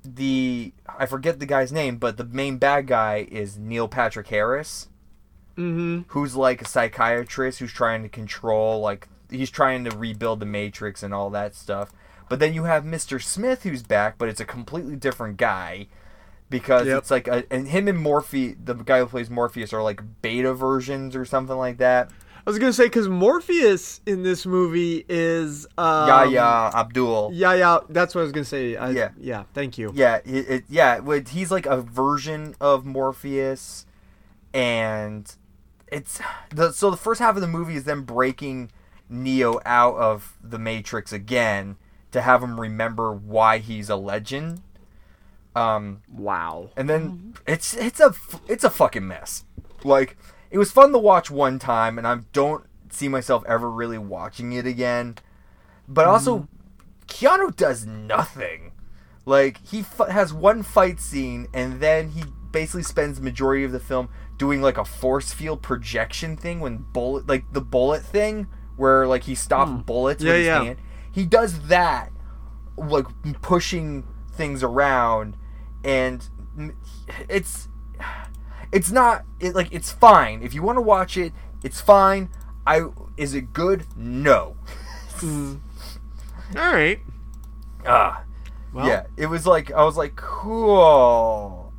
the 0.04 0.72
I 0.98 1.06
forget 1.06 1.38
the 1.38 1.46
guy's 1.46 1.72
name, 1.72 1.96
but 1.98 2.16
the 2.16 2.24
main 2.24 2.58
bad 2.58 2.86
guy 2.86 3.28
is 3.30 3.56
Neil 3.58 3.86
Patrick 3.88 4.28
Harris 4.28 4.88
Mm-hmm. 5.56 6.00
who's 6.08 6.34
like 6.34 6.60
a 6.62 6.66
psychiatrist 6.66 7.60
who's 7.60 7.72
trying 7.72 8.02
to 8.02 8.08
control 8.08 8.80
like 8.80 9.06
he's 9.30 9.50
trying 9.50 9.84
to 9.84 9.96
rebuild 9.96 10.40
the 10.40 10.46
matrix 10.46 11.00
and 11.04 11.14
all 11.14 11.30
that 11.30 11.54
stuff 11.54 11.92
but 12.28 12.40
then 12.40 12.52
you 12.54 12.64
have 12.64 12.82
mr 12.82 13.22
smith 13.22 13.62
who's 13.62 13.84
back 13.84 14.18
but 14.18 14.28
it's 14.28 14.40
a 14.40 14.44
completely 14.44 14.96
different 14.96 15.36
guy 15.36 15.86
because 16.50 16.88
Yep. 16.88 16.98
it's 16.98 17.10
like 17.12 17.28
a, 17.28 17.44
and 17.52 17.68
him 17.68 17.86
and 17.86 18.04
Morphe, 18.04 18.56
the 18.64 18.74
guy 18.74 18.98
who 18.98 19.06
plays 19.06 19.30
Morpheus, 19.30 19.72
are 19.72 19.80
like 19.82 20.00
beta 20.22 20.52
versions 20.54 21.14
or 21.14 21.24
something 21.24 21.56
like 21.56 21.78
that. 21.78 22.10
I 22.46 22.50
was 22.50 22.58
gonna 22.58 22.72
say 22.74 22.84
because 22.84 23.08
Morpheus 23.08 24.00
in 24.04 24.22
this 24.22 24.44
movie 24.44 25.04
is 25.08 25.66
um, 25.78 26.08
Yahya 26.08 26.72
Abdul. 26.74 27.30
Yeah, 27.32 27.54
yeah, 27.54 27.78
that's 27.88 28.14
what 28.14 28.20
I 28.20 28.24
was 28.24 28.32
gonna 28.32 28.44
say. 28.44 28.76
I, 28.76 28.90
Yeah. 28.90 29.10
yeah. 29.18 29.44
Thank 29.54 29.78
you. 29.78 29.92
Yeah, 29.94 30.16
it, 30.26 30.48
it, 30.50 30.64
yeah. 30.68 30.98
what- 30.98 31.28
He's 31.28 31.50
like 31.50 31.64
a 31.64 31.80
version 31.80 32.54
of 32.60 32.84
Morpheus, 32.84 33.86
and 34.52 35.34
it's 35.88 36.20
the 36.54 36.72
so 36.72 36.90
the 36.90 36.96
first 36.96 37.20
half 37.20 37.34
of 37.34 37.40
the 37.40 37.46
movie 37.48 37.76
is 37.76 37.84
them 37.84 38.02
breaking 38.04 38.70
Neo 39.08 39.60
out 39.64 39.96
of 39.96 40.36
the 40.42 40.58
Matrix 40.58 41.12
again 41.12 41.76
to 42.12 42.20
have 42.20 42.42
him 42.42 42.60
remember 42.60 43.12
why 43.12 43.58
he's 43.58 43.88
a 43.88 43.96
legend. 43.96 44.60
Um, 45.56 46.02
Wow. 46.12 46.70
and 46.76 46.90
then 46.90 47.34
it's 47.46 47.74
it's 47.74 48.00
a 48.00 48.14
it's 48.48 48.64
a 48.64 48.70
fucking 48.70 49.06
mess. 49.06 49.44
Like 49.84 50.16
it 50.54 50.58
was 50.58 50.70
fun 50.70 50.92
to 50.92 50.98
watch 50.98 51.32
one 51.32 51.58
time, 51.58 51.98
and 51.98 52.06
I 52.06 52.18
don't 52.32 52.64
see 52.88 53.08
myself 53.08 53.42
ever 53.48 53.68
really 53.68 53.98
watching 53.98 54.52
it 54.52 54.66
again. 54.68 55.16
But 55.88 56.06
also, 56.06 56.46
Keanu 57.08 57.56
does 57.56 57.84
nothing. 57.84 58.70
Like 59.26 59.58
he 59.66 59.80
f- 59.80 60.08
has 60.08 60.32
one 60.32 60.62
fight 60.62 61.00
scene, 61.00 61.48
and 61.52 61.80
then 61.80 62.10
he 62.10 62.22
basically 62.52 62.84
spends 62.84 63.18
the 63.18 63.24
majority 63.24 63.64
of 63.64 63.72
the 63.72 63.80
film 63.80 64.08
doing 64.38 64.62
like 64.62 64.78
a 64.78 64.84
force 64.84 65.32
field 65.32 65.60
projection 65.60 66.36
thing 66.36 66.60
when 66.60 66.76
bullet, 66.92 67.26
like 67.26 67.44
the 67.52 67.60
bullet 67.60 68.04
thing, 68.04 68.46
where 68.76 69.08
like 69.08 69.24
he 69.24 69.34
stops 69.34 69.72
bullets 69.84 70.22
Yeah, 70.22 70.28
with 70.30 70.38
his 70.38 70.46
yeah. 70.46 70.62
hand. 70.62 70.78
He 71.10 71.26
does 71.26 71.66
that, 71.66 72.12
like 72.76 73.06
pushing 73.42 74.06
things 74.34 74.62
around, 74.62 75.36
and 75.82 76.28
mm, 76.56 76.74
it's 77.28 77.66
it's 78.74 78.90
not 78.90 79.24
it, 79.40 79.54
like 79.54 79.72
it's 79.72 79.92
fine 79.92 80.42
if 80.42 80.52
you 80.52 80.62
want 80.62 80.76
to 80.76 80.82
watch 80.82 81.16
it. 81.16 81.32
It's 81.62 81.80
fine. 81.80 82.28
I 82.66 82.88
is 83.16 83.32
it 83.32 83.52
good? 83.52 83.86
No. 83.96 84.56
All 85.22 85.60
right. 86.54 86.98
Ah. 87.86 88.24
Well, 88.72 88.88
yeah, 88.88 89.04
it 89.16 89.26
was 89.26 89.46
like 89.46 89.70
I 89.70 89.84
was 89.84 89.96
like, 89.96 90.16
cool, 90.16 91.72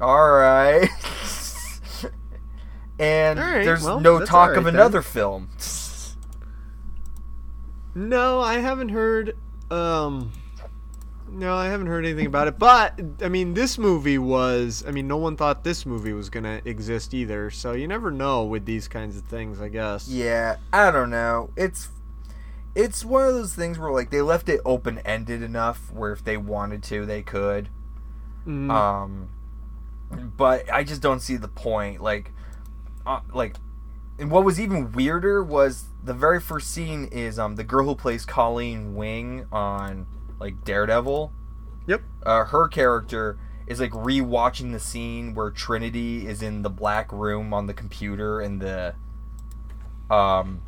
all 0.00 0.30
right. 0.32 0.88
and 2.98 3.38
All 3.38 3.44
right, 3.44 3.64
there's 3.64 3.84
well, 3.84 4.00
no 4.00 4.24
talk 4.24 4.50
all 4.50 4.58
of 4.58 4.64
right 4.64 4.74
another 4.74 5.02
film. 5.02 5.48
No, 7.92 8.40
I 8.40 8.60
haven't 8.60 8.90
heard. 8.90 9.36
Um, 9.68 10.30
no, 11.30 11.54
I 11.54 11.66
haven't 11.66 11.86
heard 11.86 12.04
anything 12.04 12.26
about 12.26 12.48
it. 12.48 12.58
But 12.58 13.00
I 13.22 13.28
mean, 13.28 13.54
this 13.54 13.78
movie 13.78 14.18
was. 14.18 14.84
I 14.86 14.90
mean, 14.90 15.06
no 15.08 15.16
one 15.16 15.36
thought 15.36 15.64
this 15.64 15.86
movie 15.86 16.12
was 16.12 16.28
gonna 16.30 16.60
exist 16.64 17.14
either. 17.14 17.50
So 17.50 17.72
you 17.72 17.86
never 17.86 18.10
know 18.10 18.44
with 18.44 18.64
these 18.66 18.88
kinds 18.88 19.16
of 19.16 19.24
things, 19.24 19.60
I 19.60 19.68
guess. 19.68 20.08
Yeah, 20.08 20.56
I 20.72 20.90
don't 20.90 21.10
know. 21.10 21.50
It's 21.56 21.88
it's 22.74 23.04
one 23.04 23.26
of 23.26 23.34
those 23.34 23.54
things 23.54 23.78
where 23.78 23.90
like 23.90 24.10
they 24.10 24.22
left 24.22 24.48
it 24.48 24.60
open 24.64 24.98
ended 25.00 25.42
enough 25.42 25.92
where 25.92 26.12
if 26.12 26.24
they 26.24 26.36
wanted 26.36 26.82
to, 26.84 27.06
they 27.06 27.22
could. 27.22 27.68
Mm, 28.46 28.70
Um, 28.70 29.28
but 30.36 30.70
I 30.72 30.84
just 30.84 31.02
don't 31.02 31.20
see 31.20 31.36
the 31.36 31.48
point. 31.48 32.00
Like, 32.02 32.32
uh, 33.06 33.20
like, 33.34 33.56
and 34.18 34.30
what 34.30 34.44
was 34.44 34.60
even 34.60 34.92
weirder 34.92 35.42
was 35.42 35.84
the 36.02 36.14
very 36.14 36.40
first 36.40 36.70
scene 36.70 37.06
is 37.12 37.38
um 37.38 37.56
the 37.56 37.64
girl 37.64 37.86
who 37.86 37.94
plays 37.94 38.24
Colleen 38.24 38.94
Wing 38.94 39.46
on 39.52 40.06
like 40.40 40.64
Daredevil. 40.64 41.32
Yep. 41.86 42.02
Uh, 42.24 42.44
her 42.46 42.68
character 42.68 43.38
is 43.66 43.78
like 43.80 43.92
rewatching 43.92 44.72
the 44.72 44.80
scene 44.80 45.34
where 45.34 45.50
Trinity 45.50 46.26
is 46.26 46.42
in 46.42 46.62
the 46.62 46.70
black 46.70 47.12
room 47.12 47.54
on 47.54 47.66
the 47.66 47.74
computer 47.74 48.40
and 48.40 48.60
the 48.60 48.94
um 50.10 50.60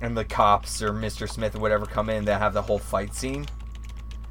and 0.00 0.16
the 0.16 0.24
cops 0.24 0.80
or 0.82 0.90
Mr. 0.92 1.28
Smith 1.28 1.54
or 1.54 1.58
whatever 1.58 1.86
come 1.86 2.08
in 2.08 2.24
that 2.26 2.40
have 2.40 2.54
the 2.54 2.62
whole 2.62 2.78
fight 2.78 3.14
scene 3.14 3.46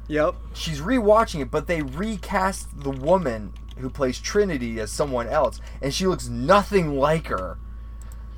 Yep. 0.08 0.36
she's 0.54 0.80
rewatching 0.80 1.40
it, 1.40 1.50
but 1.50 1.66
they 1.66 1.82
recast 1.82 2.80
the 2.82 2.90
woman 2.90 3.52
who 3.78 3.90
plays 3.90 4.20
Trinity 4.20 4.78
as 4.78 4.90
someone 4.92 5.26
else, 5.26 5.60
and 5.82 5.92
she 5.92 6.06
looks 6.06 6.28
nothing 6.28 6.96
like 6.96 7.26
her. 7.26 7.58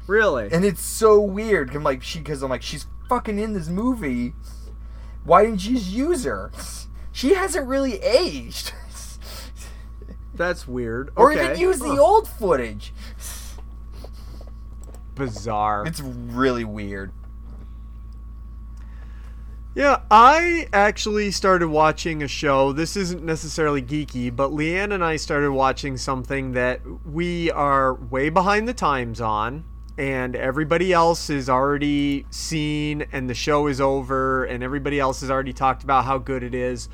Really? 0.07 0.49
And 0.51 0.65
it's 0.65 0.81
so 0.81 1.21
weird. 1.21 1.75
I'm 1.77 1.83
like, 1.85 2.03
she, 2.03 2.19
because 2.21 2.43
I'm 2.43 2.49
like, 2.49 2.63
she's 2.63 2.87
fucking 3.11 3.39
in 3.39 3.53
this 3.53 3.69
movie. 3.69 4.33
Why 5.29 5.45
didn't 5.45 5.67
you 5.67 5.77
use 5.77 6.25
her? 6.25 6.51
She 7.13 7.35
hasn't 7.35 7.69
really 7.69 8.01
aged. 8.03 8.73
That's 10.35 10.67
weird. 10.67 11.11
or 11.17 11.33
Okay. 11.33 11.45
even 11.51 11.61
use 11.61 11.79
the 11.81 11.99
old 11.99 12.27
footage. 12.27 12.95
Bizarre. 15.15 15.85
It's 15.87 16.01
really 16.01 16.65
weird. 16.65 17.13
Yeah, 19.75 20.01
I 20.11 20.67
actually 20.73 21.31
started 21.31 21.69
watching 21.69 22.23
a 22.23 22.29
show. 22.29 22.73
This 22.73 22.97
isn't 22.97 23.23
necessarily 23.23 23.83
geeky, 23.83 24.35
but 24.35 24.51
Leanne 24.51 24.95
and 24.95 25.05
I 25.05 25.17
started 25.17 25.53
watching 25.53 25.99
something 25.99 26.53
that 26.53 26.81
we 27.05 27.51
are 27.51 27.95
way 27.95 28.31
behind 28.31 28.67
the 28.67 28.75
times 28.75 29.21
on, 29.21 29.65
and 29.99 30.37
everybody 30.37 30.93
else 30.93 31.29
is 31.29 31.51
already 31.51 32.25
seen, 32.31 33.05
and 33.11 33.29
the 33.29 33.35
show 33.35 33.67
is 33.67 33.81
over, 33.81 34.45
and 34.45 34.63
everybody 34.63 35.01
else 35.01 35.21
has 35.23 35.31
already 35.31 35.53
talked 35.53 35.83
about 35.83 36.05
how 36.05 36.19
good 36.19 36.45
it 36.45 36.55
is. 36.55 36.89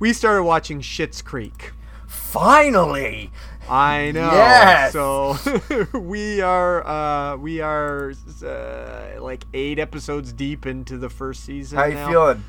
We 0.00 0.12
started 0.12 0.42
watching 0.42 0.80
Schitts 0.80 1.24
Creek. 1.24 1.72
Finally! 2.08 3.30
I 3.68 4.10
know. 4.10 4.32
Yes! 4.32 4.92
So 4.92 5.36
we 5.98 6.40
are 6.40 6.86
uh, 6.86 7.36
we 7.36 7.60
are 7.60 8.12
uh, 8.42 9.22
like 9.22 9.44
eight 9.54 9.78
episodes 9.78 10.32
deep 10.32 10.66
into 10.66 10.98
the 10.98 11.08
first 11.08 11.44
season. 11.44 11.78
How 11.78 11.84
you 11.84 11.94
now. 11.94 12.08
feeling? 12.08 12.44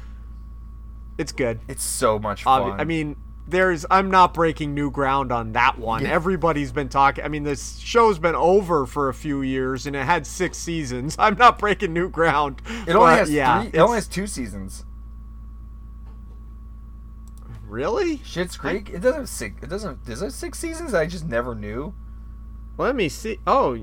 It's 1.20 1.32
good. 1.32 1.60
It's 1.68 1.84
so 1.84 2.18
much 2.18 2.44
fun. 2.44 2.72
Obvi- 2.72 2.80
I 2.80 2.86
mean, 2.86 3.18
there's 3.50 3.86
I'm 3.90 4.10
not 4.12 4.34
breaking 4.34 4.74
new 4.74 4.92
ground 4.92 5.32
on 5.32 5.54
that 5.54 5.78
one. 5.80 6.06
Everybody's 6.06 6.72
been 6.72 6.90
talking. 6.90 7.24
I 7.24 7.28
mean, 7.28 7.44
this 7.44 7.78
show's 7.80 8.20
been 8.20 8.36
over 8.36 8.86
for 8.86 9.10
a 9.10 9.14
few 9.14 9.42
years 9.42 9.86
and 9.88 9.96
it 9.96 10.06
had 10.06 10.26
six 10.28 10.58
seasons. 10.58 11.16
I'm 11.20 11.36
not 11.38 11.58
breaking 11.60 11.94
new 11.94 12.10
ground. 12.10 12.62
it 12.88 12.96
only 12.96 13.12
But, 13.12 13.18
has 13.20 13.32
yeah, 13.32 13.62
three. 13.64 13.72
It 13.74 13.80
only 13.82 13.96
has 13.96 14.08
two 14.08 14.28
seasons. 14.28 14.86
really. 17.68 18.18
Schitt's 18.20 18.58
Creek. 18.58 18.90
It 18.90 19.00
doesn't 19.02 19.20
have 19.22 19.30
six. 19.30 19.62
It 19.62 19.70
doesn't. 19.70 20.04
Does 20.06 20.22
it 20.22 20.32
six 20.32 20.58
seasons? 20.58 20.94
I 20.94 21.06
just 21.06 21.26
never 21.26 21.54
knew. 21.56 21.94
Let 22.78 22.96
me 22.96 23.10
see. 23.10 23.38
Oh, 23.46 23.76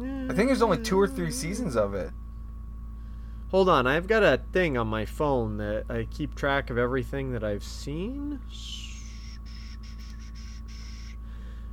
I 0.00 0.32
think 0.32 0.48
there's 0.48 0.62
only 0.62 0.78
two 0.78 0.98
or 1.00 1.08
three 1.08 1.30
seasons 1.30 1.76
of 1.76 1.94
it. 1.94 2.10
Hold 3.50 3.68
on. 3.68 3.86
I've 3.86 4.06
got 4.06 4.22
a 4.22 4.40
thing 4.52 4.76
on 4.78 4.86
my 4.88 5.04
phone 5.04 5.56
that 5.58 5.84
I 5.88 6.06
keep 6.10 6.34
track 6.34 6.70
of 6.70 6.78
everything 6.78 7.32
that 7.32 7.44
I've 7.44 7.64
seen. 7.64 8.40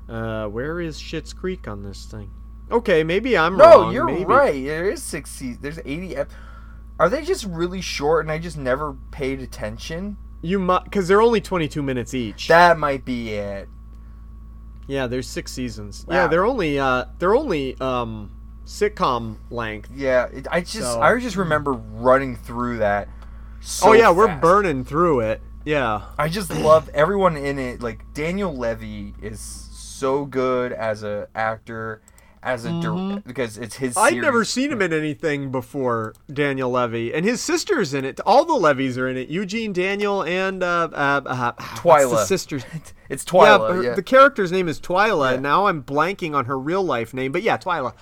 Uh, 0.10 0.48
where 0.48 0.80
is 0.80 0.98
Schitt's 1.00 1.34
Creek 1.34 1.68
on 1.68 1.84
this 1.84 2.06
thing? 2.06 2.32
Okay, 2.72 3.04
maybe 3.04 3.38
I'm 3.38 3.58
No, 3.58 3.66
wrong. 3.82 3.94
you're 3.94 4.06
maybe. 4.06 4.26
right. 4.26 4.64
There 4.64 4.90
is 4.90 5.02
six 5.04 5.30
seasons. 5.32 5.62
There's 5.62 5.80
80 5.86 6.16
ep- 6.16 6.32
Are 7.00 7.10
they 7.10 7.24
just 7.24 7.46
really 7.46 7.82
short 7.82 8.26
and 8.26 8.32
I 8.32 8.38
just 8.40 8.58
never 8.58 8.96
paid 9.12 9.42
attention? 9.42 10.18
You 10.42 10.60
might, 10.60 10.84
because 10.86 11.08
they're 11.08 11.22
only 11.22 11.42
22 11.42 11.82
minutes 11.82 12.14
each. 12.14 12.48
That 12.48 12.78
might 12.78 13.04
be 13.06 13.30
it. 13.34 13.68
Yeah, 14.88 15.08
there's 15.08 15.28
six 15.28 15.52
seasons. 15.52 16.06
Wow. 16.08 16.16
Yeah, 16.16 16.28
they're 16.28 16.46
only 16.46 16.80
uh 16.80 17.06
they're 17.20 17.36
only 17.36 17.76
um 17.82 18.32
sitcom 18.68 19.38
length. 19.50 19.90
Yeah, 19.96 20.26
it, 20.28 20.48
I 20.52 20.62
just 20.62 20.94
So- 20.94 21.02
I 21.02 21.18
just 21.20 21.38
remember 21.38 21.74
running 21.74 22.36
through 22.36 22.78
that. 22.80 23.08
So 23.62 23.90
oh 23.90 23.94
yeah, 23.94 24.12
we're 24.12 24.36
burning 24.38 24.86
through 24.86 25.22
it. 25.22 25.42
Yeah. 25.66 26.04
I 26.18 26.30
just 26.30 26.50
love 26.54 26.90
everyone 26.94 27.36
in 27.36 27.58
it. 27.60 27.82
Like 27.82 28.06
Daniel 28.14 28.56
Levy 28.56 29.14
is 29.22 29.40
so 29.40 30.26
good 30.26 30.72
as 30.72 31.04
a 31.04 31.28
actor, 31.36 32.02
as 32.44 32.64
a 32.66 32.70
dir- 32.82 33.22
because 33.26 33.58
it's 33.58 33.76
his. 33.76 33.98
I've 33.98 34.16
never 34.16 34.46
seen 34.46 34.72
him 34.72 34.82
in 34.82 34.94
anything 34.94 35.52
before, 35.52 36.14
Daniel 36.32 36.70
Levy, 36.70 37.14
and 37.14 37.26
his 37.26 37.42
sister's 37.42 37.94
in 37.94 38.06
it. 38.06 38.20
All 38.26 38.46
the 38.46 38.54
Levies 38.54 38.98
are 38.98 39.10
in 39.10 39.18
it. 39.18 39.28
Eugene, 39.28 39.74
Daniel, 39.74 40.24
and 40.24 40.62
uh, 40.64 40.88
uh, 40.94 41.22
uh 41.26 41.52
what's 41.84 42.06
the 42.06 42.16
Twyla. 42.16 42.26
sisters. 42.26 42.64
It's 43.10 43.26
yeah, 43.26 43.32
Twyla. 43.32 43.74
her- 43.76 43.84
Yeah, 43.84 43.94
the 43.96 44.04
character's 44.04 44.52
name 44.52 44.68
is 44.68 44.80
Twyla, 44.82 45.30
Yeah. 45.30 45.34
and 45.36 45.44
now 45.44 45.68
I'm 45.68 45.82
blanking 45.82 46.36
on 46.36 46.46
her 46.46 46.60
real 46.60 46.84
life 46.84 47.14
name, 47.14 47.32
but 47.32 47.42
yeah, 47.42 47.58
Twyla. 47.58 47.94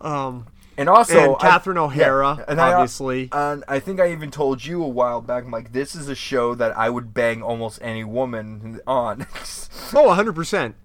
Um, 0.00 0.46
and 0.76 0.88
also 0.88 1.18
and 1.18 1.36
I- 1.36 1.38
Catherine 1.40 1.76
yeah, 1.76 1.82
O'Hara, 1.82 2.44
and 2.46 2.60
I- 2.60 2.72
obviously. 2.74 3.28
and 3.32 3.64
I 3.66 3.80
think 3.80 4.00
I 4.00 4.12
even 4.12 4.30
told 4.30 4.64
you 4.64 4.82
a 4.82 4.88
while 4.88 5.20
back. 5.20 5.44
I'm 5.44 5.50
like, 5.50 5.72
this 5.72 5.94
is 5.94 6.08
a 6.08 6.14
show 6.14 6.54
that 6.54 6.76
I 6.76 6.88
would 6.88 7.12
bang 7.12 7.42
almost 7.42 7.80
any 7.82 8.04
woman 8.04 8.80
on. 8.86 9.26
oh, 9.94 10.06
100 10.08 10.34
percent, 10.34 10.76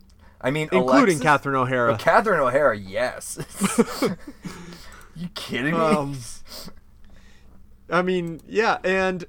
I 0.41 0.49
mean, 0.52 0.69
including 0.71 1.17
Alexis- 1.17 1.21
Catherine 1.21 1.56
O'Hara. 1.56 1.93
Oh, 1.93 1.97
Catherine 1.97 2.39
O'Hara, 2.39 2.78
yes. 2.78 3.38
you 5.15 5.28
kidding 5.36 5.73
me? 5.73 5.80
Um, 5.80 6.17
I 7.89 8.02
mean, 8.02 8.41
yeah, 8.47 8.80
and 8.84 9.26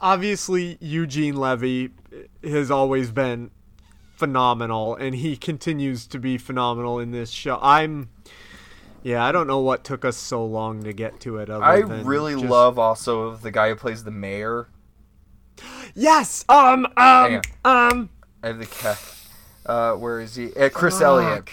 obviously 0.00 0.78
Eugene 0.80 1.36
Levy 1.36 1.90
has 2.42 2.70
always 2.70 3.12
been 3.12 3.50
phenomenal, 4.16 4.96
and 4.96 5.14
he 5.14 5.36
continues 5.36 6.06
to 6.08 6.18
be 6.18 6.38
phenomenal 6.38 6.98
in 6.98 7.12
this 7.12 7.30
show. 7.30 7.58
I'm, 7.62 8.08
yeah, 9.02 9.24
I 9.24 9.32
don't 9.32 9.46
know 9.46 9.60
what 9.60 9.84
took 9.84 10.04
us 10.04 10.16
so 10.16 10.44
long 10.44 10.82
to 10.84 10.92
get 10.92 11.20
to 11.20 11.38
it. 11.38 11.50
Other 11.50 11.64
I 11.64 11.78
really 11.78 12.34
just- 12.34 12.46
love 12.46 12.78
also 12.78 13.34
the 13.36 13.50
guy 13.50 13.68
who 13.70 13.74
plays 13.76 14.04
the 14.04 14.10
mayor. 14.10 14.68
Yes. 15.94 16.44
Um. 16.48 16.86
Um. 16.96 17.40
Um. 17.64 18.08
I 18.42 18.48
have 18.48 18.58
the 18.58 18.66
cat. 18.66 18.98
Uh, 19.66 19.92
where 19.94 20.20
is 20.20 20.34
he? 20.34 20.52
Uh, 20.54 20.68
Chris 20.70 21.00
Elliott. 21.00 21.48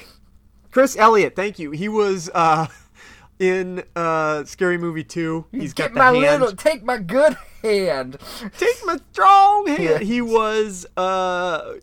Chris 0.71 0.95
Elliott. 0.97 1.35
Thank 1.35 1.59
you. 1.59 1.71
He 1.71 1.89
was 1.89 2.29
uh 2.33 2.67
in 3.39 3.83
uh 3.95 4.45
Scary 4.45 4.77
Movie 4.77 5.03
Two. 5.03 5.45
He's 5.51 5.73
Get 5.73 5.93
got 5.93 6.13
the 6.13 6.19
my 6.19 6.25
hand. 6.27 6.41
little, 6.41 6.55
take 6.55 6.83
my 6.83 6.97
good 6.97 7.37
hand. 7.61 8.17
Take 8.57 8.77
my 8.85 8.97
strong 9.11 9.67
hand. 9.67 9.83
Yeah. 9.83 9.97
He 9.99 10.21
was 10.21 10.85
uh 10.97 11.73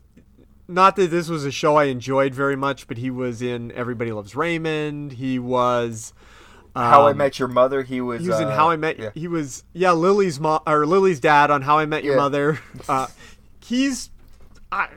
not 0.68 0.96
that 0.96 1.10
this 1.10 1.28
was 1.28 1.44
a 1.44 1.50
show 1.50 1.76
I 1.76 1.84
enjoyed 1.84 2.34
very 2.34 2.56
much, 2.56 2.86
but 2.88 2.98
he 2.98 3.10
was 3.10 3.42
in 3.42 3.72
Everybody 3.72 4.12
Loves 4.12 4.34
Raymond. 4.34 5.12
He 5.12 5.38
was 5.38 6.12
How 6.74 7.06
I 7.06 7.12
um, 7.12 7.16
Met 7.18 7.38
Your 7.38 7.48
Mother. 7.48 7.82
He 7.82 8.00
was. 8.00 8.22
He 8.22 8.28
was 8.28 8.40
in 8.40 8.48
uh, 8.48 8.56
How 8.56 8.70
I 8.70 8.76
Met. 8.76 8.98
yeah. 8.98 9.10
He 9.14 9.28
was 9.28 9.64
yeah 9.72 9.92
Lily's 9.92 10.38
mom 10.40 10.60
or 10.66 10.86
Lily's 10.86 11.20
dad 11.20 11.50
on 11.50 11.62
How 11.62 11.78
I 11.78 11.86
Met 11.86 12.04
Your 12.04 12.14
Yeah. 12.14 12.20
Mother. 12.22 12.58
Uh, 12.88 13.06
he's 13.64 14.10
I. 14.70 14.88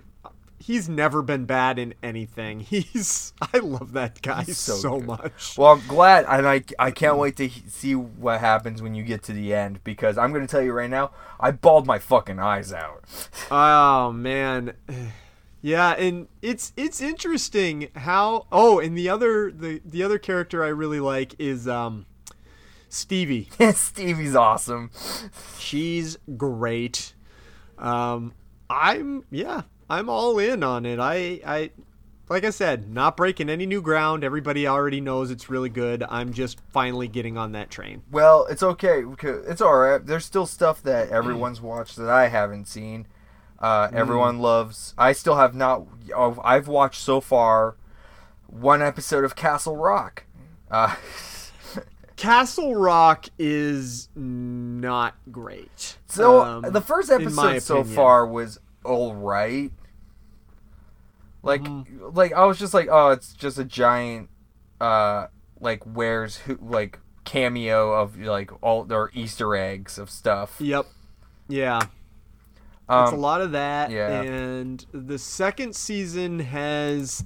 He's 0.62 0.88
never 0.88 1.24
been 1.24 1.46
bad 1.46 1.80
in 1.80 1.96
anything. 2.04 2.60
He's 2.70 3.34
I 3.42 3.58
love 3.58 3.94
that 3.94 4.22
guy 4.22 4.44
so, 4.44 4.76
so 4.76 5.00
much. 5.00 5.58
Well, 5.58 5.72
I'm 5.72 5.88
glad, 5.88 6.26
and 6.30 6.48
I, 6.48 6.64
I 6.78 6.92
can't 6.92 7.18
wait 7.18 7.38
to 7.38 7.50
see 7.68 7.96
what 7.96 8.40
happens 8.40 8.80
when 8.80 8.94
you 8.94 9.02
get 9.02 9.24
to 9.24 9.34
the 9.34 9.52
end 9.56 9.84
because 9.84 10.16
I'm 10.20 10.32
going 10.32 10.46
to 10.46 10.52
tell 10.52 10.62
you 10.62 10.72
right 10.72 10.90
now, 10.90 11.10
I 11.40 11.50
bawled 11.52 11.88
my 11.88 11.98
fucking 11.98 12.38
eyes 12.38 12.72
out. 12.72 13.04
Oh 13.50 14.12
man. 14.12 14.74
Yeah, 15.62 15.92
and 15.92 16.28
it's 16.42 16.72
it's 16.78 17.02
interesting 17.02 17.90
how 17.96 18.48
oh, 18.52 18.80
and 18.80 18.98
the 18.98 19.10
other 19.10 19.52
the 19.52 19.82
the 19.84 20.04
other 20.04 20.18
character 20.18 20.64
I 20.64 20.70
really 20.70 21.00
like 21.00 21.36
is 21.38 21.68
um 21.68 22.06
Stevie. 22.88 23.50
Stevie's 23.74 24.36
awesome. 24.36 24.92
She's 25.58 26.18
great. 26.38 27.14
Um 27.78 28.34
I'm 28.70 29.26
yeah, 29.30 29.64
I'm 29.90 30.10
all 30.10 30.40
in 30.40 30.64
on 30.64 30.86
it. 30.86 31.00
I 31.00 31.42
I 31.46 31.72
like 32.30 32.46
I 32.46 32.52
said, 32.52 32.90
not 32.94 33.18
breaking 33.18 33.50
any 33.50 33.66
new 33.66 33.82
ground. 33.82 34.24
Everybody 34.24 34.68
already 34.68 35.02
knows 35.02 35.32
it's 35.32 35.50
really 35.50 35.70
good. 35.70 36.04
I'm 36.08 36.32
just 36.32 36.62
finally 36.70 37.08
getting 37.08 37.38
on 37.38 37.54
that 37.54 37.72
train. 37.72 38.04
Well, 38.12 38.46
it's 38.46 38.62
okay. 38.62 39.04
It's 39.24 39.62
all 39.62 39.78
right. 39.78 40.06
There's 40.06 40.26
still 40.26 40.46
stuff 40.46 40.82
that 40.84 41.10
everyone's 41.10 41.60
watched 41.62 41.96
that 41.98 42.10
I 42.10 42.28
haven't 42.28 42.68
seen. 42.68 43.08
Uh, 43.60 43.88
Mm. 43.90 43.94
everyone 43.94 44.40
loves. 44.40 44.94
I 44.98 45.12
still 45.14 45.36
have 45.36 45.54
not. 45.54 45.84
oh, 46.16 46.40
I've 46.44 46.68
watched 46.68 47.02
so 47.02 47.20
far 47.22 47.76
one 48.48 48.82
episode 48.82 49.24
of 49.26 49.36
Castle 49.36 49.76
Rock. 49.76 50.24
Uh, 50.72 50.96
Castle 52.16 52.76
Rock 52.76 53.28
is 53.38 54.10
not 54.16 55.16
great. 55.32 55.98
so 56.08 56.42
Um, 56.42 56.62
the 56.74 56.82
first 56.82 57.10
episode 57.12 57.62
so 57.62 57.84
far 57.84 58.26
was 58.26 58.60
all 58.84 59.14
right. 59.16 59.72
Like, 61.44 61.62
Mm-hmm. 61.64 62.10
like 62.16 62.34
I 62.34 62.46
was 62.46 62.60
just 62.60 62.74
like, 62.74 62.88
oh, 62.92 63.10
it's 63.10 63.34
just 63.34 63.58
a 63.58 63.64
giant, 63.64 64.30
uh, 64.82 65.28
like 65.60 65.84
where's 65.86 66.38
who, 66.38 66.58
like 66.62 67.00
cameo 67.24 67.94
of 67.94 68.18
like 68.20 68.52
all 68.64 68.84
their 68.84 69.10
Easter 69.14 69.56
eggs 69.56 69.98
of 69.98 70.10
stuff. 70.10 70.56
Yep. 70.60 70.86
Yeah. 71.48 71.82
Um, 72.90 73.04
It's 73.06 73.14
a 73.14 73.18
lot 73.18 73.42
of 73.42 73.52
that. 73.52 73.92
yeah. 73.92 74.22
And 74.22 74.86
the 74.92 75.18
second 75.20 75.76
season 75.76 76.40
has 76.40 77.24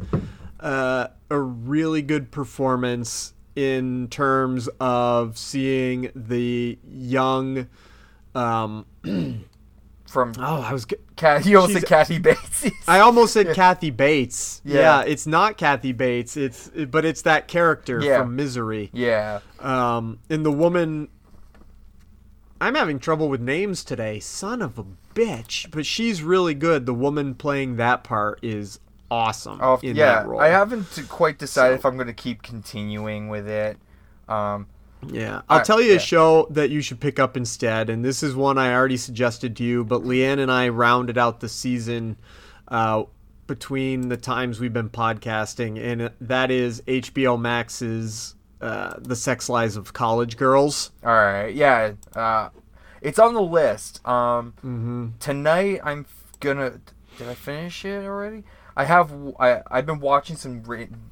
uh, 0.59 1.07
a 1.29 1.39
really 1.39 2.01
good 2.01 2.31
performance 2.31 3.33
in 3.55 4.07
terms 4.09 4.67
of 4.79 5.37
seeing 5.37 6.11
the 6.15 6.77
young. 6.87 7.67
Um, 8.35 8.85
from 10.07 10.33
oh, 10.37 10.61
I 10.61 10.73
was. 10.73 10.85
Cat, 11.15 11.45
you 11.45 11.57
almost 11.59 11.73
said 11.79 11.85
Kathy 11.87 12.17
Bates. 12.17 12.67
I 12.87 12.99
almost 12.99 13.33
said 13.33 13.53
Kathy 13.55 13.91
Bates. 13.91 14.61
Yeah. 14.65 14.79
Yeah. 14.79 15.01
it's 15.03 15.27
not 15.27 15.57
Kathy 15.57 15.91
Bates. 15.91 16.35
It's 16.35 16.69
but 16.89 17.05
it's 17.05 17.21
that 17.23 17.47
character 17.47 17.99
Yeah. 18.01 18.21
from 18.21 18.35
Misery. 18.35 18.89
yeah, 18.93 19.39
Um, 19.59 20.19
and 20.29 20.45
the 20.45 20.51
woman. 20.51 21.09
I'm 22.63 22.75
having 22.75 22.97
trouble 22.99 23.27
with 23.29 23.41
names 23.41 23.83
today. 23.83 24.19
Son 24.19 24.61
of 24.61 24.79
a 24.79 24.85
bitch. 25.13 25.69
But 25.71 25.85
she's 25.85 26.23
really 26.23 26.53
good. 26.53 26.85
The 26.85 26.93
woman 26.93 27.35
playing 27.35 27.75
that 27.75 28.03
part 28.03 28.39
is 28.41 28.79
awesome. 29.11 29.59
oh 29.61 29.79
in 29.83 29.95
yeah. 29.95 30.15
that 30.15 30.27
role. 30.27 30.39
I 30.39 30.47
haven't 30.47 30.85
quite 31.09 31.37
decided 31.37 31.75
So- 31.75 31.79
if 31.79 31.85
I'm 31.85 31.95
going 31.95 32.07
to 32.07 32.13
keep 32.13 32.41
continuing 32.41 33.27
with 33.29 33.47
it. 33.47 33.77
Um, 34.29 34.67
Yeah, 35.05 35.41
I'll 35.49 35.59
I- 35.59 35.63
tell 35.63 35.81
you 35.81 35.91
yeah. 35.91 35.97
a 35.97 35.99
show 35.99 36.47
that 36.51 36.69
you 36.69 36.81
should 36.81 36.99
pick 37.01 37.19
up 37.19 37.35
instead, 37.35 37.89
and 37.89 38.03
this 38.05 38.23
is 38.23 38.33
one 38.35 38.57
I 38.57 38.73
already 38.73 38.95
suggested 38.97 39.55
to 39.57 39.63
you. 39.63 39.83
But 39.83 40.03
Leanne 40.03 40.39
and 40.39 40.49
I 40.51 40.69
rounded 40.69 41.17
out 41.17 41.41
the 41.41 41.49
season 41.49 42.15
uh, 42.69 43.03
between 43.45 44.07
the 44.07 44.15
times 44.17 44.61
we've 44.61 44.71
been 44.73 44.89
podcasting, 44.89 45.77
and 45.77 46.09
that 46.21 46.49
is 46.49 46.81
HBO 46.87 47.37
Max's 47.39 48.35
uh, 48.63 48.95
"The 48.99 49.15
Sex 49.15 49.49
Lives 49.49 49.75
of 49.75 49.93
College 49.93 50.37
Girls." 50.37 50.91
all 51.03 51.11
right, 51.13 51.53
yeah. 51.53 51.93
Uh, 52.15 52.49
it's 53.01 53.19
on 53.19 53.33
the 53.33 53.41
list. 53.41 54.05
Um, 54.07 54.53
Mm-hmm. 54.63 55.07
tonight 55.19 55.81
I'm 55.83 56.05
gonna. 56.39 56.79
Did 57.17 57.27
I 57.29 57.35
finish 57.35 57.85
it 57.85 58.03
already? 58.05 58.43
I 58.75 58.85
have. 58.85 59.11
I 59.39 59.61
I've 59.69 59.85
been 59.85 59.99
watching 59.99 60.35
some 60.35 60.63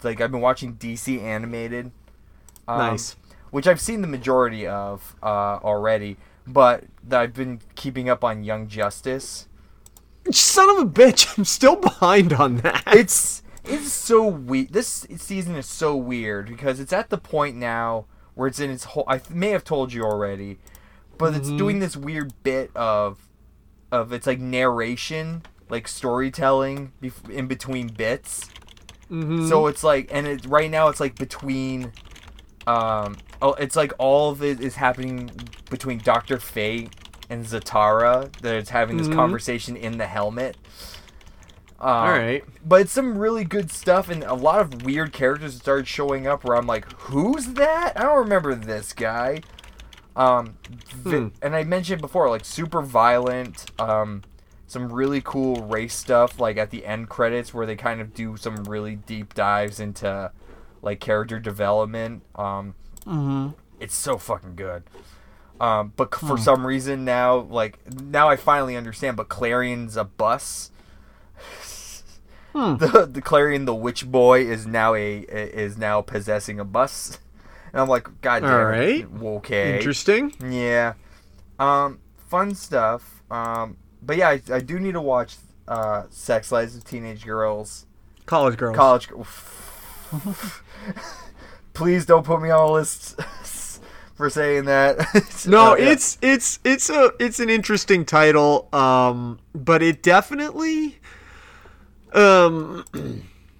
like 0.03 0.21
I've 0.21 0.31
been 0.31 0.41
watching 0.41 0.75
DC 0.75 1.21
animated. 1.21 1.91
Um, 2.67 2.77
Nice. 2.77 3.15
Which 3.51 3.67
I've 3.67 3.81
seen 3.81 4.01
the 4.01 4.07
majority 4.07 4.65
of 4.65 5.15
uh, 5.21 5.59
already, 5.61 6.15
but 6.47 6.85
I've 7.11 7.33
been 7.33 7.59
keeping 7.75 8.07
up 8.09 8.23
on 8.23 8.43
Young 8.45 8.67
Justice. 8.69 9.47
Son 10.31 10.69
of 10.69 10.77
a 10.77 10.85
bitch! 10.89 11.27
I'm 11.37 11.43
still 11.45 11.75
behind 11.75 12.31
on 12.31 12.57
that. 12.57 12.83
it's 12.87 13.43
it's 13.65 13.91
so 13.91 14.25
weird. 14.27 14.73
This 14.73 15.05
season 15.17 15.55
is 15.55 15.65
so 15.65 15.95
weird 15.95 16.47
because 16.47 16.79
it's 16.79 16.93
at 16.93 17.09
the 17.09 17.17
point 17.17 17.55
now 17.55 18.05
where 18.33 18.47
it's 18.47 18.59
in 18.59 18.69
its 18.71 18.85
whole. 18.85 19.03
I 19.07 19.21
may 19.29 19.49
have 19.49 19.63
told 19.63 19.93
you 19.93 20.03
already, 20.03 20.57
but 21.17 21.35
it's 21.35 21.49
doing 21.49 21.79
this 21.79 21.95
weird 21.95 22.33
bit 22.43 22.71
of 22.75 23.27
of 23.91 24.13
it's 24.13 24.25
like 24.25 24.39
narration, 24.39 25.43
like 25.69 25.87
storytelling 25.87 26.91
bef- 27.01 27.29
in 27.29 27.47
between 27.47 27.87
bits. 27.87 28.49
Mhm. 29.11 29.47
So 29.49 29.67
it's 29.67 29.83
like, 29.83 30.09
and 30.11 30.25
it 30.25 30.45
right 30.45 30.71
now 30.71 30.87
it's 30.87 31.01
like 31.01 31.15
between, 31.15 31.91
um, 32.67 33.17
oh, 33.41 33.53
it's 33.53 33.75
like 33.75 33.91
all 33.97 34.31
of 34.31 34.41
it 34.41 34.61
is 34.61 34.75
happening 34.75 35.29
between 35.69 35.97
Doctor 35.99 36.39
Fate 36.39 36.89
and 37.29 37.45
Zatara. 37.45 38.31
That 38.37 38.55
it's 38.55 38.69
having 38.69 38.95
this 38.97 39.07
conversation 39.09 39.75
in 39.75 39.97
the 39.97 40.07
helmet. 40.07 40.55
Um, 41.81 41.87
All 41.89 42.11
right. 42.11 42.43
but 42.63 42.81
it's 42.81 42.91
some 42.91 43.17
really 43.17 43.43
good 43.43 43.71
stuff 43.71 44.07
and 44.09 44.23
a 44.23 44.35
lot 44.35 44.59
of 44.61 44.83
weird 44.83 45.11
characters 45.13 45.55
started 45.55 45.87
showing 45.87 46.27
up 46.27 46.43
where 46.43 46.55
I'm 46.55 46.67
like, 46.67 46.85
who's 46.93 47.47
that? 47.53 47.93
I 47.95 48.03
don't 48.03 48.19
remember 48.19 48.53
this 48.53 48.93
guy. 48.93 49.41
Um, 50.15 50.57
Hmm. 51.03 51.29
and 51.41 51.55
I 51.55 51.63
mentioned 51.63 51.99
before, 52.01 52.29
like 52.29 52.45
super 52.45 52.81
violent. 52.83 53.71
Um, 53.79 54.21
some 54.67 54.91
really 54.93 55.21
cool 55.21 55.55
race 55.63 55.93
stuff, 55.95 56.39
like 56.39 56.57
at 56.57 56.69
the 56.69 56.85
end 56.85 57.09
credits 57.09 57.53
where 57.53 57.65
they 57.65 57.75
kind 57.75 57.99
of 57.99 58.13
do 58.13 58.37
some 58.37 58.63
really 58.65 58.95
deep 58.95 59.33
dives 59.33 59.79
into 59.79 60.31
like 60.83 60.99
character 60.99 61.39
development. 61.39 62.21
Um, 62.35 62.75
it's 63.79 63.95
so 63.95 64.17
fucking 64.17 64.55
good. 64.55 64.83
Um, 65.59 65.93
but 65.95 66.13
c- 66.15 66.25
for 66.27 66.37
some 66.37 66.65
reason 66.65 67.03
now, 67.05 67.37
like 67.37 67.79
now 67.91 68.29
I 68.29 68.35
finally 68.35 68.75
understand. 68.77 69.17
But 69.17 69.29
Klarion's 69.29 69.97
a 69.97 70.03
bus. 70.05 70.70
The 72.53 73.07
the 73.11 73.21
Klarion 73.21 73.65
the 73.65 73.73
Witch 73.75 74.05
Boy 74.09 74.41
is 74.41 74.67
now 74.67 74.93
a 74.93 75.19
is 75.19 75.77
now 75.77 76.01
possessing 76.01 76.59
a 76.59 76.65
bus, 76.65 77.17
and 77.71 77.81
I'm 77.81 77.87
like, 77.87 78.07
God 78.21 78.41
damn 78.41 78.51
All 78.51 78.69
it. 78.71 79.07
okay, 79.37 79.75
Interesting. 79.77 80.33
yeah, 80.41 80.93
um, 81.59 81.99
fun 82.27 82.53
stuff. 82.55 83.23
Um, 83.31 83.77
but 84.01 84.17
yeah, 84.17 84.29
I, 84.29 84.41
I 84.51 84.59
do 84.59 84.79
need 84.79 84.93
to 84.93 85.01
watch 85.01 85.35
uh, 85.67 86.03
Sex 86.09 86.51
Lives 86.51 86.75
of 86.75 86.83
Teenage 86.83 87.23
Girls, 87.25 87.85
College 88.25 88.57
girls. 88.57 88.75
College. 88.75 89.09
Please 91.73 92.05
don't 92.05 92.25
put 92.25 92.41
me 92.41 92.49
on 92.49 92.69
a 92.69 92.71
list 92.73 93.19
for 94.15 94.29
saying 94.29 94.65
that. 94.65 94.97
No, 95.47 95.71
Uh, 95.71 95.75
yeah. 95.77 95.91
it's 95.91 96.17
it's 96.21 96.59
it's 96.63 96.89
a 96.89 97.11
it's 97.19 97.39
an 97.39 97.49
interesting 97.49 98.05
title, 98.05 98.67
um, 98.73 99.39
but 99.55 99.81
it 99.81 100.03
definitely, 100.03 100.99
um, 102.13 102.85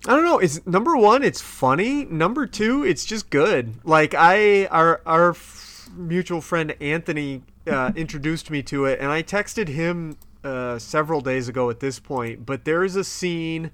I 0.07 0.15
don't 0.15 0.23
know. 0.25 0.39
It's 0.39 0.65
number 0.65 0.97
one, 0.97 1.23
it's 1.23 1.41
funny. 1.41 2.05
Number 2.05 2.47
two, 2.47 2.83
it's 2.83 3.05
just 3.05 3.29
good. 3.29 3.75
Like 3.83 4.13
I, 4.15 4.65
our 4.67 5.01
our 5.05 5.31
f- 5.31 5.89
mutual 5.95 6.41
friend 6.41 6.75
Anthony 6.81 7.43
uh, 7.67 7.91
introduced 7.95 8.49
me 8.49 8.63
to 8.63 8.85
it, 8.85 8.99
and 8.99 9.11
I 9.11 9.21
texted 9.21 9.67
him 9.67 10.17
uh, 10.43 10.79
several 10.79 11.21
days 11.21 11.47
ago 11.47 11.69
at 11.69 11.79
this 11.81 11.99
point, 11.99 12.45
but 12.45 12.65
there 12.65 12.83
is 12.83 12.95
a 12.95 13.03
scene, 13.03 13.69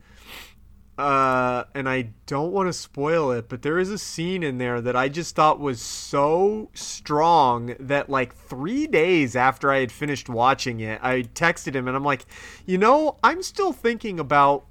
uh, 0.97 1.65
and 1.75 1.88
I 1.88 2.10
don't 2.25 2.51
want 2.51 2.69
to 2.69 2.73
spoil 2.73 3.31
it, 3.31 3.49
but 3.49 3.62
there 3.62 3.77
is 3.77 3.91
a 3.91 3.99
scene 3.99 4.41
in 4.41 4.57
there 4.57 4.81
that 4.81 4.95
I 4.95 5.10
just 5.10 5.36
thought 5.36 5.60
was 5.60 5.79
so 5.79 6.69
strong 6.73 7.75
that 7.79 8.10
like 8.10 8.36
three 8.36 8.88
days 8.88 9.36
after 9.36 9.71
I 9.71 9.79
had 9.79 9.91
finished 9.91 10.27
watching 10.27 10.79
it, 10.79 10.99
I 11.03 11.21
texted 11.21 11.75
him 11.75 11.88
and 11.88 11.95
I'm 11.95 12.03
like, 12.03 12.25
you 12.65 12.79
know, 12.79 13.17
I'm 13.23 13.43
still 13.43 13.73
thinking 13.73 14.19
about 14.19 14.65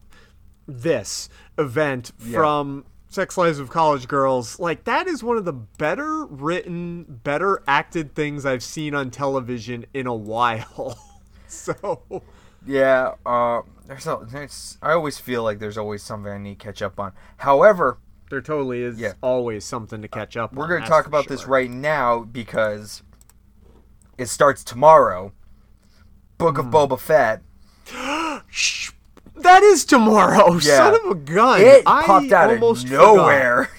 this 0.67 1.29
event 1.59 2.11
from 2.19 2.85
Sex 3.09 3.39
Lives 3.39 3.61
of 3.61 3.71
College 3.71 4.09
Girls. 4.09 4.59
Like 4.59 4.83
that 4.85 5.07
is 5.07 5.23
one 5.23 5.37
of 5.37 5.45
the 5.45 5.53
better 5.53 6.27
written, 6.27 7.05
better 7.09 7.63
acted 7.69 8.17
things 8.17 8.45
I've 8.45 8.65
seen 8.65 8.97
on 8.97 9.11
television 9.11 9.87
in 9.95 10.09
a 10.09 10.15
while. 10.15 10.99
so 11.47 12.23
Yeah, 12.67 13.15
uh, 13.25 13.63
there's, 13.87 14.07
a, 14.07 14.19
there's 14.31 14.79
I 14.83 14.93
always 14.93 15.19
feel 15.19 15.43
like 15.45 15.59
there's 15.61 15.79
always 15.79 16.03
something 16.03 16.33
I 16.33 16.39
need 16.39 16.59
to 16.59 16.65
catch 16.65 16.83
up 16.83 16.99
on. 16.99 17.13
However, 17.39 17.99
there 18.31 18.41
totally 18.41 18.83
is 18.83 18.99
Yeah. 18.99 19.13
always 19.23 19.65
something 19.65 20.03
to 20.03 20.09
catch 20.09 20.37
up 20.37 20.51
on. 20.53 20.59
we're 20.59 20.67
going 20.69 20.83
to 20.83 20.89
talk 20.89 21.07
about 21.07 21.29
this 21.29 21.47
right 21.47 21.71
now 21.71 22.21
because 22.25 23.03
it 24.19 24.27
starts 24.27 24.65
tomorrow. 24.65 25.33
Book 26.39 26.57
Hmm. 26.59 26.75
of 26.75 26.91
Boba 26.91 26.99
Fett. 26.99 27.43
That 29.37 29.63
is 29.63 29.85
tomorrow. 29.85 30.55
Yeah. 30.63 30.79
Son 30.79 30.95
of 30.95 31.11
a 31.11 31.15
gun. 31.15 31.61
It 31.61 31.83
I 31.87 32.03
popped 32.05 32.33
out 32.33 32.51
of 32.51 32.63
almost 32.63 32.87
forgot. 32.89 33.17
nowhere. 33.17 33.71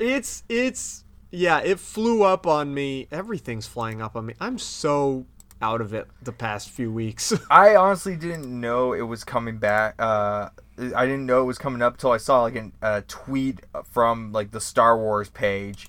It's 0.00 0.42
it's 0.48 1.04
yeah, 1.30 1.60
it 1.60 1.78
flew 1.78 2.24
up 2.24 2.46
on 2.46 2.74
me. 2.74 3.06
Everything's 3.12 3.66
flying 3.66 4.02
up 4.02 4.16
on 4.16 4.26
me. 4.26 4.34
I'm 4.40 4.58
so 4.58 5.26
out 5.62 5.80
of 5.80 5.94
it 5.94 6.06
the 6.22 6.32
past 6.32 6.68
few 6.70 6.92
weeks. 6.92 7.32
I 7.50 7.76
honestly 7.76 8.16
didn't 8.16 8.48
know 8.60 8.92
it 8.92 9.02
was 9.02 9.24
coming 9.24 9.58
back. 9.58 9.94
Uh, 9.98 10.50
I 10.94 11.06
didn't 11.06 11.26
know 11.26 11.40
it 11.42 11.46
was 11.46 11.58
coming 11.58 11.80
up 11.82 11.94
until 11.94 12.12
I 12.12 12.18
saw 12.18 12.42
like 12.42 12.56
an- 12.56 12.72
a 12.82 13.02
tweet 13.02 13.60
from 13.90 14.32
like 14.32 14.50
the 14.50 14.60
Star 14.60 14.96
Wars 14.98 15.30
page, 15.30 15.88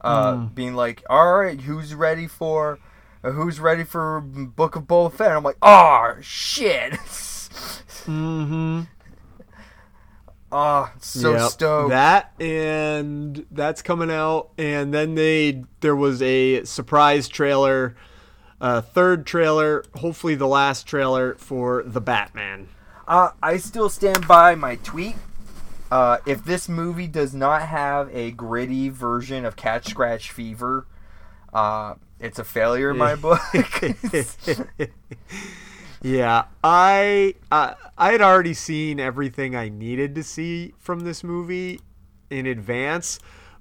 uh, 0.00 0.36
Hmm. 0.36 0.46
being 0.48 0.74
like, 0.74 1.02
"All 1.10 1.34
right, 1.34 1.60
who's 1.60 1.94
ready 1.94 2.26
for, 2.26 2.78
uh, 3.22 3.32
who's 3.32 3.60
ready 3.60 3.84
for 3.84 4.20
Book 4.22 4.76
of 4.76 4.84
Boba 4.84 5.12
Fett?" 5.12 5.28
And 5.28 5.36
I'm 5.36 5.42
like, 5.44 5.58
"Oh 5.62 6.14
shit!" 6.22 6.92
mm-hmm. 8.04 8.82
Oh, 10.52 10.88
so 11.00 11.32
Yep. 11.32 11.50
stoked. 11.50 11.90
That 11.90 12.32
and 12.40 13.44
that's 13.50 13.82
coming 13.82 14.10
out, 14.10 14.50
and 14.56 14.94
then 14.94 15.16
they 15.16 15.64
there 15.80 15.96
was 15.96 16.22
a 16.22 16.62
surprise 16.64 17.26
trailer, 17.28 17.96
uh, 18.64 18.80
third 18.80 19.26
trailer, 19.26 19.84
hopefully 19.96 20.34
the 20.34 20.48
last 20.48 20.86
trailer 20.86 21.34
for 21.34 21.82
the 21.82 22.00
Batman. 22.00 22.68
Uh, 23.06 23.32
I 23.42 23.58
still 23.58 23.90
stand 23.90 24.26
by 24.26 24.54
my 24.54 24.76
tweet. 24.76 25.16
Uh, 25.90 26.16
if 26.24 26.46
this 26.46 26.66
movie 26.66 27.06
does 27.06 27.34
not 27.34 27.62
have 27.62 28.08
a 28.10 28.30
gritty 28.30 28.88
version 28.88 29.44
of 29.44 29.54
Cat 29.54 29.84
Scratch 29.84 30.30
Fever, 30.30 30.86
uh, 31.52 31.96
it's 32.18 32.38
a 32.38 32.44
failure 32.44 32.90
in 32.90 32.96
my 32.96 33.14
book. 33.14 33.40
Yeah, 36.00 36.44
I 36.62 37.34
uh, 37.50 37.74
I 37.96 38.12
had 38.12 38.20
already 38.20 38.52
seen 38.52 39.00
everything 39.00 39.56
I 39.56 39.70
needed 39.70 40.14
to 40.16 40.22
see 40.22 40.74
from 40.78 41.00
this 41.00 41.24
movie 41.24 41.80
in 42.28 42.44
advance, 42.44 43.18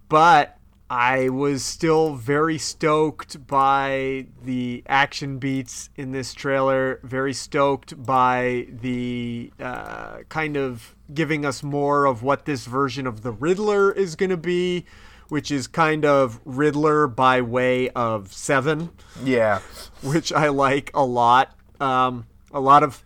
but 0.10 0.58
I 0.90 1.30
was 1.30 1.64
still 1.64 2.16
very 2.16 2.58
stoked 2.58 3.48
by 3.48 4.28
the 4.44 4.84
action 4.88 5.40
beats 5.40 5.90
in 5.96 6.12
this 6.12 6.34
trailer. 6.34 7.00
Very 7.04 7.34
stoked 7.34 8.04
by 8.04 8.68
the 8.70 9.52
uh, 9.60 10.18
kind 10.30 10.58
of 10.58 10.96
giving 11.14 11.46
us 11.46 11.64
more 11.64 12.06
of 12.06 12.22
what 12.22 12.46
this 12.46 12.66
version 12.66 13.08
of 13.08 13.24
the 13.24 13.32
Riddler 13.32 13.92
is 13.92 14.16
going 14.16 14.30
to 14.30 14.38
be, 14.38 14.86
which 15.30 15.52
is 15.52 15.68
kind 15.68 16.06
of 16.06 16.40
Riddler 16.46 17.08
by 17.08 17.42
way 17.42 17.90
of 17.90 18.32
Seven 18.34 18.92
yeah. 19.24 19.60
which 20.02 20.32
I 20.32 20.50
like 20.50 20.92
a 20.94 21.06
lot. 21.06 21.56
Um, 21.80 22.28
a 22.52 22.60
lot 22.60 22.84
of 22.84 23.04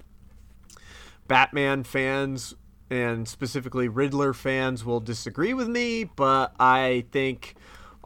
Batman 1.27 1.83
fans 1.83 2.55
and 2.89 3.27
specifically 3.27 3.87
Riddler 3.87 4.33
fans 4.33 4.85
will 4.85 4.99
disagree 4.99 5.53
with 5.53 5.67
me, 5.67 6.03
but 6.05 6.53
I 6.59 7.05
think 7.11 7.55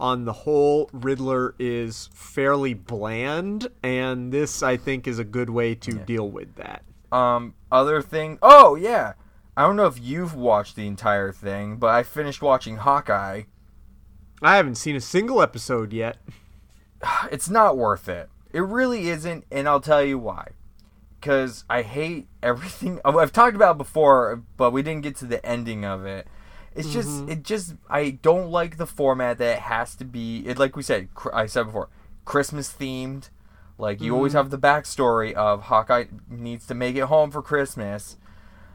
on 0.02 0.26
the 0.26 0.34
whole, 0.34 0.90
Riddler 0.92 1.54
is 1.60 2.10
fairly 2.12 2.74
bland, 2.74 3.68
and 3.84 4.34
this 4.34 4.64
I 4.64 4.76
think 4.76 5.08
is 5.08 5.20
a 5.20 5.24
good 5.24 5.50
way 5.50 5.76
to 5.76 5.92
deal 5.92 6.28
with 6.28 6.56
that. 6.56 6.84
Um, 7.12 7.54
other 7.72 8.02
thing. 8.02 8.40
Oh 8.42 8.76
yeah. 8.76 9.14
I 9.56 9.64
don't 9.64 9.76
know 9.76 9.86
if 9.86 10.02
you've 10.02 10.34
watched 10.34 10.76
the 10.76 10.88
entire 10.88 11.32
thing, 11.32 11.76
but 11.76 11.90
I 11.90 12.04
finished 12.04 12.42
watching 12.42 12.78
Hawkeye. 12.78 13.44
I 14.42 14.56
haven't 14.56 14.76
seen 14.76 14.96
a 14.96 15.02
single 15.02 15.42
episode 15.42 15.94
yet. 15.94 16.18
It's 17.32 17.50
not 17.50 17.78
worth 17.78 18.08
it. 18.10 18.30
It 18.54 18.62
really 18.62 19.10
isn't, 19.10 19.46
and 19.52 19.68
I'll 19.68 19.82
tell 19.82 20.04
you 20.04 20.20
why. 20.20 20.50
Because 21.20 21.64
I 21.70 21.82
hate 21.82 22.28
everything. 22.44 23.00
I've 23.06 23.32
talked 23.32 23.56
about 23.56 23.76
it 23.76 23.80
before, 23.80 24.44
but 24.58 24.72
we 24.72 24.82
didn't 24.82 25.02
get 25.04 25.16
to 25.18 25.26
the 25.26 25.44
ending 25.46 25.84
of 25.86 26.06
it. 26.06 26.28
It's 26.76 26.92
just, 26.92 27.10
mm-hmm. 27.10 27.32
it 27.32 27.44
just, 27.44 27.76
I 27.90 28.12
don't 28.12 28.50
like 28.50 28.78
the 28.78 28.88
format 28.88 29.38
that 29.40 29.58
it 29.58 29.62
has 29.64 29.96
to 29.96 30.06
be. 30.06 30.40
It 30.48 30.58
like 30.58 30.76
we 30.76 30.84
said, 30.84 31.14
cr- 31.14 31.34
I 31.34 31.46
said 31.46 31.66
before, 31.66 31.90
Christmas 32.26 32.74
themed. 32.74 33.30
Like 33.78 34.00
you 34.00 34.16
always 34.16 34.34
have 34.34 34.48
mm. 34.48 34.52
the 34.52 34.60
backstory 34.60 35.34
of 35.34 35.64
Hawkeye 35.64 36.06
needs 36.30 36.68
to 36.68 36.76
make 36.76 36.96
it 36.96 37.06
home 37.06 37.32
for 37.32 37.42
Christmas. 37.42 38.16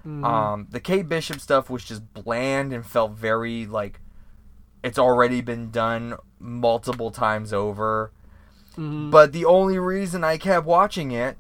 Mm-hmm. 0.07 0.25
Um, 0.25 0.67
the 0.71 0.81
Kate 0.81 1.09
Bishop 1.09 1.41
stuff 1.41 1.71
was 1.71 1.85
just 1.85 2.13
bland 2.13 2.73
and 2.73 2.85
felt 2.85 3.13
very 3.13 3.67
like 3.67 4.01
it's 4.83 4.99
already 4.99 5.41
been 5.41 5.71
done 5.71 6.17
multiple 6.39 7.11
times 7.11 7.53
over. 7.53 8.13
Mm-hmm. 8.73 9.11
But 9.11 9.33
the 9.33 9.45
only 9.45 9.79
reason 9.79 10.23
I 10.23 10.39
kept 10.39 10.67
watching 10.67 11.13
it 11.13 11.37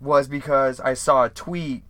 was 0.00 0.28
because 0.28 0.80
I 0.80 0.94
saw 0.94 1.24
a 1.24 1.28
tweet 1.28 1.82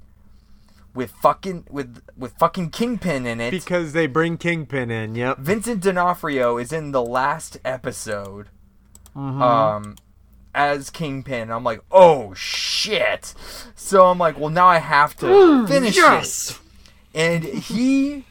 with 0.94 1.11
fucking 1.12 1.66
with 1.70 2.03
with 2.16 2.33
fucking 2.38 2.70
Kingpin 2.70 3.26
in 3.26 3.40
it. 3.40 3.50
Because 3.50 3.92
they 3.92 4.07
bring 4.07 4.37
Kingpin 4.38 4.90
in, 4.90 5.14
yep. 5.14 5.38
Vincent 5.38 5.81
D'Onofrio 5.83 6.57
is 6.59 6.72
in 6.72 6.92
the 6.92 7.03
last 7.03 7.59
episode 7.64 8.48
Mm-hmm. 9.16 9.42
um 9.42 9.96
as 10.55 10.90
Kingpin. 10.90 11.50
I'm 11.50 11.64
like, 11.64 11.81
"Oh 11.90 12.33
shit." 12.35 13.35
So 13.74 14.07
I'm 14.07 14.18
like, 14.18 14.38
"Well, 14.38 14.50
now 14.50 14.66
I 14.66 14.79
have 14.79 15.16
to 15.18 15.66
finish 15.66 15.96
it." 15.98 16.59
And 17.14 17.44
he 17.44 18.24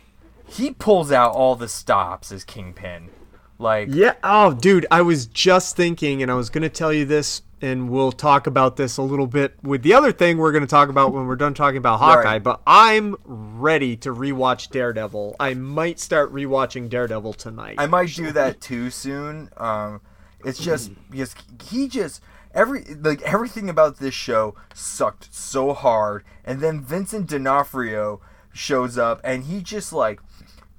he 0.48 0.72
pulls 0.72 1.12
out 1.12 1.32
all 1.32 1.56
the 1.56 1.67
stops 1.67 2.32
as 2.32 2.43
Kingpin. 2.43 3.10
Like 3.58 3.89
Yeah. 3.91 4.15
Oh, 4.24 4.54
dude, 4.54 4.86
I 4.89 5.02
was 5.02 5.26
just 5.28 5.76
thinking, 5.76 6.22
and 6.22 6.32
I 6.32 6.36
was 6.36 6.50
going 6.50 6.62
to 6.63 6.69
tell 6.69 6.93
you 6.93 7.04
this, 7.06 7.41
and 7.62 7.89
we'll 7.89 8.12
talk 8.12 8.48
about 8.48 8.76
this 8.76 8.98
a 8.98 9.02
little 9.02 9.28
bit 9.28 9.56
with 9.62 9.84
the 9.84 9.93
other 9.93 10.12
thing 10.12 10.38
we're 10.38 10.52
going 10.52 10.63
to 10.63 10.67
talk 10.67 10.89
about 10.89 11.13
when 11.13 11.28
we're 11.28 11.36
done 11.36 11.54
talking 11.54 11.78
about 11.78 12.00
Hawkeye. 12.00 12.24
Right. 12.24 12.43
But 12.43 12.62
I'm 12.65 13.15
ready 13.26 13.95
to 13.98 14.13
rewatch 14.13 14.69
Daredevil. 14.69 15.36
I 15.39 15.54
might 15.54 16.00
start 16.00 16.34
rewatching 16.34 16.89
Daredevil 16.89 17.34
tonight. 17.34 17.76
I 17.78 17.86
might 17.88 18.13
do 18.13 18.32
that 18.32 18.62
too 18.62 18.89
soon. 18.89 19.50
Um, 19.58 20.02
it's 20.45 20.60
just 20.60 20.91
because 21.10 21.36
he 21.69 21.88
just 21.88 22.22
every 22.54 22.84
like 22.95 23.22
everything 23.24 23.69
about 23.69 23.98
this 23.98 24.13
show 24.13 24.56
sucked 24.74 25.34
so 25.34 25.74
hard, 25.74 26.24
and 26.45 26.62
then 26.62 26.82
Vincent 26.82 27.28
D'Onofrio 27.28 28.22
shows 28.54 28.98
up, 28.98 29.19
and 29.24 29.45
he 29.45 29.62
just 29.62 29.91
like 29.91 30.22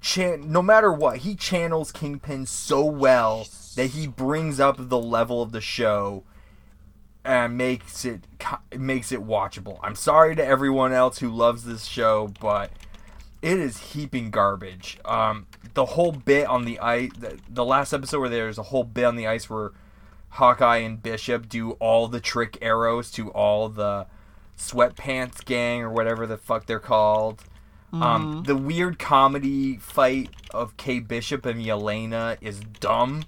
chan- 0.01 0.51
no 0.51 0.61
matter 0.61 0.91
what 0.91 1.17
he 1.17 1.35
channels 1.35 1.91
Kingpin 1.91 2.45
so 2.45 2.83
well 2.83 3.47
that 3.75 3.91
he 3.91 4.07
brings 4.07 4.59
up 4.59 4.75
the 4.77 4.99
level 4.99 5.41
of 5.41 5.51
the 5.51 5.61
show 5.61 6.23
and 7.23 7.57
makes 7.57 8.05
it 8.05 8.25
makes 8.77 9.11
it 9.11 9.21
watchable. 9.21 9.79
I'm 9.83 9.95
sorry 9.95 10.35
to 10.35 10.45
everyone 10.45 10.91
else 10.93 11.19
who 11.19 11.29
loves 11.29 11.63
this 11.63 11.85
show, 11.85 12.33
but 12.39 12.71
it 13.41 13.59
is 13.59 13.77
heaping 13.93 14.31
garbage. 14.31 14.97
Um, 15.05 15.47
the 15.73 15.85
whole 15.85 16.11
bit 16.11 16.47
on 16.47 16.65
the 16.65 16.79
ice, 16.79 17.11
the, 17.17 17.37
the 17.49 17.65
last 17.65 17.93
episode 17.93 18.19
where 18.19 18.29
there's 18.29 18.57
a 18.57 18.63
whole 18.63 18.83
bit 18.83 19.05
on 19.05 19.15
the 19.15 19.27
ice 19.27 19.49
where 19.49 19.71
Hawkeye 20.29 20.77
and 20.77 21.01
Bishop 21.01 21.49
do 21.49 21.71
all 21.73 22.07
the 22.07 22.19
trick 22.19 22.57
arrows 22.61 23.11
to 23.11 23.29
all 23.31 23.69
the 23.69 24.07
sweatpants 24.57 25.43
gang 25.43 25.81
or 25.81 25.89
whatever 25.89 26.25
the 26.25 26.37
fuck 26.37 26.65
they're 26.65 26.79
called. 26.79 27.43
Um, 27.93 28.43
the 28.43 28.55
weird 28.55 28.99
comedy 28.99 29.75
fight 29.75 30.29
of 30.53 30.77
K 30.77 30.99
Bishop 30.99 31.45
and 31.45 31.61
Yelena 31.61 32.37
is 32.39 32.61
dumb, 32.79 33.25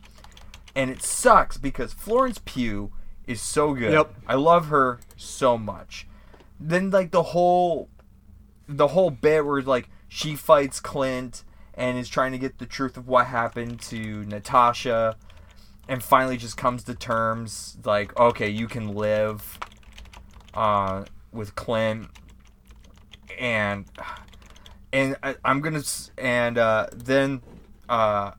and 0.73 0.89
it 0.89 1.03
sucks 1.03 1.57
because 1.57 1.91
Florence 1.91 2.39
Pugh 2.45 2.93
is 3.27 3.41
so 3.41 3.73
good. 3.73 3.91
Yep. 3.93 4.13
I 4.27 4.35
love 4.35 4.67
her 4.67 4.99
so 5.15 5.57
much. 5.57 6.07
Then 6.59 6.89
like 6.89 7.11
the 7.11 7.23
whole 7.23 7.89
the 8.67 8.87
whole 8.89 9.09
bit 9.11 9.45
where 9.45 9.61
like 9.61 9.89
she 10.07 10.35
fights 10.35 10.79
Clint 10.79 11.43
and 11.73 11.97
is 11.97 12.07
trying 12.09 12.31
to 12.33 12.37
get 12.37 12.59
the 12.59 12.65
truth 12.65 12.97
of 12.97 13.07
what 13.07 13.25
happened 13.27 13.81
to 13.81 14.23
Natasha 14.25 15.17
and 15.87 16.01
finally 16.03 16.37
just 16.37 16.55
comes 16.55 16.83
to 16.85 16.95
terms 16.95 17.77
like 17.83 18.17
okay 18.17 18.49
you 18.49 18.67
can 18.67 18.93
live 18.95 19.59
uh, 20.53 21.03
with 21.31 21.55
Clint, 21.55 22.07
and 23.39 23.85
and 24.91 25.15
I, 25.23 25.35
I'm 25.43 25.61
gonna 25.61 25.79
s- 25.79 26.11
and 26.17 26.57
uh, 26.57 26.87
then 26.93 27.41
uh, 27.89 28.31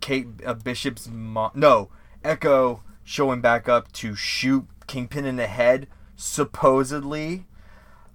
Kate 0.00 0.28
uh, 0.46 0.54
Bishop's 0.54 1.08
mom, 1.08 1.50
no 1.54 1.90
Echo 2.22 2.82
showing 3.04 3.40
back 3.40 3.68
up 3.68 3.92
to 3.92 4.14
shoot 4.14 4.66
Kingpin 4.86 5.24
in 5.24 5.36
the 5.36 5.46
head, 5.46 5.86
supposedly, 6.16 7.44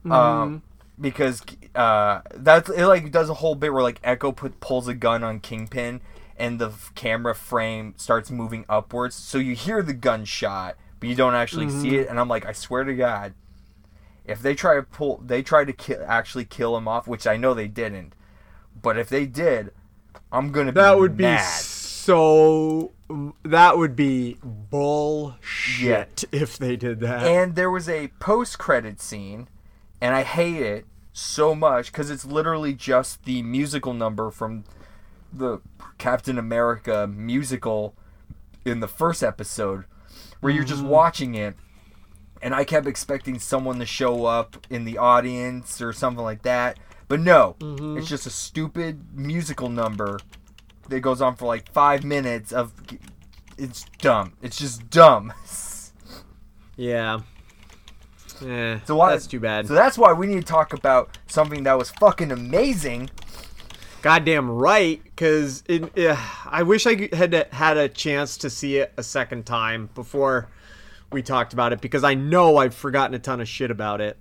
um, 0.09 0.63
because 0.99 1.41
uh, 1.75 2.21
that's 2.33 2.69
it. 2.69 2.85
Like 2.85 3.11
does 3.11 3.29
a 3.29 3.35
whole 3.35 3.55
bit 3.55 3.71
where 3.73 3.83
like 3.83 3.99
Echo 4.03 4.31
put 4.31 4.59
pulls 4.59 4.87
a 4.87 4.93
gun 4.93 5.23
on 5.23 5.39
Kingpin, 5.39 6.01
and 6.37 6.59
the 6.59 6.71
camera 6.95 7.35
frame 7.35 7.93
starts 7.97 8.31
moving 8.31 8.65
upwards, 8.69 9.15
so 9.15 9.37
you 9.37 9.55
hear 9.55 9.81
the 9.81 9.93
gunshot, 9.93 10.75
but 10.99 11.09
you 11.09 11.15
don't 11.15 11.35
actually 11.35 11.69
see 11.69 11.97
it. 11.97 12.07
And 12.07 12.19
I'm 12.19 12.27
like, 12.27 12.45
I 12.45 12.53
swear 12.53 12.83
to 12.83 12.95
God, 12.95 13.33
if 14.25 14.41
they 14.41 14.55
try 14.55 14.75
to 14.75 14.83
pull, 14.83 15.21
they 15.25 15.41
try 15.41 15.65
to 15.65 15.73
kill, 15.73 16.03
actually 16.07 16.45
kill 16.45 16.77
him 16.77 16.87
off, 16.87 17.07
which 17.07 17.27
I 17.27 17.37
know 17.37 17.53
they 17.53 17.67
didn't. 17.67 18.13
But 18.81 18.97
if 18.97 19.09
they 19.09 19.25
did, 19.25 19.71
I'm 20.31 20.51
gonna 20.51 20.71
be 20.71 20.79
That 20.79 20.97
would 20.97 21.17
be 21.17 21.23
mad. 21.23 21.63
So. 21.99 22.91
That 23.43 23.75
would 23.79 23.95
be 23.95 24.37
bullshit 24.43 26.25
if 26.31 26.59
they 26.59 26.75
did 26.75 26.99
that. 26.99 27.25
And 27.25 27.55
there 27.55 27.71
was 27.71 27.89
a 27.89 28.09
post-credit 28.19 29.01
scene, 29.01 29.47
and 29.99 30.13
I 30.13 30.21
hate 30.21 30.61
it 30.61 30.85
so 31.11 31.55
much 31.55 31.91
because 31.91 32.11
it's 32.11 32.23
literally 32.23 32.75
just 32.75 33.25
the 33.25 33.41
musical 33.41 33.95
number 33.95 34.29
from 34.29 34.63
the 35.33 35.59
Captain 35.97 36.37
America 36.37 37.07
musical 37.07 37.95
in 38.63 38.79
the 38.79 38.87
first 38.87 39.23
episode, 39.23 39.85
where 40.39 40.53
you're 40.53 40.63
just 40.63 40.83
mm. 40.83 40.89
watching 40.89 41.33
it, 41.33 41.55
and 42.43 42.53
I 42.53 42.63
kept 42.63 42.85
expecting 42.85 43.39
someone 43.39 43.79
to 43.79 43.87
show 43.87 44.25
up 44.25 44.67
in 44.69 44.85
the 44.85 44.99
audience 44.99 45.81
or 45.81 45.93
something 45.93 46.23
like 46.23 46.43
that, 46.43 46.77
but 47.07 47.19
no, 47.19 47.55
mm-hmm. 47.59 47.97
it's 47.97 48.07
just 48.07 48.27
a 48.27 48.29
stupid 48.29 49.17
musical 49.17 49.67
number 49.67 50.19
that 50.89 50.99
goes 51.01 51.21
on 51.21 51.35
for 51.35 51.45
like 51.45 51.71
five 51.71 52.03
minutes 52.03 52.51
of. 52.51 52.73
It's 53.57 53.85
dumb. 53.99 54.33
It's 54.41 54.57
just 54.57 54.89
dumb. 54.89 55.33
yeah. 56.77 57.19
Eh, 58.45 58.79
So 58.85 58.95
why, 58.95 59.11
that's 59.11 59.27
too 59.27 59.39
bad. 59.39 59.67
So 59.67 59.73
that's 59.73 59.97
why 59.97 60.13
we 60.13 60.27
need 60.27 60.39
to 60.39 60.47
talk 60.47 60.73
about 60.73 61.17
something 61.27 61.63
that 61.63 61.77
was 61.77 61.89
fucking 61.91 62.31
amazing. 62.31 63.09
Goddamn 64.01 64.49
right, 64.49 65.03
because 65.03 65.63
eh, 65.67 66.15
I 66.45 66.63
wish 66.63 66.87
I 66.87 67.09
had 67.13 67.33
had 67.51 67.75
a 67.77 67.89
chance 67.89 68.37
to 68.37 68.49
see 68.49 68.77
it 68.77 68.93
a 68.95 69.03
second 69.03 69.45
time 69.45 69.89
before 69.93 70.49
we 71.11 71.21
talked 71.21 71.51
about 71.51 71.73
it 71.73 71.81
because 71.81 72.05
I 72.05 72.13
know 72.13 72.55
I've 72.57 72.73
forgotten 72.75 73.13
a 73.13 73.19
ton 73.19 73.41
of 73.41 73.49
shit 73.49 73.71
about 73.71 73.99
it. 73.99 74.17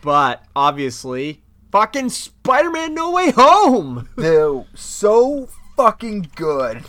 But 0.00 0.42
obviously, 0.56 1.42
fucking 1.70 2.08
Spider-Man: 2.10 2.92
No 2.92 3.12
Way 3.12 3.30
Home. 3.30 4.08
They're 4.16 4.64
so 4.74 5.48
fucking 5.82 6.30
good. 6.36 6.84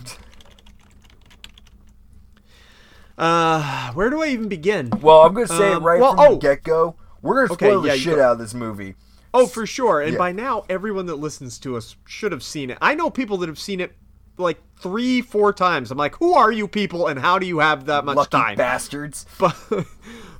Uh, 3.18 3.92
where 3.94 4.10
do 4.12 4.22
I 4.22 4.28
even 4.28 4.48
begin? 4.50 4.92
Well, 5.02 5.22
I'm 5.24 5.34
gonna 5.34 5.48
say 5.48 5.72
Um, 5.74 5.82
it 5.82 5.86
right 5.86 6.00
well, 6.00 6.12
from 6.16 6.20
oh. 6.20 6.30
the 6.36 6.40
get 6.40 6.64
go. 6.64 6.96
We're 7.22 7.36
gonna 7.42 7.54
Okay, 7.54 7.66
spoil 7.70 7.86
yeah, 7.88 7.94
the 7.94 7.98
shit 8.00 8.20
out 8.20 8.34
of 8.34 8.38
this 8.40 8.54
movie. 8.54 8.96
Oh, 9.34 9.48
for 9.48 9.66
sure. 9.66 10.02
And 10.02 10.14
Yeah. 10.14 10.18
by 10.20 10.32
now, 10.32 10.64
everyone 10.70 11.08
that 11.08 11.16
listens 11.16 11.58
to 11.60 11.76
us 11.76 11.96
should 12.06 12.32
have 12.32 12.44
seen 12.44 12.70
it. 12.70 12.78
I 12.82 12.94
know 12.94 13.10
people 13.10 13.38
that 13.38 13.50
have 13.50 13.58
seen 13.60 13.80
it 13.80 13.96
like 14.38 14.60
three, 14.78 15.22
four 15.22 15.54
times. 15.54 15.90
I'm 15.90 15.98
like, 15.98 16.16
who 16.18 16.34
are 16.36 16.52
you 16.52 16.68
people, 16.68 17.08
and 17.08 17.20
how 17.20 17.40
do 17.40 17.46
you 17.48 17.60
have 17.60 17.86
that 17.86 18.06
much 18.06 18.16
Lucky 18.16 18.30
time? 18.38 18.58
bastards. 18.58 19.26
but 19.40 19.56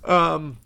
um 0.04 0.58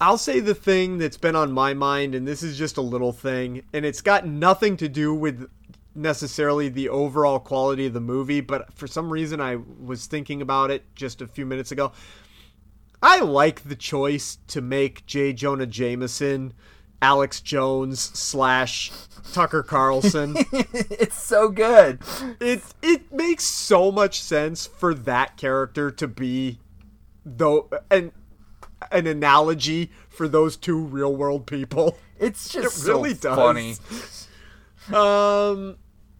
I'll 0.00 0.18
say 0.18 0.40
the 0.40 0.54
thing 0.54 0.98
that's 0.98 1.16
been 1.16 1.36
on 1.36 1.52
my 1.52 1.72
mind 1.74 2.14
and 2.14 2.26
this 2.28 2.42
is 2.42 2.58
just 2.58 2.76
a 2.76 2.82
little 2.82 3.12
thing 3.12 3.62
and 3.72 3.86
it's 3.86 4.02
got 4.02 4.26
nothing 4.26 4.76
to 4.76 4.88
do 4.90 5.14
with 5.14 5.48
necessarily 5.96 6.68
the 6.68 6.88
overall 6.88 7.38
quality 7.38 7.86
of 7.86 7.92
the 7.94 8.00
movie 8.00 8.40
but 8.40 8.72
for 8.74 8.86
some 8.86 9.10
reason 9.10 9.40
I 9.40 9.56
was 9.56 10.06
thinking 10.06 10.42
about 10.42 10.70
it 10.70 10.84
just 10.94 11.20
a 11.22 11.26
few 11.26 11.46
minutes 11.46 11.72
ago 11.72 11.92
I 13.02 13.20
like 13.20 13.64
the 13.64 13.76
choice 13.76 14.38
to 14.48 14.60
make 14.60 15.06
J. 15.06 15.32
Jonah 15.32 15.66
Jameson 15.66 16.52
Alex 17.02 17.40
Jones 17.40 18.00
slash 18.00 18.90
Tucker 19.32 19.62
Carlson 19.62 20.34
it's 20.52 21.20
so 21.20 21.48
good. 21.48 21.98
it 22.40 22.62
it 22.82 23.12
makes 23.12 23.44
so 23.44 23.90
much 23.92 24.20
sense 24.22 24.66
for 24.66 24.94
that 24.94 25.36
character 25.36 25.90
to 25.90 26.06
be 26.08 26.58
though 27.24 27.68
an 27.90 28.12
an 28.92 29.06
analogy 29.06 29.90
for 30.08 30.28
those 30.28 30.56
two 30.56 30.78
real 30.78 31.14
world 31.14 31.46
people. 31.46 31.96
It's 32.18 32.48
just 32.48 32.82
It 32.86 32.88
really 32.90 33.14
so 33.14 33.34
does. 33.34 34.26
funny. 34.88 34.96
Um 34.96 35.76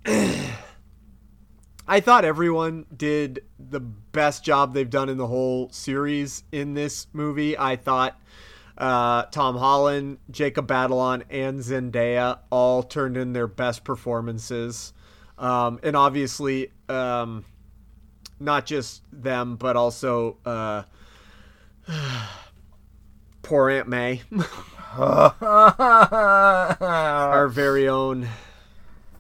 I 1.89 2.01
thought 2.01 2.25
everyone 2.25 2.87
did 2.97 3.43
the 3.59 3.81
best 3.81 4.45
job 4.45 4.73
they've 4.73 4.89
done 4.89 5.09
in 5.09 5.19
the 5.19 5.27
whole 5.27 5.69
series 5.71 6.45
in 6.53 6.75
this 6.75 7.09
movie. 7.13 7.59
I 7.59 7.75
thought 7.75 8.17
uh, 8.79 9.25
Tom 9.25 9.57
Holland, 9.57 10.19
Jacob 10.31 10.69
Batalon, 10.69 11.25
and 11.29 11.59
Zendaya 11.59 12.39
all 12.51 12.85
turned 12.85 13.17
in 13.17 13.33
their 13.33 13.49
best 13.49 13.83
performances. 13.83 14.93
Um, 15.39 15.81
and 15.83 15.97
obviously, 15.97 16.71
um, 16.89 17.45
not 18.39 18.65
just 18.65 19.03
them, 19.13 19.57
but 19.57 19.75
also 19.75 20.37
uh, 20.45 20.85
poor 23.43 23.71
Aunt 23.71 23.89
May, 23.89 24.23
our 24.99 25.35
very 27.49 27.89
own 27.89 28.29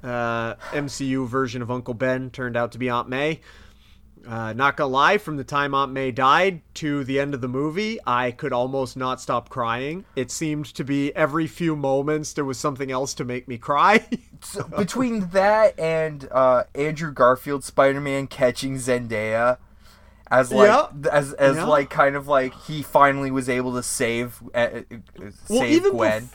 uh, 0.06 0.54
MCU 0.72 1.26
version 1.28 1.60
of 1.62 1.70
Uncle 1.70 1.94
Ben 1.94 2.30
turned 2.30 2.56
out 2.56 2.72
to 2.72 2.78
be 2.78 2.88
Aunt 2.88 3.08
May. 3.08 3.40
Uh, 4.26 4.52
not 4.54 4.76
gonna 4.76 4.90
lie, 4.90 5.18
from 5.18 5.36
the 5.36 5.44
time 5.44 5.72
Aunt 5.72 5.92
May 5.92 6.10
died 6.10 6.60
to 6.74 7.04
the 7.04 7.20
end 7.20 7.32
of 7.32 7.40
the 7.40 7.46
movie, 7.48 8.00
I 8.04 8.32
could 8.32 8.52
almost 8.52 8.96
not 8.96 9.20
stop 9.20 9.48
crying. 9.48 10.04
It 10.16 10.32
seemed 10.32 10.66
to 10.74 10.82
be 10.82 11.14
every 11.14 11.46
few 11.46 11.76
moments 11.76 12.32
there 12.32 12.44
was 12.44 12.58
something 12.58 12.90
else 12.90 13.14
to 13.14 13.24
make 13.24 13.46
me 13.48 13.58
cry. 13.58 14.04
So, 14.42 14.64
between 14.64 15.30
that 15.30 15.78
and 15.80 16.28
uh, 16.30 16.64
Andrew 16.74 17.10
Garfield 17.10 17.64
Spider-Man 17.64 18.26
catching 18.26 18.76
Zendaya 18.76 19.56
as 20.30 20.52
like 20.52 20.68
Yeah. 20.68 20.88
as 21.10 21.32
as 21.32 21.56
Yeah. 21.56 21.64
like 21.64 21.88
kind 21.88 22.16
of 22.16 22.28
like 22.28 22.52
he 22.66 22.82
finally 22.82 23.30
was 23.30 23.48
able 23.48 23.72
to 23.74 23.82
save 23.82 24.42
uh, 24.54 24.58
uh, 24.58 24.80
Well, 25.18 25.32
save 25.60 25.82
Gwen. 25.90 26.22
bef- 26.24 26.34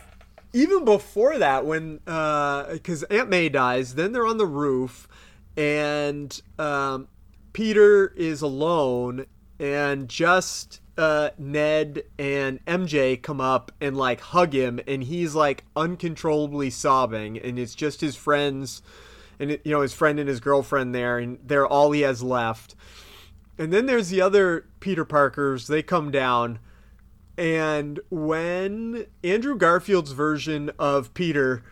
even 0.53 0.85
before 0.85 1.37
that, 1.37 1.65
when 1.65 1.97
because 2.05 3.03
Aunt 3.03 3.29
May 3.29 3.49
dies, 3.49 3.95
then 3.95 4.11
they're 4.11 4.27
on 4.27 4.37
the 4.37 4.45
roof, 4.45 5.07
and 5.55 6.41
um, 6.59 7.07
Peter 7.53 8.13
is 8.15 8.41
alone, 8.41 9.25
and 9.59 10.09
just 10.09 10.81
uh, 10.97 11.29
Ned 11.37 12.03
and 12.19 12.63
MJ 12.65 13.21
come 13.21 13.41
up 13.41 13.71
and 13.79 13.95
like 13.95 14.21
hug 14.21 14.53
him, 14.53 14.79
and 14.87 15.03
he's 15.03 15.35
like 15.35 15.63
uncontrollably 15.75 16.69
sobbing, 16.69 17.37
and 17.37 17.57
it's 17.57 17.75
just 17.75 18.01
his 18.01 18.15
friends, 18.15 18.81
and 19.39 19.51
you 19.51 19.71
know 19.71 19.81
his 19.81 19.93
friend 19.93 20.19
and 20.19 20.27
his 20.27 20.39
girlfriend 20.39 20.93
there, 20.93 21.17
and 21.17 21.39
they're 21.45 21.67
all 21.67 21.91
he 21.91 22.01
has 22.01 22.21
left. 22.21 22.75
And 23.57 23.71
then 23.71 23.85
there's 23.85 24.09
the 24.09 24.21
other 24.21 24.65
Peter 24.79 25.05
Parkers. 25.05 25.67
They 25.67 25.83
come 25.83 26.11
down. 26.11 26.59
And 27.41 27.99
when 28.11 29.07
Andrew 29.23 29.57
Garfield's 29.57 30.11
version 30.11 30.69
of 30.77 31.11
Peter 31.15 31.63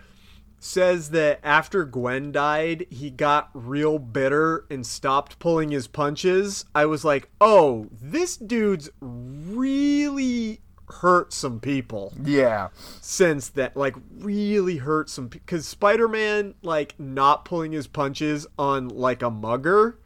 says 0.57 1.11
that 1.11 1.39
after 1.43 1.86
Gwen 1.86 2.32
died, 2.32 2.88
he 2.89 3.11
got 3.11 3.51
real 3.53 3.99
bitter 3.99 4.65
and 4.72 4.84
stopped 4.84 5.38
pulling 5.38 5.70
his 5.70 5.86
punches, 5.86 6.65
I 6.74 6.88
was 6.88 7.05
like, 7.05 7.30
oh, 7.39 7.86
this 8.01 8.36
dude's 8.36 8.89
really 8.99 10.61
hurt 10.88 11.34
some 11.34 11.59
people. 11.59 12.13
Yeah, 12.24 12.70
since 12.99 13.49
that 13.49 13.78
like 13.78 13.93
really 14.17 14.78
hurt 14.78 15.07
some 15.07 15.28
because 15.28 15.67
spider-man 15.67 16.55
like 16.63 16.99
not 16.99 17.45
pulling 17.45 17.74
his 17.74 17.86
punches 17.86 18.47
on 18.57 18.88
like 18.88 19.22
a 19.22 19.30
mugger 19.30 19.99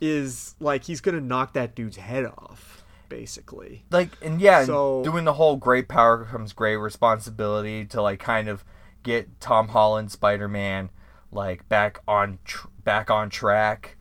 is 0.00 0.56
like 0.58 0.82
he's 0.82 1.00
gonna 1.00 1.20
knock 1.20 1.52
that 1.52 1.76
dude's 1.76 1.98
head 1.98 2.24
off 2.24 2.67
basically 3.08 3.84
like 3.90 4.10
and 4.22 4.40
yeah, 4.40 4.58
and 4.58 4.66
So- 4.66 5.02
doing 5.02 5.24
the 5.24 5.34
whole 5.34 5.56
great 5.56 5.88
power 5.88 6.24
comes 6.24 6.52
great 6.52 6.76
responsibility 6.76 7.84
to 7.86 8.02
like 8.02 8.20
kind 8.20 8.48
of 8.48 8.64
get 9.02 9.40
Tom 9.40 9.68
Holland 9.68 10.10
Spider-Man 10.10 10.90
like 11.30 11.68
back 11.68 12.00
on 12.08 12.38
tr- 12.44 12.68
back 12.84 13.10
on 13.10 13.30
track. 13.30 13.96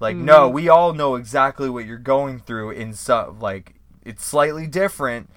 Like 0.00 0.16
no, 0.16 0.46
Mm-hmm. 0.46 0.54
we 0.54 0.68
all 0.68 0.92
know 0.94 1.14
exactly 1.16 1.68
what 1.70 1.84
you're 1.86 1.98
going 1.98 2.40
through 2.40 2.70
in 2.70 2.92
some 2.94 3.38
like 3.40 3.74
it's 4.04 4.24
slightly 4.24 4.66
different, 4.66 5.28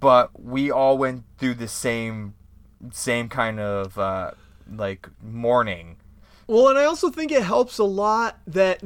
but 0.00 0.30
we 0.40 0.70
all 0.70 0.96
went 0.98 1.24
through 1.38 1.54
the 1.54 1.68
same 1.68 2.34
same 2.92 3.28
kind 3.28 3.58
of 3.60 3.98
uh 3.98 4.30
like 4.70 5.08
mourning. 5.22 5.96
Well, 6.46 6.68
and 6.68 6.78
I 6.78 6.84
also 6.84 7.10
think 7.10 7.32
it 7.32 7.42
helps 7.42 7.78
a 7.78 7.84
lot 7.84 8.38
that 8.46 8.80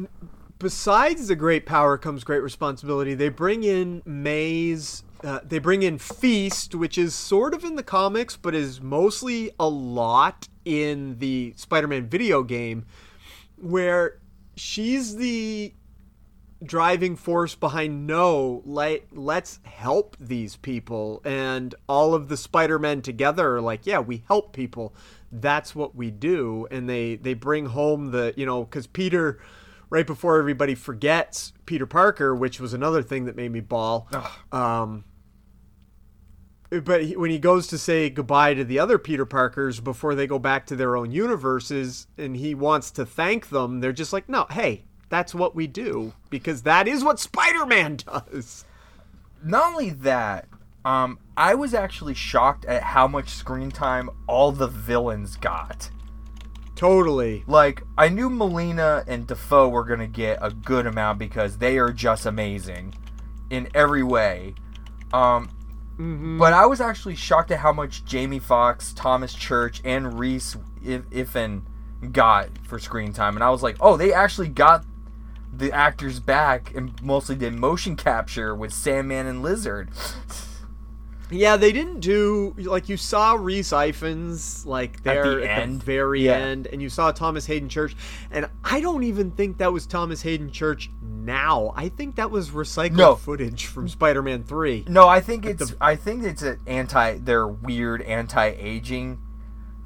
besides 0.61 1.27
the 1.27 1.35
great 1.35 1.67
power 1.67 1.99
comes 1.99 2.23
great 2.23 2.43
responsibility. 2.43 3.15
They 3.15 3.31
bring 3.31 3.65
in 3.65 4.03
Maze. 4.05 5.03
Uh, 5.25 5.41
they 5.43 5.59
bring 5.59 5.83
in 5.83 5.99
Feast, 5.99 6.75
which 6.75 6.97
is 6.97 7.15
sort 7.15 7.53
of 7.53 7.65
in 7.65 7.75
the 7.75 7.83
comics, 7.83 8.37
but 8.37 8.55
is 8.55 8.81
mostly 8.81 9.51
a 9.59 9.69
lot 9.69 10.49
in 10.65 11.19
the 11.19 11.53
Spider-Man 11.57 12.07
video 12.07 12.43
game, 12.43 12.87
where 13.57 14.21
she's 14.55 15.17
the 15.17 15.75
driving 16.63 17.17
force 17.17 17.55
behind 17.55 18.07
no 18.07 18.63
let 18.67 19.03
let's 19.17 19.61
help 19.63 20.15
these 20.21 20.57
people 20.57 21.23
and 21.25 21.75
all 21.89 22.13
of 22.13 22.29
the 22.29 22.37
spider-men 22.37 23.01
together 23.01 23.57
are 23.57 23.61
like 23.63 23.87
yeah 23.87 23.99
we 23.99 24.23
help 24.29 24.53
people 24.53 24.95
that's 25.33 25.75
what 25.75 25.97
we 25.97 26.11
do 26.11 26.69
and 26.71 26.87
they 26.87 27.17
they 27.17 27.33
bring 27.33 27.65
home 27.65 28.11
the 28.11 28.35
you 28.37 28.45
know 28.45 28.65
because 28.65 28.87
peter 28.87 29.41
right 29.91 30.07
before 30.07 30.39
everybody 30.39 30.75
forgets 30.75 31.53
peter 31.67 31.87
parker 31.87 32.35
which 32.35 32.59
was 32.61 32.73
another 32.73 33.03
thing 33.03 33.27
that 33.27 33.37
made 33.37 33.53
me 33.53 33.61
bawl 33.61 34.09
um 34.53 35.05
but 36.71 37.05
he, 37.05 37.17
when 37.17 37.31
he 37.31 37.39
goes 37.39 37.67
to 37.69 37.79
say 37.79 38.09
goodbye 38.11 38.55
to 38.55 38.65
the 38.65 38.79
other 38.79 38.97
Peter 38.97 39.27
Parkers 39.27 39.81
before 39.81 40.15
they 40.15 40.27
go 40.27 40.39
back 40.39 40.67
to 40.67 40.77
their 40.77 40.97
own 40.97 41.11
universes 41.11 42.07
and 42.17 42.37
he 42.37 42.55
wants 42.55 42.93
to 42.93 43.05
thank 43.05 43.49
them, 43.49 43.81
they're 43.81 43.93
just 43.93 44.13
like, 44.13 44.29
no, 44.29 44.47
hey, 44.51 44.85
that's 45.09 45.35
what 45.35 45.55
we 45.57 45.67
do 45.67 46.13
because 46.31 46.63
that 46.63 46.87
is 46.87 47.03
what 47.03 47.19
Spider 47.19 47.67
Man 47.67 47.97
does. 47.97 48.65
Not 49.43 49.73
only 49.73 49.91
that, 49.91 50.47
um, 50.85 51.19
I 51.37 51.55
was 51.55 51.75
actually 51.75 52.15
shocked 52.15 52.65
at 52.67 52.83
how 52.83 53.09
much 53.09 53.31
screen 53.31 53.71
time 53.71 54.09
all 54.29 54.53
the 54.53 54.69
villains 54.69 55.37
got. 55.37 55.91
Totally. 56.81 57.45
Like, 57.47 57.83
I 57.99 58.09
knew 58.09 58.31
Molina 58.31 59.05
and 59.07 59.27
Dafoe 59.27 59.69
were 59.69 59.85
gonna 59.85 60.07
get 60.07 60.39
a 60.41 60.51
good 60.51 60.87
amount 60.87 61.19
because 61.19 61.59
they 61.59 61.77
are 61.77 61.93
just 61.93 62.25
amazing 62.25 62.95
in 63.51 63.69
every 63.75 64.03
way. 64.03 64.55
Um, 65.13 65.51
but 66.39 66.55
I 66.55 66.65
was 66.65 66.81
actually 66.81 67.17
shocked 67.17 67.51
at 67.51 67.59
how 67.59 67.75
much 67.75 68.07
Jamie 68.07 68.39
Foxx, 68.39 68.95
Thomas 68.95 69.35
Church, 69.35 69.83
and 69.85 70.19
Rhys 70.19 70.57
if 70.83 71.03
Ifans 71.11 71.65
got 72.13 72.49
for 72.63 72.79
screen 72.79 73.13
time, 73.13 73.37
and 73.37 73.45
I 73.45 73.51
was 73.51 73.63
like, 73.63 73.77
oh, 73.79 73.99
they 73.99 74.15
actually 74.15 74.49
got 74.49 74.83
the 75.53 75.73
actors 75.73 76.19
back 76.19 76.75
and 76.75 76.99
mostly 77.03 77.37
did 77.37 77.53
motion 77.53 77.95
capture 77.95 78.55
with 78.55 78.73
Sandman 78.73 79.27
and 79.27 79.43
Lizard. 79.43 79.91
Yeah, 81.31 81.57
they 81.57 81.73
didn't 81.73 82.01
do 82.01 82.55
like 82.59 82.89
you 82.89 82.97
saw 82.97 83.35
Rhys 83.35 83.71
Ifans 83.71 84.67
like 84.67 85.03
there 85.03 85.41
the 85.41 85.49
at 85.51 85.69
the, 85.69 85.77
very 85.77 86.27
Yeah. 86.27 86.37
end, 86.37 86.67
and 86.67 86.83
you 86.83 86.89
saw 86.89 87.13
Thomas 87.13 87.47
Hayden 87.47 87.69
Church, 87.69 87.95
and 88.31 88.49
I 88.65 88.81
don't 88.81 89.05
even 89.05 89.31
think 89.31 89.59
that 89.59 89.73
was 89.73 89.87
Thomas 89.87 90.23
Hayden 90.23 90.51
Church 90.51 90.91
now. 91.03 91.73
I 91.77 91.89
think 91.89 92.17
that 92.17 92.31
was 92.31 92.51
recycled 92.51 92.97
No. 92.97 93.15
footage 93.15 93.67
from 93.67 93.89
Spider-Man 93.89 94.43
Three. 94.45 94.85
No, 94.89 95.07
I 95.09 95.21
think 95.21 95.47
it's 95.47 95.75
I 95.81 95.97
think 95.97 96.25
it's 96.25 96.43
an 96.43 96.59
anti 96.67 97.19
their 97.19 97.47
weird 97.47 98.03
anti 98.03 98.47
aging 98.59 99.19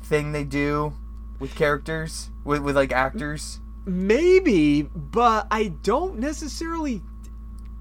thing 0.02 0.32
they 0.32 0.44
do 0.44 0.94
with 1.38 1.54
characters 1.54 2.30
with 2.44 2.62
with 2.62 2.76
like 2.76 2.92
actors. 2.92 3.60
Maybe, 3.86 4.82
but 4.82 5.46
I 5.50 5.68
don't 5.82 6.18
necessarily 6.18 7.02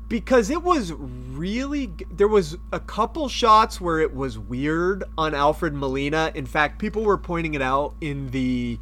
because 0.08 0.50
it 0.50 0.62
was 0.62 0.92
really 0.94 1.92
there 2.12 2.28
was 2.28 2.58
a 2.72 2.80
couple 2.80 3.28
shots 3.30 3.80
where 3.80 4.00
it 4.00 4.14
was 4.14 4.38
weird 4.38 5.04
on 5.18 5.34
Alfred 5.34 5.74
Molina. 5.74 6.32
In 6.36 6.46
fact, 6.46 6.80
people 6.80 7.04
were 7.04 7.18
pointing 7.18 7.54
it 7.54 7.62
out 7.62 7.96
in 8.02 8.30
the 8.32 8.80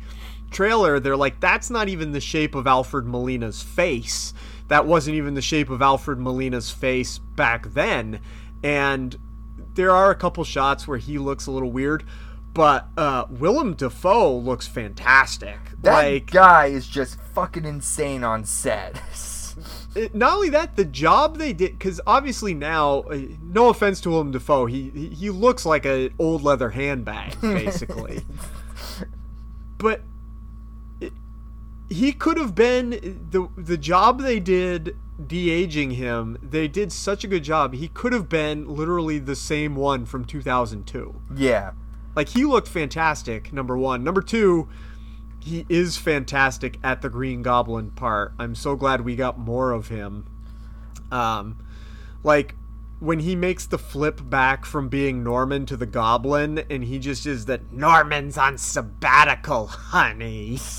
trailer. 0.49 0.99
They're 0.99 1.17
like 1.17 1.39
that's 1.39 1.69
not 1.69 1.89
even 1.89 2.11
the 2.11 2.19
shape 2.19 2.55
of 2.55 2.67
Alfred 2.67 3.05
Molina's 3.05 3.61
face. 3.61 4.33
That 4.67 4.85
wasn't 4.85 5.17
even 5.17 5.33
the 5.33 5.41
shape 5.41 5.69
of 5.69 5.81
Alfred 5.81 6.19
Molina's 6.19 6.71
face 6.71 7.17
back 7.17 7.73
then. 7.73 8.19
And 8.63 9.17
there 9.75 9.91
are 9.91 10.11
a 10.11 10.15
couple 10.15 10.43
shots 10.43 10.87
where 10.87 10.97
he 10.97 11.17
looks 11.17 11.47
a 11.47 11.51
little 11.51 11.71
weird, 11.71 12.03
but 12.53 12.87
uh 12.97 13.25
Willem 13.29 13.75
Dafoe 13.75 14.35
looks 14.35 14.67
fantastic. 14.67 15.59
That 15.81 15.93
like 15.93 16.31
guy 16.31 16.67
is 16.67 16.87
just 16.87 17.19
fucking 17.33 17.65
insane 17.65 18.23
on 18.23 18.43
set. 18.43 19.01
it- 19.95 20.15
not 20.15 20.33
only 20.35 20.49
that, 20.49 20.75
the 20.75 20.85
job 20.85 21.37
they 21.37 21.53
did, 21.53 21.77
because 21.77 21.99
obviously 22.07 22.53
now, 22.53 22.99
uh, 23.01 23.17
no 23.43 23.69
offense 23.69 24.01
to 24.01 24.09
Willem 24.09 24.31
Dafoe, 24.31 24.65
he 24.65 24.89
he- 24.93 25.09
he 25.09 25.29
looks 25.29 25.65
like 25.65 25.85
an 25.85 26.13
old 26.19 26.43
leather 26.43 26.69
handbag, 26.69 27.35
basically. 27.41 28.21
but 29.77 30.01
it, 30.99 31.13
he 31.89 32.11
could 32.11 32.37
have 32.37 32.55
been 32.55 32.91
the 33.31 33.47
the 33.57 33.77
job 33.77 34.21
they 34.21 34.39
did 34.39 34.95
de-aging 35.27 35.91
him. 35.91 36.37
They 36.41 36.67
did 36.67 36.91
such 36.91 37.23
a 37.23 37.27
good 37.27 37.43
job. 37.43 37.73
He 37.75 37.87
could 37.89 38.11
have 38.13 38.27
been 38.27 38.67
literally 38.67 39.19
the 39.19 39.35
same 39.35 39.75
one 39.75 40.05
from 40.05 40.25
2002. 40.25 41.15
yeah. 41.35 41.71
Like 42.15 42.29
he 42.29 42.43
looked 42.43 42.67
fantastic. 42.67 43.53
Number 43.53 43.77
one. 43.77 44.03
Number 44.03 44.21
two, 44.21 44.67
he 45.43 45.65
is 45.69 45.97
fantastic 45.97 46.77
at 46.83 47.01
the 47.01 47.09
Green 47.09 47.41
Goblin 47.41 47.91
part. 47.91 48.33
I'm 48.39 48.55
so 48.55 48.75
glad 48.75 49.01
we 49.01 49.15
got 49.15 49.37
more 49.37 49.71
of 49.71 49.87
him. 49.87 50.27
Um, 51.11 51.63
like 52.23 52.55
when 52.99 53.19
he 53.19 53.35
makes 53.35 53.65
the 53.65 53.79
flip 53.79 54.21
back 54.29 54.65
from 54.65 54.87
being 54.87 55.23
Norman 55.23 55.65
to 55.65 55.75
the 55.75 55.87
Goblin, 55.87 56.59
and 56.69 56.83
he 56.83 56.99
just 56.99 57.25
is 57.25 57.45
that 57.45 57.73
Norman's 57.73 58.37
on 58.37 58.57
sabbatical, 58.57 59.67
honey. 59.67 60.59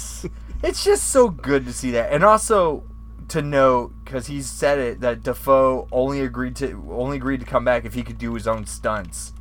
It's 0.64 0.84
just 0.84 1.08
so 1.08 1.28
good 1.28 1.66
to 1.66 1.72
see 1.72 1.90
that, 1.90 2.12
and 2.12 2.22
also 2.22 2.84
to 3.26 3.42
know 3.42 3.92
because 4.04 4.28
he 4.28 4.40
said 4.42 4.78
it 4.78 5.00
that 5.00 5.24
Dafoe 5.24 5.88
only 5.90 6.20
agreed 6.20 6.54
to 6.56 6.86
only 6.88 7.16
agreed 7.16 7.40
to 7.40 7.46
come 7.46 7.64
back 7.64 7.84
if 7.84 7.94
he 7.94 8.04
could 8.04 8.16
do 8.16 8.32
his 8.34 8.46
own 8.46 8.64
stunts. 8.66 9.32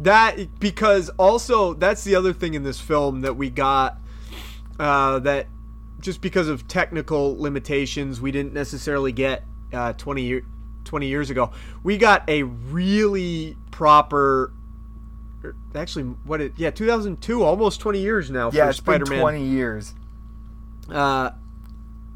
That 0.00 0.60
because 0.60 1.08
also 1.18 1.74
that's 1.74 2.04
the 2.04 2.14
other 2.14 2.32
thing 2.32 2.54
in 2.54 2.62
this 2.62 2.80
film 2.80 3.22
that 3.22 3.34
we 3.36 3.50
got 3.50 3.98
uh, 4.78 5.18
that 5.20 5.48
just 6.00 6.20
because 6.20 6.48
of 6.48 6.68
technical 6.68 7.36
limitations 7.40 8.20
we 8.20 8.30
didn't 8.30 8.52
necessarily 8.52 9.10
get 9.10 9.44
uh, 9.72 9.92
20 9.94 10.22
year, 10.22 10.42
20 10.84 11.06
years 11.08 11.30
ago. 11.30 11.50
We 11.82 11.98
got 11.98 12.28
a 12.28 12.44
really 12.44 13.56
proper 13.72 14.52
er, 15.44 15.56
actually 15.74 16.04
what 16.04 16.40
it 16.40 16.52
yeah 16.56 16.70
2002 16.70 17.42
almost 17.42 17.80
20 17.80 17.98
years 18.00 18.30
now 18.30 18.50
Yeah, 18.52 18.64
for 18.64 18.70
it's 18.70 18.78
Spider-Man. 18.78 19.20
twenty 19.20 19.44
years. 19.44 19.94
Uh, 20.88 21.30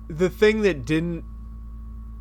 the 0.09 0.31
thing 0.31 0.63
that 0.63 0.85
didn't 0.85 1.25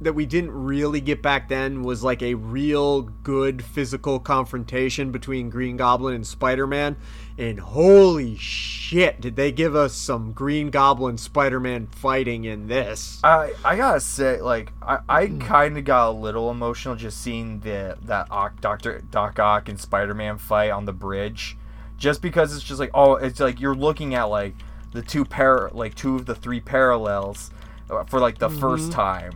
that 0.02 0.14
we 0.14 0.26
didn't 0.26 0.52
really 0.52 1.00
get 1.00 1.22
back 1.22 1.48
then 1.48 1.84
was 1.84 2.04
like 2.04 2.22
a 2.22 2.34
real 2.34 3.02
good 3.02 3.64
physical 3.64 4.20
confrontation 4.20 5.12
between 5.12 5.50
Green 5.50 5.78
Goblin 5.78 6.16
and 6.16 6.26
Spider-Man 6.26 6.98
and 7.38 7.60
holy 7.60 8.36
shit 8.38 9.20
did 9.22 9.36
they 9.36 9.52
give 9.52 9.76
us 9.76 9.94
some 9.94 10.32
Green 10.32 10.70
Goblin 10.70 11.18
Spider-Man 11.18 11.88
fighting 11.88 12.46
in 12.46 12.68
this. 12.68 13.20
I 13.24 13.54
I 13.64 13.76
gotta 13.76 14.00
say, 14.00 14.42
like 14.42 14.72
I, 14.82 15.00
I 15.08 15.28
kind 15.28 15.78
of 15.78 15.86
got 15.86 16.10
a 16.10 16.12
little 16.12 16.52
emotional 16.52 16.96
just 16.96 17.22
seeing 17.22 17.60
the 17.62 17.98
that 18.04 18.28
Ock, 18.30 18.62
Doctor 18.62 19.02
Doc 19.12 19.40
Ock 19.40 19.70
and 19.70 19.80
Spider 19.80 20.14
Man 20.14 20.38
fight 20.38 20.72
on 20.72 20.86
the 20.86 20.94
bridge, 20.94 21.58
just 21.98 22.22
because 22.22 22.56
it's 22.56 22.64
just 22.64 22.80
like 22.80 22.92
oh 22.94 23.16
it's 23.16 23.40
like 23.40 23.60
you're 23.60 23.76
looking 23.76 24.14
at 24.14 24.26
like 24.26 24.54
the 24.92 25.02
two 25.02 25.26
par 25.26 25.72
like 25.74 25.96
two 25.96 26.16
of 26.16 26.26
the 26.26 26.36
three 26.36 26.60
parallels 26.60 27.50
uh, 27.90 28.04
for 28.04 28.20
like 28.20 28.38
the 28.38 28.50
first 28.50 28.92
time, 28.92 29.34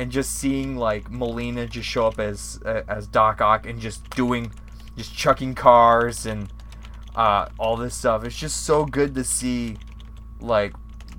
and 0.00 0.10
just 0.10 0.36
seeing 0.36 0.78
like 0.78 1.10
Molina 1.10 1.66
just 1.66 1.86
show 1.86 2.06
up 2.06 2.18
as 2.18 2.58
uh, 2.64 2.80
as 2.88 3.06
Doc 3.06 3.42
Ock 3.42 3.66
and 3.66 3.78
just 3.78 4.08
doing 4.16 4.50
just 4.96 5.14
chucking 5.14 5.54
cars 5.54 6.24
and 6.24 6.50
uh, 7.14 7.50
all 7.58 7.76
this 7.76 7.94
stuff. 7.94 8.24
It's 8.24 8.34
just 8.34 8.64
so 8.64 8.86
good 8.86 9.14
to 9.14 9.22
see 9.22 9.76
like 10.40 10.72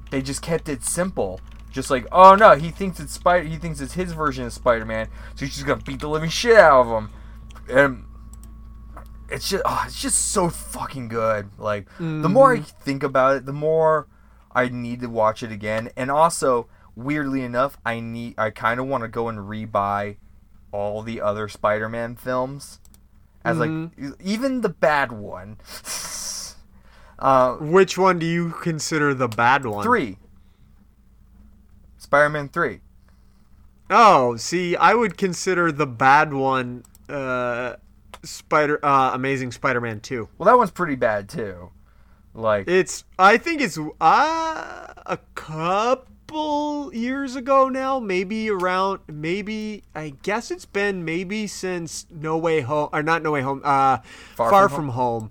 they 0.10 0.24
just 0.24 0.42
kept 0.42 0.68
it 0.68 0.84
simple. 0.84 1.40
Just 1.72 1.92
like, 1.92 2.08
oh 2.12 2.34
no, 2.34 2.56
he 2.56 2.72
thinks 2.72 3.00
it's 3.00 3.14
Spider. 3.14 3.48
He 3.48 3.58
thinks 3.58 3.82
it's 3.82 3.94
his 3.94 4.14
version 4.14 4.46
of 4.46 4.52
Spider-Man, 4.52 5.08
so 5.36 5.46
he's 5.46 5.54
just 5.54 5.68
gonna 5.68 5.84
beat 5.84 6.00
the 6.00 6.10
living 6.10 6.32
shit 6.32 6.58
out 6.58 6.82
of 6.82 6.88
him. 6.88 7.10
And 7.70 8.06
it's 9.30 9.48
just, 9.48 9.62
oh, 9.64 9.84
it's 9.86 10.02
just 10.02 10.32
so 10.32 10.50
fucking 10.50 11.08
good. 11.08 11.52
Like, 11.60 11.88
the 12.00 12.28
more 12.28 12.54
I 12.54 12.62
think 12.62 13.04
about 13.04 13.38
it, 13.38 13.46
the 13.46 13.54
more 13.54 14.08
I 14.54 14.70
need 14.70 15.02
to 15.02 15.08
watch 15.08 15.44
it 15.44 15.52
again. 15.52 15.92
And 15.96 16.10
also, 16.10 16.68
weirdly 16.96 17.42
enough, 17.44 17.78
I 17.86 18.00
need, 18.00 18.36
I 18.38 18.50
kind 18.50 18.80
of 18.80 18.88
want 18.88 19.04
to 19.04 19.08
go 19.08 19.28
and 19.28 19.40
rebuy 19.40 20.18
all 20.72 21.02
the 21.02 21.22
other 21.22 21.48
Spider-Man 21.48 22.16
films, 22.16 22.80
as 23.44 23.58
like 23.58 23.70
even 24.24 24.62
the 24.62 24.70
bad 24.70 25.12
one. 25.12 25.58
uh, 27.20 27.56
which 27.56 27.98
one 27.98 28.20
do 28.20 28.26
you 28.26 28.52
consider 28.52 29.14
the 29.14 29.28
bad 29.28 29.66
one 29.66 29.84
three. 29.84 30.18
Spider-Man 31.98 32.50
three. 32.50 32.82
Oh, 33.90 34.38
see 34.38 34.76
I 34.76 34.94
would 34.94 35.18
consider 35.18 35.72
the 35.72 35.88
bad 35.88 36.34
one 36.34 36.84
uh 37.10 37.76
Spider 38.24 38.80
uh 38.84 39.12
Amazing 39.14 39.52
Spider-Man 39.52 40.00
2 40.00 40.30
Well, 40.38 40.46
that 40.46 40.58
one's 40.58 40.72
pretty 40.72 40.96
bad 40.96 41.28
too. 41.28 41.72
Like, 42.34 42.70
It's 42.70 43.04
I 43.20 43.38
think 43.38 43.62
it's 43.62 43.78
uh, 43.78 44.94
a 45.06 45.20
couple 45.36 46.11
couple 46.32 46.94
years 46.94 47.36
ago 47.36 47.68
now, 47.68 48.00
maybe 48.00 48.50
around 48.50 49.02
maybe 49.08 49.84
I 49.94 50.14
guess 50.24 50.50
it's 50.50 50.66
been 50.66 51.04
maybe 51.04 51.46
since 51.46 52.06
No 52.10 52.38
Way 52.38 52.62
Home 52.62 52.88
or 52.94 53.04
not 53.04 53.22
No 53.22 53.32
Way 53.32 53.42
Home, 53.42 53.62
uh 53.66 53.98
Far, 54.36 54.50
Far 54.50 54.70
from, 54.70 54.76
From 54.78 54.90
Home. 54.90 55.30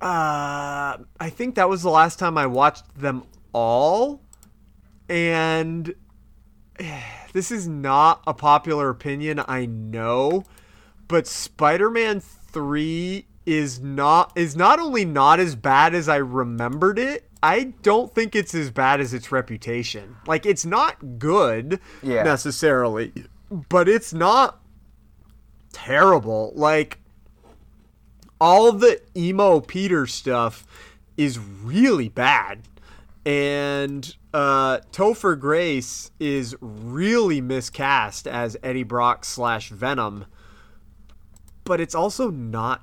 Uh 0.00 0.98
I 1.18 1.28
think 1.28 1.56
that 1.56 1.68
was 1.68 1.82
the 1.82 1.90
last 1.90 2.20
time 2.20 2.38
I 2.38 2.46
watched 2.46 2.84
them 2.96 3.24
all 3.52 4.20
and 5.08 5.92
this 7.32 7.50
is 7.50 7.66
not 7.66 8.22
a 8.28 8.34
popular 8.34 8.90
opinion, 8.90 9.42
I 9.48 9.66
know, 9.66 10.44
but 11.08 11.26
Spider-Man 11.26 12.20
3 12.20 13.26
is 13.44 13.80
not 13.80 14.30
is 14.36 14.54
not 14.54 14.78
only 14.78 15.04
not 15.04 15.40
as 15.40 15.56
bad 15.56 15.96
as 15.96 16.08
I 16.08 16.16
remembered 16.16 17.00
it, 17.00 17.28
I 17.44 17.74
don't 17.82 18.14
think 18.14 18.34
it's 18.34 18.54
as 18.54 18.70
bad 18.70 19.00
as 19.02 19.12
its 19.12 19.30
reputation. 19.30 20.16
Like 20.26 20.46
it's 20.46 20.64
not 20.64 21.18
good 21.18 21.78
Yeah. 22.02 22.22
necessarily, 22.22 23.12
but 23.68 23.86
it's 23.86 24.14
not 24.14 24.60
terrible. 25.72 26.52
Like 26.56 27.00
all 28.40 28.72
the 28.72 29.00
emo 29.14 29.60
Peter 29.60 30.06
stuff 30.06 30.66
is 31.18 31.38
really 31.38 32.08
bad. 32.08 32.62
And 33.26 34.16
uh, 34.32 34.78
Topher 34.92 35.38
Grace 35.38 36.10
is 36.18 36.56
really 36.60 37.40
miscast 37.42 38.26
as 38.26 38.56
Eddie 38.62 38.82
Brock 38.82 39.24
slash 39.24 39.68
Venom, 39.68 40.24
but 41.64 41.78
it's 41.80 41.94
also 41.94 42.30
not 42.30 42.82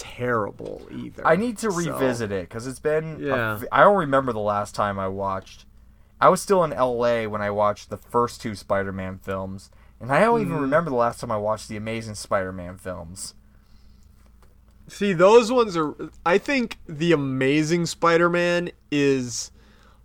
terrible 0.00 0.88
either. 0.90 1.24
I 1.26 1.36
need 1.36 1.58
to 1.58 1.70
So- 1.70 1.76
revisit 1.76 2.32
it 2.32 2.48
because 2.48 2.66
it's 2.66 2.80
been. 2.80 3.16
a 3.22 3.26
Yeah. 3.26 3.56
v- 3.58 3.66
I 3.70 3.82
don't 3.84 3.98
remember 3.98 4.32
the 4.32 4.40
last 4.40 4.74
time 4.74 4.98
I 4.98 5.06
watched. 5.08 5.66
I 6.20 6.28
was 6.30 6.40
still 6.42 6.64
in 6.64 6.72
L.A. 6.72 7.26
when 7.26 7.40
I 7.42 7.50
watched 7.50 7.90
the 7.90 7.96
first 7.96 8.40
two 8.40 8.54
Spider-Man 8.54 9.18
films, 9.22 9.70
and 10.00 10.10
I 10.10 10.20
don't 10.20 10.40
Mm. 10.40 10.46
even 10.46 10.60
remember 10.60 10.90
the 10.90 10.96
last 10.96 11.20
time 11.20 11.30
I 11.30 11.36
watched 11.36 11.68
the 11.68 11.76
Amazing 11.76 12.14
Spider-Man 12.14 12.78
films. 12.78 13.34
See, 14.88 15.12
those 15.12 15.52
ones 15.52 15.76
are. 15.76 15.94
I 16.26 16.38
think 16.38 16.78
the 16.86 17.12
Amazing 17.12 17.86
Spider-Man 17.86 18.70
is 18.90 19.52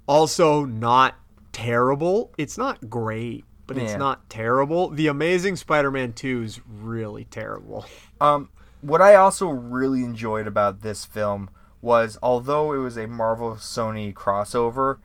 also 0.08 0.64
not 0.66 1.16
terrible. 1.52 2.32
It's 2.38 2.58
not 2.58 2.90
great, 2.90 3.46
but 3.66 3.78
it's 3.78 3.96
not 3.96 4.30
terrible. 4.30 4.90
The 4.90 5.08
Amazing 5.08 5.56
Spider-Man 5.56 6.14
Two 6.14 6.44
is 6.44 6.62
really 6.68 7.26
terrible. 7.26 7.86
Um, 8.22 8.50
what 8.88 9.02
I 9.02 9.16
also 9.16 9.48
really 9.48 10.04
enjoyed 10.04 10.48
about 10.48 10.82
this 10.82 11.06
film 11.06 11.50
was, 11.82 12.18
although 12.22 12.74
it 12.74 12.78
was 12.78 12.98
a 12.98 13.08
Marvel 13.08 13.52
Sony 13.56 14.14
crossover, 14.14 14.98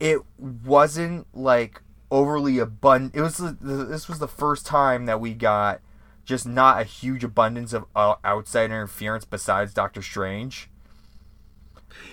it 0.00 0.20
wasn't 0.38 1.26
like 1.34 1.82
overly 2.10 2.58
abundant. 2.58 3.14
It 3.14 3.22
was 3.22 3.38
this 3.60 4.08
was 4.08 4.18
the 4.18 4.28
first 4.28 4.66
time 4.66 5.06
that 5.06 5.20
we 5.20 5.34
got 5.34 5.80
just 6.24 6.46
not 6.46 6.80
a 6.80 6.84
huge 6.84 7.22
abundance 7.24 7.72
of 7.72 7.84
uh, 7.94 8.16
outside 8.24 8.66
interference 8.66 9.24
besides 9.24 9.72
Doctor 9.72 10.02
Strange. 10.02 10.68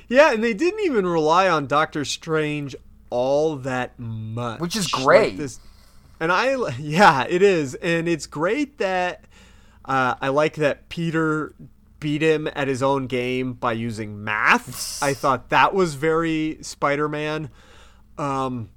Yeah, 0.08 0.32
and 0.34 0.44
they 0.44 0.54
didn't 0.54 0.82
even 0.82 1.06
rely 1.08 1.50
on 1.50 1.68
Doctor 1.68 2.06
Strange 2.06 2.76
all 3.10 3.56
that 3.58 3.98
much, 4.00 4.60
Which 4.60 4.76
is 4.76 4.92
Like 4.94 5.04
great. 5.04 5.38
this- 5.38 5.60
and 6.20 6.32
I, 6.32 6.56
yeah, 6.80 7.26
it 7.28 7.42
is, 7.42 7.76
and 7.76 8.08
it's 8.08 8.26
great 8.28 8.78
that 8.78 9.26
uh, 9.86 10.16
I 10.22 10.30
like 10.30 10.56
that 10.56 10.90
Peter 10.90 11.56
beat 12.00 12.22
him 12.22 12.50
at 12.56 12.68
his 12.68 12.84
own 12.84 13.08
game 13.08 13.54
by 13.54 13.74
using 13.74 14.24
math. 14.24 15.02
I 15.02 15.14
thought 15.14 15.50
that 15.50 15.74
was 15.74 15.96
very 15.96 16.58
Spider-Man, 16.62 17.50
um, 18.18 18.70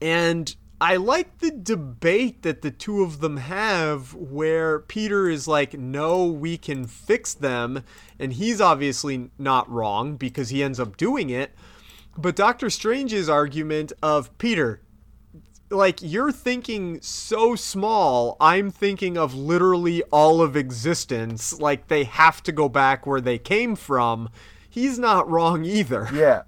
and 0.00 0.54
I 0.78 0.96
like 0.96 1.38
the 1.38 1.50
debate 1.50 2.42
that 2.42 2.60
the 2.60 2.70
two 2.70 3.02
of 3.02 3.20
them 3.20 3.38
have 3.38 4.12
where 4.12 4.80
Peter 4.80 5.28
is 5.28 5.48
like, 5.48 5.72
no, 5.72 6.26
we 6.26 6.58
can 6.58 6.86
fix 6.86 7.32
them. 7.32 7.82
And 8.18 8.34
he's 8.34 8.60
obviously 8.60 9.30
not 9.38 9.70
wrong 9.70 10.16
because 10.16 10.50
he 10.50 10.62
ends 10.62 10.78
up 10.78 10.98
doing 10.98 11.30
it. 11.30 11.52
But 12.18 12.36
Doctor 12.36 12.68
Strange's 12.68 13.28
argument 13.28 13.92
of 14.02 14.36
Peter, 14.36 14.82
like, 15.70 15.98
you're 16.02 16.32
thinking 16.32 17.00
so 17.00 17.54
small, 17.56 18.36
I'm 18.40 18.70
thinking 18.70 19.16
of 19.18 19.34
literally 19.34 20.02
all 20.04 20.40
of 20.40 20.56
existence. 20.56 21.58
Like, 21.60 21.88
they 21.88 22.04
have 22.04 22.42
to 22.44 22.52
go 22.52 22.68
back 22.68 23.06
where 23.06 23.20
they 23.20 23.38
came 23.38 23.74
from. 23.76 24.28
He's 24.68 24.98
not 24.98 25.28
wrong 25.30 25.64
either. 25.64 26.08
Yeah. 26.14 26.42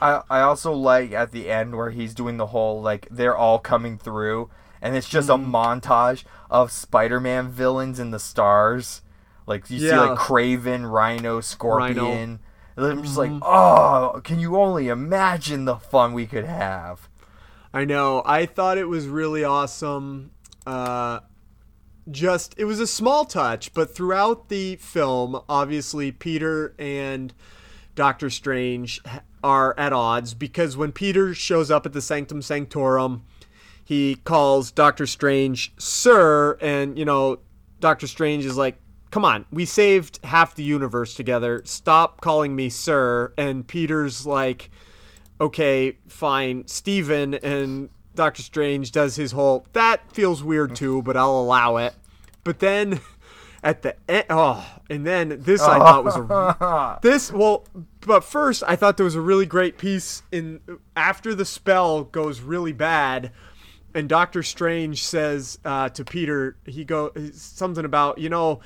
I, 0.00 0.20
I 0.28 0.40
also 0.42 0.72
like 0.74 1.12
at 1.12 1.32
the 1.32 1.48
end 1.50 1.74
where 1.74 1.88
he's 1.90 2.12
doing 2.14 2.36
the 2.36 2.48
whole 2.48 2.82
like 2.82 3.08
they're 3.10 3.34
all 3.36 3.58
coming 3.58 3.96
through 3.96 4.50
and 4.82 4.94
it's 4.94 5.08
just 5.08 5.30
Mm-hmm. 5.30 5.54
a 5.54 5.58
montage 5.58 6.24
of 6.50 6.70
Spider-Man 6.70 7.48
villains 7.48 7.98
in 7.98 8.10
the 8.10 8.18
stars. 8.18 9.00
Like 9.46 9.70
you 9.70 9.78
see 9.78 9.96
like 9.96 10.18
Kraven, 10.18 10.90
Rhino, 10.90 11.40
Scorpion. 11.40 11.96
Rhino. 11.96 12.12
And 12.12 12.38
I'm 12.76 13.02
just 13.02 13.16
Mm-hmm. 13.16 13.32
like, 13.34 13.42
oh, 13.42 14.20
can 14.22 14.38
you 14.38 14.58
only 14.58 14.88
imagine 14.88 15.64
the 15.64 15.76
fun 15.76 16.12
we 16.12 16.26
could 16.26 16.44
have? 16.44 17.08
I 17.76 17.84
know. 17.84 18.22
I 18.24 18.46
thought 18.46 18.78
it 18.78 18.88
was 18.88 19.06
really 19.06 19.44
awesome. 19.44 20.30
Uh, 20.66 21.20
just 22.10 22.54
it 22.56 22.64
was 22.64 22.80
a 22.80 22.86
small 22.86 23.26
touch, 23.26 23.74
but 23.74 23.94
throughout 23.94 24.48
the 24.48 24.76
film, 24.76 25.42
obviously 25.46 26.10
Peter 26.10 26.74
and 26.78 27.34
Doctor 27.94 28.30
Strange 28.30 29.02
are 29.44 29.78
at 29.78 29.92
odds 29.92 30.32
because 30.32 30.74
when 30.74 30.90
Peter 30.90 31.34
shows 31.34 31.70
up 31.70 31.84
at 31.84 31.92
the 31.92 32.00
Sanctum 32.00 32.40
Sanctorum, 32.40 33.24
he 33.84 34.14
calls 34.24 34.70
Doctor 34.70 35.06
Strange 35.06 35.74
sir, 35.76 36.56
and 36.62 36.98
you 36.98 37.04
know 37.04 37.40
Doctor 37.78 38.06
Strange 38.06 38.46
is 38.46 38.56
like, 38.56 38.78
"Come 39.10 39.26
on, 39.26 39.44
we 39.52 39.66
saved 39.66 40.18
half 40.24 40.54
the 40.54 40.64
universe 40.64 41.12
together. 41.12 41.60
Stop 41.66 42.22
calling 42.22 42.56
me 42.56 42.70
sir." 42.70 43.34
And 43.36 43.68
Peter's 43.68 44.24
like 44.24 44.70
okay, 45.40 45.98
fine, 46.08 46.66
Stephen 46.66 47.34
and 47.34 47.90
Doctor 48.14 48.42
Strange 48.42 48.92
does 48.92 49.16
his 49.16 49.32
whole 49.32 49.66
that 49.72 50.12
feels 50.12 50.42
weird 50.42 50.74
too, 50.74 51.02
but 51.02 51.16
I'll 51.16 51.38
allow 51.38 51.76
it. 51.76 51.94
But 52.44 52.58
then 52.58 53.00
at 53.62 53.82
the 53.82 53.96
end, 54.08 54.26
oh, 54.30 54.66
and 54.88 55.06
then 55.06 55.40
this 55.40 55.60
I 55.60 55.78
thought 55.78 56.04
was 56.04 56.16
a 56.16 56.98
this 57.02 57.32
well, 57.32 57.64
but 58.00 58.24
first 58.24 58.62
I 58.66 58.76
thought 58.76 58.96
there 58.96 59.04
was 59.04 59.14
a 59.14 59.20
really 59.20 59.46
great 59.46 59.78
piece 59.78 60.22
in 60.32 60.60
after 60.96 61.34
the 61.34 61.44
spell 61.44 62.04
goes 62.04 62.40
really 62.40 62.72
bad. 62.72 63.32
And 63.94 64.10
Doctor 64.10 64.42
Strange 64.42 65.02
says 65.02 65.58
uh, 65.64 65.88
to 65.88 66.04
Peter, 66.04 66.58
he 66.66 66.84
go 66.84 67.12
something 67.32 67.84
about 67.84 68.18
you 68.18 68.28
know, 68.28 68.60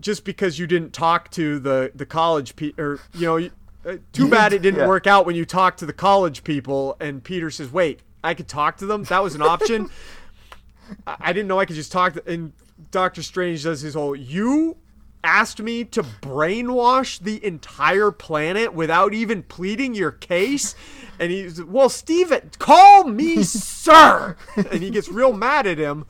just 0.00 0.24
because 0.24 0.58
you 0.58 0.66
didn't 0.66 0.92
talk 0.92 1.30
to 1.32 1.58
the 1.58 1.92
the 1.94 2.06
college 2.06 2.56
pe- 2.56 2.72
or 2.78 2.98
you 3.14 3.26
know, 3.26 3.50
Uh, 3.84 3.96
too 4.12 4.28
bad 4.28 4.52
it 4.52 4.62
didn't 4.62 4.80
Yeah. 4.80 4.86
work 4.86 5.06
out 5.06 5.26
when 5.26 5.34
you 5.34 5.44
talked 5.44 5.78
to 5.80 5.86
the 5.86 5.92
college 5.92 6.44
people. 6.44 6.96
And 7.00 7.22
Peter 7.24 7.50
says, 7.50 7.72
"Wait, 7.72 8.00
I 8.22 8.34
could 8.34 8.48
talk 8.48 8.76
to 8.78 8.86
them. 8.86 9.04
That 9.04 9.22
was 9.22 9.34
an 9.34 9.42
option. 9.42 9.90
I 11.06 11.16
I 11.20 11.32
didn't 11.32 11.48
know 11.48 11.58
I 11.58 11.64
could 11.64 11.76
just 11.76 11.90
talk." 11.92 12.14
To, 12.14 12.22
and 12.30 12.52
Doctor 12.90 13.22
Strange 13.22 13.64
does 13.64 13.80
his 13.80 13.94
whole, 13.94 14.14
"You 14.14 14.76
asked 15.24 15.60
me 15.60 15.84
to 15.84 16.02
brainwash 16.02 17.18
the 17.20 17.44
entire 17.44 18.10
planet 18.10 18.74
without 18.74 19.14
even 19.14 19.42
pleading 19.42 19.94
your 19.94 20.12
case." 20.12 20.74
And 21.18 21.30
he's, 21.32 21.62
"Well, 21.62 21.88
Stephen, 21.88 22.50
call 22.58 23.04
me 23.04 23.42
sir." 23.42 24.36
and 24.56 24.82
he 24.82 24.90
gets 24.90 25.08
real 25.08 25.32
mad 25.32 25.66
at 25.66 25.78
him. 25.78 26.04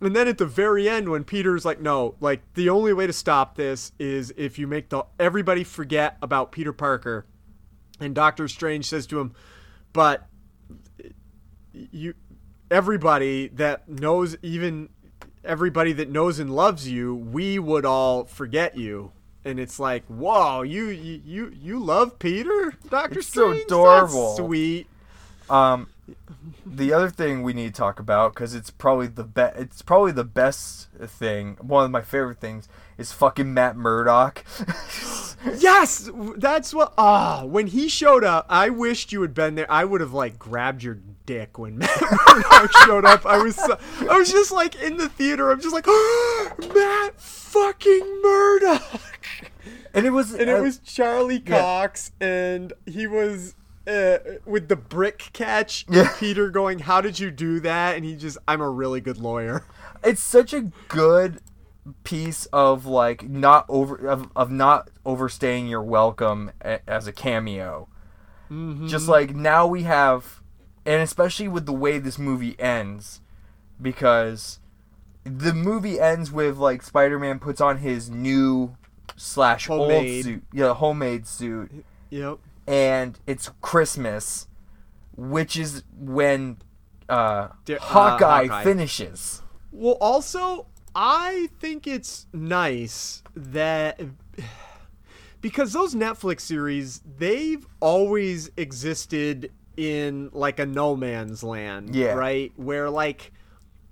And 0.00 0.16
then 0.16 0.28
at 0.28 0.38
the 0.38 0.46
very 0.46 0.88
end, 0.88 1.10
when 1.10 1.24
Peter's 1.24 1.64
like, 1.64 1.80
"No, 1.80 2.14
like 2.20 2.40
the 2.54 2.70
only 2.70 2.92
way 2.92 3.06
to 3.06 3.12
stop 3.12 3.56
this 3.56 3.92
is 3.98 4.32
if 4.36 4.58
you 4.58 4.66
make 4.66 4.88
the 4.88 5.04
everybody 5.18 5.62
forget 5.62 6.16
about 6.22 6.52
Peter 6.52 6.72
Parker," 6.72 7.26
and 8.00 8.14
Doctor 8.14 8.48
Strange 8.48 8.86
says 8.86 9.06
to 9.08 9.20
him, 9.20 9.34
"But 9.92 10.26
you, 11.72 12.14
everybody 12.70 13.48
that 13.48 13.88
knows, 13.88 14.36
even 14.42 14.88
everybody 15.44 15.92
that 15.92 16.10
knows 16.10 16.38
and 16.38 16.54
loves 16.54 16.88
you, 16.88 17.14
we 17.14 17.58
would 17.58 17.84
all 17.84 18.24
forget 18.24 18.78
you." 18.78 19.12
And 19.44 19.58
it's 19.58 19.78
like, 19.78 20.04
whoa, 20.06 20.62
you 20.62 20.88
you 20.88 21.50
you, 21.54 21.78
love 21.78 22.18
Peter, 22.18 22.74
Doctor 22.90 23.20
It's 23.20 23.28
so 23.28 23.52
adorable. 23.52 24.36
That's 24.36 24.46
sweet. 24.46 24.86
Um, 25.48 25.88
the 26.64 26.92
other 26.92 27.10
thing 27.10 27.42
we 27.42 27.52
need 27.52 27.74
to 27.74 27.78
talk 27.78 27.98
about 27.98 28.34
because 28.34 28.54
it's 28.54 28.70
probably 28.70 29.06
the 29.06 29.24
best. 29.24 29.58
It's 29.58 29.82
probably 29.82 30.12
the 30.12 30.24
best 30.24 30.88
thing. 30.92 31.56
One 31.60 31.84
of 31.84 31.90
my 31.90 32.02
favorite 32.02 32.40
things 32.40 32.68
is 32.98 33.12
fucking 33.12 33.52
Matt 33.52 33.76
Murdock. 33.76 34.44
Yes, 35.58 36.10
that's 36.36 36.74
what. 36.74 36.92
Ah, 36.98 37.44
when 37.44 37.68
he 37.68 37.88
showed 37.88 38.24
up, 38.24 38.44
I 38.50 38.68
wished 38.68 39.10
you 39.10 39.22
had 39.22 39.32
been 39.32 39.54
there. 39.54 39.70
I 39.72 39.84
would 39.84 40.02
have 40.02 40.12
like 40.12 40.38
grabbed 40.38 40.82
your 40.82 40.98
dick 41.24 41.58
when 41.58 41.78
Matt 41.78 42.00
Murdock 42.00 42.72
showed 42.84 43.04
up. 43.06 43.24
I 43.24 43.38
was, 43.38 43.56
so, 43.56 43.78
I 44.00 44.18
was 44.18 44.30
just 44.30 44.52
like 44.52 44.76
in 44.76 44.98
the 44.98 45.08
theater. 45.08 45.50
I'm 45.50 45.60
just 45.60 45.74
like, 45.74 45.86
Matt 46.74 47.18
fucking 47.18 48.20
Murdock, 48.22 49.00
and 49.94 50.04
it 50.04 50.10
was 50.10 50.34
and 50.34 50.50
it 50.50 50.58
uh, 50.58 50.62
was 50.62 50.78
Charlie 50.78 51.40
Cox, 51.40 52.12
and 52.20 52.72
he 52.86 53.06
was. 53.06 53.54
Uh, 53.86 54.18
with 54.44 54.68
the 54.68 54.76
brick 54.76 55.30
catch. 55.32 55.86
Yeah. 55.90 56.12
Peter 56.18 56.50
going, 56.50 56.80
"How 56.80 57.00
did 57.00 57.18
you 57.18 57.30
do 57.30 57.60
that?" 57.60 57.96
And 57.96 58.04
he 58.04 58.14
just, 58.16 58.38
"I'm 58.46 58.60
a 58.60 58.70
really 58.70 59.00
good 59.00 59.18
lawyer." 59.18 59.64
it's 60.04 60.22
such 60.22 60.52
a 60.52 60.70
good 60.88 61.40
piece 62.04 62.46
of 62.46 62.86
like 62.86 63.28
not 63.28 63.64
over 63.68 63.96
of, 64.06 64.30
of 64.36 64.50
not 64.50 64.90
overstaying 65.04 65.66
your 65.66 65.82
welcome 65.82 66.52
a, 66.62 66.78
as 66.88 67.06
a 67.06 67.12
cameo 67.12 67.88
just 68.86 69.08
like 69.08 69.34
now 69.34 69.66
we 69.66 69.84
have 69.84 70.42
and 70.84 71.00
especially 71.02 71.48
with 71.48 71.66
the 71.66 71.72
way 71.72 71.98
this 71.98 72.18
movie 72.18 72.54
ends 72.60 73.20
because 73.80 74.58
the 75.24 75.54
movie 75.54 75.98
ends 75.98 76.30
with 76.30 76.58
like 76.58 76.82
spider-man 76.82 77.38
puts 77.38 77.60
on 77.60 77.78
his 77.78 78.10
new 78.10 78.76
slash 79.16 79.70
old 79.70 79.88
suit 80.24 80.42
yeah 80.52 80.74
homemade 80.74 81.26
suit 81.26 81.84
Yep. 82.10 82.38
And 82.70 83.18
it's 83.26 83.50
christmas 83.60 84.46
which 85.16 85.56
is 85.56 85.82
when 85.98 86.56
uh, 87.08 87.48
Di- 87.64 87.76
uh, 87.76 87.80
hawkeye 87.80 88.46
Hawkeye. 88.46 88.62
finishes 88.64 89.42
Well, 89.72 89.98
also, 90.00 90.66
I 90.94 91.48
think 91.60 91.86
it's 91.86 92.26
nice 92.32 93.22
that 93.36 94.00
because 95.40 95.72
those 95.72 95.94
Netflix 95.94 96.40
series, 96.42 97.00
they've 97.18 97.64
always 97.80 98.50
existed 98.56 99.52
in 99.76 100.30
like 100.32 100.58
a 100.58 100.66
no 100.66 100.96
man's 100.96 101.42
land, 101.42 101.94
Yeah. 101.94 102.12
right? 102.14 102.52
Where 102.56 102.90
like 102.90 103.32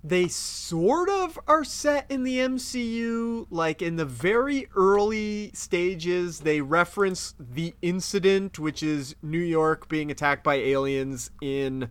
they 0.03 0.27
sort 0.27 1.09
of 1.09 1.37
are 1.47 1.63
set 1.63 2.09
in 2.09 2.23
the 2.23 2.37
MCU, 2.37 3.47
like 3.49 3.81
in 3.81 3.97
the 3.97 4.05
very 4.05 4.67
early 4.75 5.51
stages, 5.53 6.41
they 6.41 6.61
reference 6.61 7.35
the 7.37 7.73
incident, 7.81 8.57
which 8.57 8.81
is 8.81 9.15
New 9.21 9.39
York 9.39 9.89
being 9.89 10.09
attacked 10.09 10.43
by 10.43 10.55
aliens 10.55 11.31
in 11.41 11.89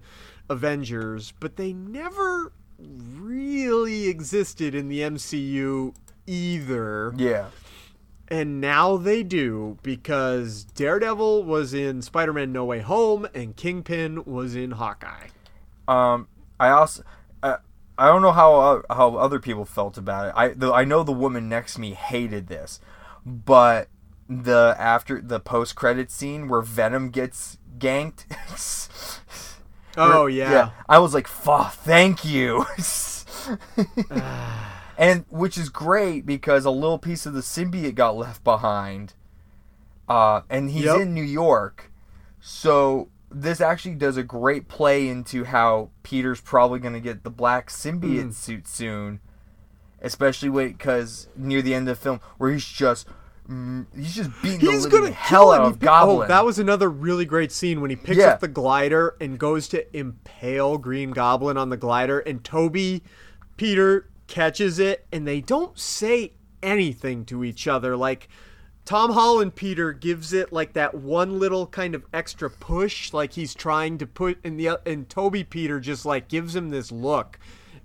Avengers, 0.48 1.34
but 1.38 1.56
they 1.56 1.72
never 1.72 2.52
really 2.78 4.08
existed 4.08 4.74
in 4.74 4.88
the 4.88 5.00
MCU 5.00 5.94
either. 6.26 7.12
yeah 7.16 7.48
And 8.28 8.60
now 8.60 8.96
they 8.96 9.22
do 9.22 9.78
because 9.82 10.64
Daredevil 10.64 11.44
was 11.44 11.74
in 11.74 12.02
Spider 12.02 12.32
Man 12.32 12.52
No 12.52 12.64
Way 12.64 12.80
Home 12.80 13.26
and 13.34 13.56
Kingpin 13.56 14.24
was 14.24 14.54
in 14.54 14.72
Hawkeye. 14.72 15.28
Um, 15.86 16.28
I 16.60 16.68
also, 16.70 17.02
I 17.98 18.06
don't 18.06 18.22
know 18.22 18.32
how 18.32 18.54
uh, 18.60 18.82
how 18.94 19.16
other 19.16 19.40
people 19.40 19.64
felt 19.64 19.98
about 19.98 20.28
it. 20.28 20.32
I 20.36 20.48
the, 20.48 20.72
I 20.72 20.84
know 20.84 21.02
the 21.02 21.12
woman 21.12 21.48
next 21.48 21.74
to 21.74 21.80
me 21.80 21.94
hated 21.94 22.46
this, 22.46 22.80
but 23.26 23.88
the 24.28 24.76
after 24.78 25.20
the 25.20 25.40
post 25.40 25.74
credit 25.74 26.10
scene 26.10 26.48
where 26.48 26.62
Venom 26.62 27.10
gets 27.10 27.58
ganked. 27.78 28.24
Oh, 30.00 30.22
where- 30.22 30.28
yeah. 30.30 30.70
I 30.88 31.00
was 31.00 31.12
like, 31.12 31.26
"Fuck, 31.26 31.72
thank 31.72 32.24
you." 32.24 32.64
and 34.98 35.24
which 35.28 35.58
is 35.58 35.68
great 35.68 36.24
because 36.26 36.64
a 36.64 36.70
little 36.70 36.98
piece 36.98 37.26
of 37.26 37.32
the 37.34 37.40
symbiote 37.40 37.96
got 37.96 38.16
left 38.16 38.44
behind. 38.44 39.14
Uh, 40.08 40.42
and 40.48 40.70
he's 40.70 40.84
Yep. 40.84 41.00
in 41.00 41.14
New 41.14 41.22
York, 41.24 41.90
so 42.40 43.08
this 43.30 43.60
actually 43.60 43.94
does 43.94 44.16
a 44.16 44.22
great 44.22 44.68
play 44.68 45.08
into 45.08 45.44
how 45.44 45.90
Peter's 46.02 46.40
probably 46.40 46.78
going 46.78 46.94
to 46.94 47.00
get 47.00 47.24
the 47.24 47.30
black 47.30 47.68
symbiote 47.70 48.22
Hmm. 48.22 48.30
suit 48.30 48.66
soon, 48.68 49.20
especially 50.00 50.48
because 50.68 51.28
near 51.36 51.60
the 51.62 51.74
end 51.74 51.88
of 51.88 51.96
the 51.98 52.02
film 52.02 52.20
where 52.38 52.50
he's 52.50 52.64
just 52.64 53.06
mm, 53.48 53.86
he's 53.94 54.14
just 54.14 54.30
beating 54.42 54.60
He's 54.60 54.84
the 54.84 54.90
gonna 54.90 55.10
hell 55.10 55.52
out 55.52 55.62
of 55.62 55.78
Goblin. 55.78 56.24
Oh, 56.24 56.28
that 56.28 56.44
was 56.44 56.58
another 56.58 56.88
really 56.88 57.24
great 57.24 57.50
scene 57.52 57.80
when 57.80 57.90
he 57.90 57.96
picks 57.96 58.18
Yeah. 58.18 58.28
up 58.28 58.40
the 58.40 58.48
glider 58.48 59.16
and 59.20 59.38
goes 59.38 59.68
to 59.68 59.96
impale 59.96 60.78
Green 60.78 61.10
Goblin 61.10 61.56
on 61.56 61.68
the 61.70 61.76
glider, 61.76 62.20
and 62.20 62.42
Tobey, 62.44 63.02
Peter 63.56 64.08
catches 64.26 64.78
it, 64.78 65.06
and 65.12 65.26
they 65.26 65.40
don't 65.40 65.78
say 65.78 66.32
anything 66.62 67.24
to 67.26 67.42
each 67.44 67.66
other. 67.66 67.96
Like 67.96 68.28
Tom 68.88 69.10
Holland 69.12 69.54
Peter 69.54 69.92
gives 69.92 70.32
it 70.32 70.50
like 70.50 70.72
that 70.72 70.94
one 70.94 71.38
little 71.38 71.66
kind 71.66 71.94
of 71.94 72.06
extra 72.14 72.48
push, 72.48 73.12
like 73.12 73.34
he's 73.34 73.54
trying 73.54 73.98
to 73.98 74.06
put, 74.06 74.38
in 74.42 74.56
the 74.56 74.78
and 74.86 75.06
Tobey 75.10 75.44
Peter 75.44 75.78
just 75.78 76.06
like 76.06 76.26
gives 76.28 76.56
him 76.56 76.70
this 76.70 76.90
look, 76.90 77.38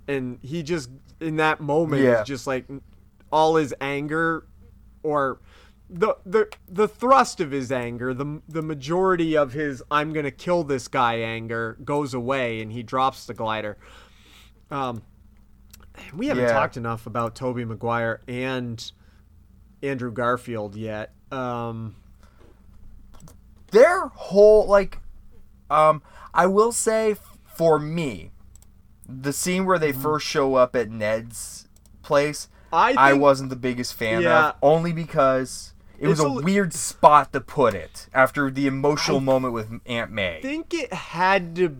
and 0.08 0.38
he 0.40 0.62
just 0.62 0.88
in 1.20 1.36
that 1.36 1.60
moment 1.60 2.00
Yeah. 2.00 2.22
is 2.22 2.26
just 2.26 2.46
like 2.46 2.64
all 3.30 3.56
his 3.56 3.74
anger 3.82 4.46
or 5.02 5.40
the 5.90 6.16
the 6.24 6.48
the 6.70 6.88
thrust 6.88 7.38
of 7.38 7.50
his 7.50 7.70
anger, 7.70 8.14
the 8.14 8.40
the 8.48 8.62
majority 8.62 9.36
of 9.36 9.52
his 9.52 9.82
I'm 9.90 10.14
gonna 10.14 10.30
kill 10.30 10.64
this 10.64 10.88
guy 10.88 11.16
anger 11.16 11.76
goes 11.84 12.14
away, 12.14 12.62
and 12.62 12.72
he 12.72 12.82
drops 12.82 13.26
the 13.26 13.34
glider. 13.34 13.76
Um, 14.70 15.02
we 16.16 16.28
haven't 16.28 16.44
Yeah. 16.44 16.52
talked 16.54 16.78
enough 16.78 17.06
about 17.06 17.34
Tobey 17.34 17.66
Maguire 17.66 18.22
and 18.26 18.90
Andrew 19.84 20.10
Garfield 20.10 20.74
yet. 20.76 21.12
Um, 21.30 21.96
their 23.70 24.06
whole 24.06 24.66
like 24.66 24.98
um 25.68 26.00
i 26.32 26.46
will 26.46 26.70
say 26.70 27.16
for 27.44 27.78
me 27.78 28.30
the 29.08 29.32
scene 29.32 29.64
where 29.64 29.78
they 29.78 29.90
first 29.92 30.24
show 30.26 30.54
up 30.54 30.74
at 30.76 30.90
ned's 30.90 31.68
place 32.02 32.48
Mm-hmm. 32.72 32.98
I 32.98 33.10
i 33.10 33.12
wasn't 33.12 33.50
the 33.50 33.56
biggest 33.56 33.94
fan 33.94 34.22
Yeah. 34.22 34.48
of 34.50 34.54
only 34.62 34.92
because 34.92 35.72
it 35.98 36.08
was 36.08 36.18
a, 36.20 36.24
a 36.26 36.42
weird 36.42 36.72
spot 36.74 37.32
to 37.32 37.40
put 37.40 37.74
it 37.74 38.08
after 38.12 38.50
the 38.50 38.66
emotional 38.66 39.20
moment 39.20 39.54
with 39.54 39.70
aunt 39.86 40.10
may 40.10 40.38
I 40.38 40.42
think 40.42 40.74
it 40.74 40.92
had 40.92 41.54
to 41.56 41.76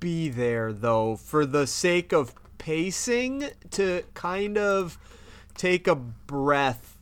be 0.00 0.28
there 0.28 0.72
though 0.72 1.16
for 1.16 1.44
the 1.46 1.66
sake 1.66 2.12
of 2.12 2.32
pacing 2.58 3.44
to 3.72 4.02
kind 4.14 4.56
of 4.56 4.98
take 5.56 5.86
a 5.88 5.94
breath 5.96 6.95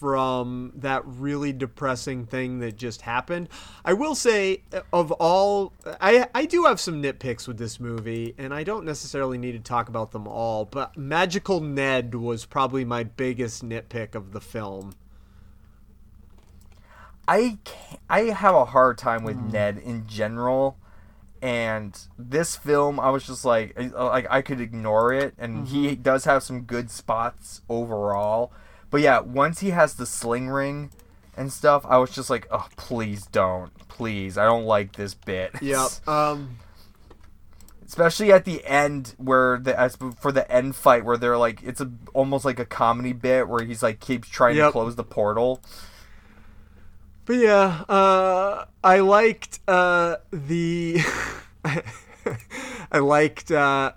from 0.00 0.72
that 0.76 1.02
really 1.06 1.52
depressing 1.52 2.26
thing 2.26 2.58
that 2.60 2.76
just 2.76 3.02
happened. 3.02 3.48
I 3.84 3.92
will 3.94 4.14
say 4.14 4.62
of 4.92 5.10
all 5.12 5.72
I 6.00 6.28
I 6.34 6.44
do 6.46 6.64
have 6.64 6.78
some 6.80 7.02
nitpicks 7.02 7.48
with 7.48 7.58
this 7.58 7.80
movie 7.80 8.34
and 8.38 8.52
I 8.52 8.62
don't 8.64 8.84
necessarily 8.84 9.38
need 9.38 9.52
to 9.52 9.58
talk 9.60 9.88
about 9.88 10.12
them 10.12 10.26
all, 10.28 10.64
but 10.66 10.96
Magical 10.96 11.60
Ned 11.60 12.14
was 12.14 12.44
probably 12.44 12.84
my 12.84 13.04
biggest 13.04 13.64
nitpick 13.66 14.14
of 14.14 14.32
the 14.32 14.40
film. 14.40 14.92
I 17.28 17.58
can't, 17.64 18.00
I 18.08 18.20
have 18.24 18.54
a 18.54 18.66
hard 18.66 18.98
time 18.98 19.24
with 19.24 19.36
Hmm. 19.36 19.50
Ned 19.50 19.78
in 19.78 20.06
general, 20.06 20.78
and 21.42 21.98
this 22.18 22.54
film 22.56 23.00
I 23.00 23.10
was 23.10 23.26
just 23.26 23.44
like 23.44 23.76
like 23.94 24.26
I 24.30 24.42
could 24.42 24.60
ignore 24.60 25.12
it, 25.12 25.34
and 25.38 25.66
he 25.66 25.88
Mm-hmm. 25.88 26.02
does 26.02 26.24
have 26.24 26.42
some 26.42 26.62
good 26.62 26.90
spots 26.90 27.62
overall. 27.68 28.52
But 28.90 29.00
yeah, 29.00 29.20
once 29.20 29.60
he 29.60 29.70
has 29.70 29.94
the 29.94 30.06
sling 30.06 30.48
ring 30.48 30.90
and 31.36 31.52
stuff, 31.52 31.84
I 31.88 31.98
was 31.98 32.10
just 32.10 32.30
like, 32.30 32.46
oh 32.50 32.66
please 32.76 33.26
don't, 33.26 33.70
please, 33.88 34.38
I 34.38 34.44
don't 34.44 34.64
like 34.64 34.92
this 34.92 35.14
bit. 35.14 35.52
Yep. 35.60 36.08
Um 36.08 36.58
Especially 37.86 38.32
at 38.32 38.44
the 38.44 38.64
end 38.64 39.14
where 39.16 39.58
the 39.58 39.78
as 39.78 39.96
for 40.18 40.32
the 40.32 40.50
end 40.50 40.74
fight 40.74 41.04
where 41.04 41.16
they're 41.16 41.38
like 41.38 41.62
it's 41.62 41.80
a 41.80 41.90
almost 42.14 42.44
like 42.44 42.58
a 42.58 42.64
comedy 42.64 43.12
bit 43.12 43.48
where 43.48 43.64
he's 43.64 43.80
like 43.80 44.00
keeps 44.00 44.28
trying 44.28 44.56
to 44.56 44.72
close 44.72 44.96
the 44.96 45.04
portal. 45.04 45.62
But 47.26 47.36
yeah, 47.38 47.82
uh, 47.88 48.66
I 48.84 49.00
liked 49.00 49.58
uh, 49.66 50.16
the. 50.30 51.00
I 52.92 52.98
liked 52.98 53.50
uh, 53.50 53.92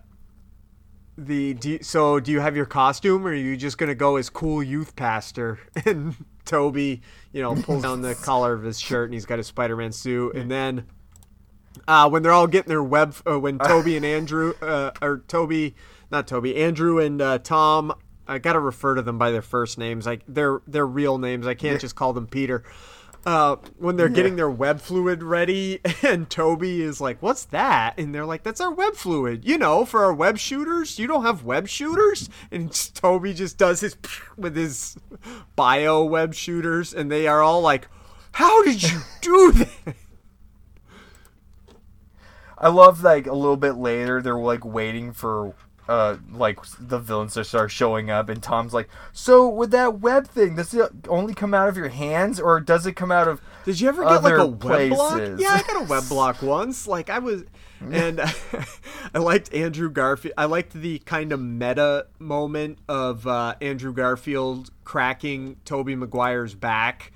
the. 1.26 1.53
Do 1.53 1.70
you, 1.72 1.80
so, 1.82 2.20
do 2.20 2.32
you 2.32 2.39
have 2.39 2.55
your 2.55 2.65
costume, 2.65 3.26
or 3.26 3.32
are 3.32 3.34
you 3.34 3.57
just 3.57 3.78
gonna 3.78 3.95
go 3.95 4.15
as 4.17 4.30
cool 4.30 4.63
youth 4.63 4.95
pastor? 4.95 5.59
And 5.86 6.15
Tobey, 6.45 7.01
you 7.32 7.41
know, 7.41 7.55
pulls 7.55 7.84
down 7.84 8.01
the 8.01 8.15
collar 8.15 8.53
of 8.53 8.63
his 8.63 8.80
shirt, 8.80 9.05
and 9.05 9.13
he's 9.13 9.26
got 9.26 9.38
his 9.38 9.47
Spider-Man 9.47 9.91
suit, 9.91 10.36
and 10.36 10.49
then. 10.49 10.86
Uh, 11.88 12.07
when 12.09 12.22
they're 12.22 12.32
all 12.32 12.47
getting 12.47 12.70
their 12.70 12.84
web, 12.84 13.15
uh, 13.26 13.39
when 13.39 13.57
Tobey 13.65 13.95
and 13.95 14.05
Andrew, 14.05 14.53
uh, 14.61 14.91
or 15.01 15.24
Tobey, 15.28 15.76
not 16.11 16.28
Tobey, 16.28 16.55
Andrew 16.57 16.99
and 16.99 17.22
uh, 17.22 17.39
Tom, 17.39 17.93
I 18.28 18.38
gotta 18.38 18.59
refer 18.59 18.95
to 18.95 19.01
them 19.01 19.17
by 19.17 19.32
their 19.32 19.41
first 19.41 19.78
names. 19.78 20.05
Like 20.05 20.22
they're 20.28 20.61
their 20.67 20.86
real 20.86 21.17
names. 21.17 21.47
I 21.47 21.55
can't 21.55 21.82
just 21.82 21.95
call 21.95 22.13
them 22.13 22.28
Peter. 22.28 22.63
Uh, 23.26 23.57
when 23.78 23.97
they're 23.97 24.09
getting 24.09 24.38
their 24.38 24.49
web 24.49 24.80
fluid 24.80 25.22
ready, 25.22 25.82
and 26.03 26.30
Tobey 26.30 26.82
is 26.82 27.01
like, 27.01 27.22
"What's 27.22 27.45
that?" 27.45 27.95
And 27.97 28.15
they're 28.15 28.26
like, 28.26 28.43
"That's 28.43 28.61
our 28.61 28.72
web 28.72 28.95
fluid. 28.95 29.45
You 29.45 29.57
know, 29.57 29.86
for 29.86 30.03
our 30.03 30.13
web 30.13 30.38
shooters. 30.38 30.97
You 30.97 31.07
don't 31.07 31.26
have 31.26 31.43
web 31.43 31.67
shooters." 31.67 32.30
And 32.51 32.72
Tobey 32.93 33.34
just 33.34 33.57
does 33.57 33.82
his 33.82 33.97
with 34.38 34.55
his 34.55 34.97
bio 35.55 36.03
web 36.03 36.34
shooters, 36.34 36.93
and 36.93 37.11
they 37.11 37.28
are 37.28 37.41
all 37.41 37.61
like, 37.61 37.88
"How 38.34 38.63
did 38.63 38.84
you 38.84 38.99
do 39.22 39.51
that?" 39.53 39.95
I 42.57 42.67
love 42.67 43.03
like 43.03 43.26
a 43.26 43.34
little 43.34 43.57
bit 43.57 43.74
later 43.74 44.22
they're 44.22 44.38
like 44.38 44.65
waiting 44.65 45.13
for 45.13 45.55
uh, 45.89 46.17
like 46.31 46.59
the 46.79 46.99
villains 46.99 47.33
just 47.33 47.49
start 47.49 47.71
showing 47.71 48.11
up, 48.11 48.29
and 48.29 48.43
Tom's 48.43 48.73
like, 48.73 48.87
"So 49.11 49.49
with 49.49 49.71
that 49.71 49.99
web 49.99 50.27
thing, 50.27 50.55
does 50.55 50.73
it 50.73 50.91
only 51.07 51.33
come 51.33 51.53
out 51.53 51.67
of 51.67 51.75
your 51.75 51.89
hands, 51.89 52.39
or 52.39 52.59
does 52.59 52.85
it 52.85 52.93
come 52.93 53.11
out 53.11 53.27
of?" 53.27 53.41
Did 53.65 53.81
you 53.81 53.89
ever 53.89 54.03
get 54.03 54.23
like 54.23 54.37
a 54.37 54.45
web 54.45 54.89
block? 54.89 55.19
Yeah, 55.37 55.49
I 55.49 55.63
got 55.63 55.81
a 55.81 55.85
web 55.85 56.07
block 56.07 56.41
once. 56.43 56.87
Like 56.87 57.09
I 57.09 57.17
was, 57.19 57.43
and 57.81 58.21
I 59.13 59.17
liked 59.17 59.51
Andrew 59.53 59.89
Garfield. 59.89 60.35
I 60.37 60.45
liked 60.45 60.73
the 60.73 60.99
kind 60.99 61.31
of 61.31 61.39
meta 61.39 62.05
moment 62.19 62.77
of 62.87 63.25
uh, 63.25 63.55
Andrew 63.59 63.91
Garfield 63.91 64.69
cracking 64.83 65.57
Tobey 65.65 65.95
Maguire's 65.95 66.53
back. 66.53 67.11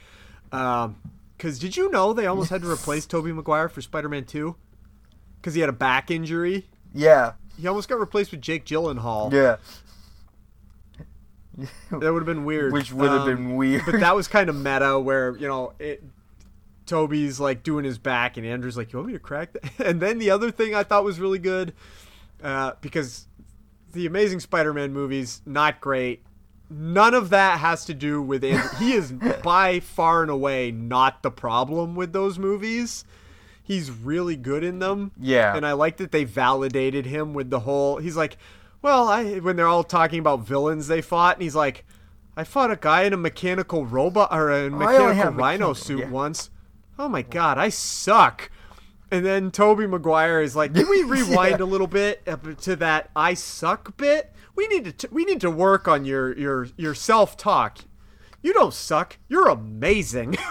Um, 0.51 0.95
Because 1.37 1.59
did 1.59 1.77
you 1.77 1.91
know 1.91 2.13
they 2.13 2.25
almost 2.25 2.49
had 2.49 2.61
to 2.63 2.69
replace 2.71 3.05
Tobey 3.07 3.31
Maguire 3.31 3.69
for 3.69 3.81
Spider-Man 3.81 4.25
Two? 4.25 4.55
Because 5.39 5.53
he 5.53 5.61
had 5.61 5.69
a 5.69 5.73
back 5.73 6.09
injury. 6.09 6.67
Yeah, 6.93 7.33
He 7.59 7.67
almost 7.67 7.87
got 7.89 7.99
replaced 7.99 8.31
with 8.31 8.41
Jake 8.41 8.65
Gyllenhaal. 8.65 9.31
yeah, 9.31 9.57
That 11.91 12.11
would 12.11 12.15
have 12.21 12.25
been 12.25 12.45
weird. 12.45 12.73
which 12.73 12.91
would 12.91 13.09
have 13.11 13.21
Um, 13.21 13.27
been 13.27 13.55
weird. 13.55 13.83
but 13.85 13.99
that 13.99 14.15
was 14.15 14.27
kind 14.37 14.49
of 14.49 14.55
meta 14.55 14.99
where 14.99 15.35
you 15.37 15.47
know 15.47 15.73
it 15.79 16.03
tobey's 16.85 17.39
like 17.39 17.63
doing 17.63 17.85
his 17.85 17.97
back 17.97 18.35
and 18.35 18.45
andrew's 18.45 18.75
like 18.75 18.91
you 18.91 18.99
want 18.99 19.07
me 19.07 19.13
to 19.13 19.19
crack 19.19 19.53
that 19.53 19.71
and 19.85 20.01
then 20.01 20.19
the 20.19 20.29
other 20.29 20.51
thing 20.51 20.75
i 20.75 20.83
thought 20.83 21.01
was 21.05 21.17
really 21.17 21.39
good 21.39 21.71
uh, 22.43 22.73
because 22.81 23.25
the 23.93 24.05
amazing 24.05 24.37
spider-man 24.41 24.91
movies 24.91 25.41
not 25.45 25.79
great 25.79 26.23
none 26.69 27.13
of 27.13 27.29
that 27.29 27.59
has 27.59 27.85
to 27.85 27.93
do 27.93 28.21
with 28.21 28.43
andrew 28.43 28.69
he 28.79 28.91
is 28.91 29.13
by 29.41 29.79
far 29.79 30.23
and 30.23 30.29
away 30.29 30.71
not 30.71 31.23
the 31.23 31.31
problem 31.31 31.95
with 31.95 32.11
those 32.11 32.37
movies 32.37 33.05
he's 33.73 33.91
really 33.91 34.35
good 34.35 34.63
in 34.63 34.79
them 34.79 35.11
Yeah. 35.19 35.55
and 35.55 35.65
i 35.65 35.73
like 35.73 35.97
that 35.97 36.11
they 36.11 36.23
validated 36.23 37.05
him 37.05 37.33
with 37.33 37.49
the 37.49 37.61
whole 37.61 37.97
he's 37.97 38.15
like 38.17 38.37
well 38.81 39.07
i 39.09 39.35
when 39.39 39.55
they're 39.55 39.67
all 39.67 39.83
talking 39.83 40.19
about 40.19 40.41
villains 40.47 40.87
they 40.87 41.01
fought 41.01 41.35
and 41.37 41.43
he's 41.43 41.55
like 41.55 41.85
I 42.35 42.43
fought 42.43 42.71
a 42.71 42.75
guy 42.75 43.03
in 43.03 43.13
a 43.13 43.17
mechanical 43.17 43.85
robot 43.85 44.29
or 44.31 44.49
a 44.49 44.67
mechanical 44.67 45.33
rhino 45.33 45.33
mechanical- 45.35 45.75
suit 45.75 45.99
yeah. 45.99 46.09
once. 46.09 46.49
Oh 46.97 47.07
my 47.07 47.21
god, 47.21 47.59
I 47.59 47.69
suck. 47.69 48.49
And 49.11 49.23
then 49.23 49.51
Tobey 49.51 49.85
Maguire 49.85 50.41
is 50.41 50.55
like, 50.55 50.73
"Can 50.73 50.89
we 50.89 51.03
rewind 51.15 51.59
Yeah. 51.59 51.65
a 51.65 51.69
little 51.69 51.85
bit 51.85 52.23
uh, 52.25 52.37
to 52.61 52.75
that 52.77 53.11
I 53.15 53.35
suck 53.35 53.95
bit? 53.97 54.33
We 54.55 54.67
need 54.67 54.83
to 54.85 54.91
t- 54.93 55.07
we 55.11 55.25
need 55.25 55.41
to 55.41 55.51
work 55.51 55.87
on 55.87 56.05
your 56.05 56.35
your 56.35 56.69
your 56.75 56.95
self 56.95 57.37
talk. 57.37 57.77
You 58.41 58.51
don't 58.51 58.73
suck. 58.73 59.19
You're 59.29 59.47
amazing." 59.49 60.35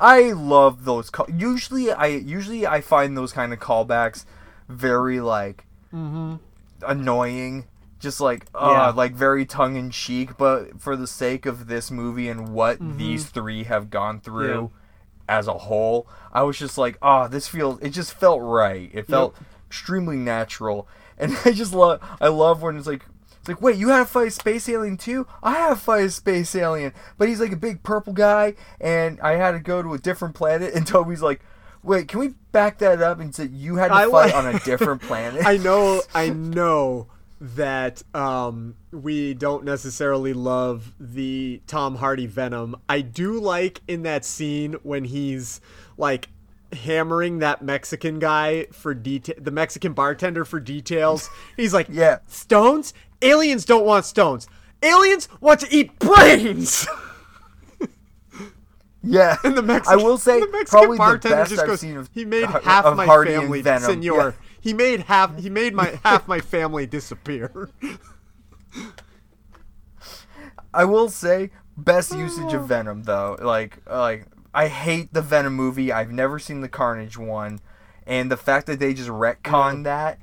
I 0.00 0.32
love 0.32 0.84
those. 0.84 1.10
Call- 1.10 1.30
usually, 1.30 1.92
I 1.92 2.06
usually 2.06 2.66
I 2.66 2.80
find 2.80 3.16
those 3.16 3.32
kind 3.32 3.52
of 3.52 3.60
callbacks 3.60 4.24
very 4.68 5.20
like 5.20 5.66
mm-hmm. 5.92 6.36
annoying. 6.86 7.66
Just 7.98 8.18
like 8.18 8.46
uh, 8.54 8.70
Yeah. 8.72 8.88
like 8.90 9.12
very 9.12 9.44
tongue 9.44 9.76
in 9.76 9.90
cheek, 9.90 10.38
but 10.38 10.80
for 10.80 10.96
the 10.96 11.06
sake 11.06 11.44
of 11.44 11.66
this 11.66 11.90
movie 11.90 12.30
and 12.30 12.54
what 12.54 12.78
mm-hmm. 12.78 12.96
these 12.96 13.26
three 13.26 13.64
have 13.64 13.90
gone 13.90 14.20
through 14.20 14.70
as 15.28 15.46
a 15.46 15.52
whole, 15.52 16.08
I 16.32 16.42
was 16.42 16.58
just 16.58 16.78
like, 16.78 16.96
oh, 17.02 17.28
this 17.28 17.46
feels. 17.46 17.78
It 17.80 17.90
just 17.90 18.14
felt 18.14 18.40
right. 18.40 18.90
It 18.94 19.06
felt 19.06 19.36
extremely 19.66 20.16
natural, 20.16 20.88
and 21.18 21.36
I 21.44 21.52
just 21.52 21.74
love. 21.74 22.00
I 22.20 22.28
love 22.28 22.62
when 22.62 22.76
it's 22.78 22.86
like. 22.86 23.04
It's 23.40 23.48
like, 23.48 23.60
wait, 23.62 23.76
you 23.76 23.88
had 23.88 24.00
to 24.00 24.04
fight 24.04 24.28
a 24.28 24.30
space 24.30 24.68
alien 24.68 24.96
too? 24.98 25.26
I 25.42 25.52
have 25.52 25.78
to 25.78 25.84
fight 25.84 26.04
a 26.04 26.10
space 26.10 26.54
alien, 26.54 26.92
but 27.18 27.26
he's 27.28 27.40
like 27.40 27.52
a 27.52 27.56
big 27.56 27.82
purple 27.82 28.12
guy, 28.12 28.54
and 28.80 29.18
I 29.20 29.32
had 29.32 29.52
to 29.52 29.60
go 29.60 29.82
to 29.82 29.94
a 29.94 29.98
different 29.98 30.34
planet. 30.34 30.74
And 30.80 30.86
Tobey's 30.86 31.22
like, 31.22 31.40
wait, 31.82 32.08
can 32.08 32.20
we 32.20 32.28
back 32.52 32.78
that 32.78 33.00
up 33.00 33.18
and 33.18 33.34
say 33.34 33.46
you 33.46 33.76
had 33.76 33.88
to 33.88 33.94
I 33.94 34.10
fight 34.10 34.34
on 34.34 34.46
a 34.46 34.58
different 34.60 35.00
planet? 35.02 35.42
I 35.46 35.56
know, 35.56 36.02
I 36.14 36.28
know 36.28 37.06
that 37.40 38.02
um, 38.14 38.76
we 38.92 39.32
don't 39.32 39.64
necessarily 39.64 40.34
love 40.34 40.92
the 41.00 41.62
Tom 41.66 41.96
Hardy 41.96 42.26
Venom. 42.26 42.76
I 42.90 43.00
do 43.00 43.40
like 43.40 43.80
in 43.88 44.02
that 44.02 44.26
scene 44.26 44.74
when 44.82 45.04
he's 45.04 45.62
like 45.96 46.28
hammering 46.72 47.38
that 47.38 47.62
Mexican 47.62 48.18
guy 48.18 48.66
for 48.66 48.92
detail, 48.92 49.36
the 49.38 49.50
Mexican 49.50 49.94
bartender 49.94 50.44
for 50.44 50.60
details. 50.60 51.30
He's 51.56 51.72
like, 51.72 51.86
Yeah. 51.88 52.18
stones. 52.26 52.92
Aliens 53.22 53.64
don't 53.64 53.84
want 53.84 54.04
stones. 54.04 54.46
Aliens 54.82 55.28
want 55.40 55.60
to 55.60 55.74
eat 55.74 55.98
brains. 55.98 56.86
Yeah, 59.02 59.36
And 59.44 59.56
the 59.56 59.62
Mexican, 59.62 59.98
I 59.98 60.02
will 60.02 60.18
say 60.18 60.40
the 60.40 60.48
Mexican 60.48 60.96
probably 60.96 60.98
the 60.98 61.28
best 61.30 61.50
just 61.50 61.62
I've 61.62 61.68
goes, 61.68 61.80
seen 61.80 61.96
of 61.96 62.10
he 62.12 62.24
made 62.24 62.44
half 62.64 62.94
my 62.96 63.06
Hardy 63.06 63.32
family, 63.32 63.62
Venom. 63.62 63.82
senor. 63.90 64.16
Yeah. 64.16 64.32
He 64.60 64.74
made 64.74 65.00
half. 65.00 65.38
He 65.38 65.48
made 65.48 65.74
my 65.74 65.98
half 66.04 66.28
my 66.28 66.40
family 66.40 66.86
disappear. 66.86 67.70
I 70.74 70.84
will 70.84 71.08
say 71.08 71.50
best 71.78 72.14
usage 72.14 72.52
of 72.52 72.64
Venom 72.68 73.04
though. 73.04 73.38
Like 73.40 73.78
like 73.88 74.26
I 74.52 74.68
hate 74.68 75.14
the 75.14 75.22
Venom 75.22 75.54
movie. 75.54 75.90
I've 75.92 76.10
never 76.10 76.38
seen 76.38 76.60
the 76.60 76.68
Carnage 76.68 77.16
one, 77.16 77.60
and 78.06 78.30
the 78.30 78.36
fact 78.36 78.66
that 78.66 78.80
they 78.80 78.92
just 78.92 79.08
retcon 79.08 79.84
that 79.84 80.18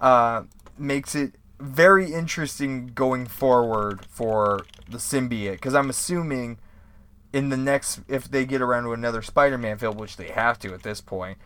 uh, 0.00 0.42
makes 0.76 1.14
it 1.14 1.36
very 1.60 2.12
interesting 2.12 2.88
going 2.88 3.26
forward 3.26 4.04
for 4.06 4.60
the 4.88 4.98
symbiote. 4.98 5.52
Because 5.52 5.74
I'm 5.74 5.90
assuming 5.90 6.58
in 7.32 7.48
the 7.50 7.56
next, 7.56 8.00
if 8.08 8.30
they 8.30 8.44
get 8.46 8.62
around 8.62 8.84
to 8.84 8.92
another 8.92 9.22
Spider-Man 9.22 9.78
film, 9.78 9.96
which 9.98 10.16
they 10.16 10.28
have 10.28 10.58
to 10.60 10.72
at 10.72 10.82
this 10.82 11.00
point, 11.00 11.38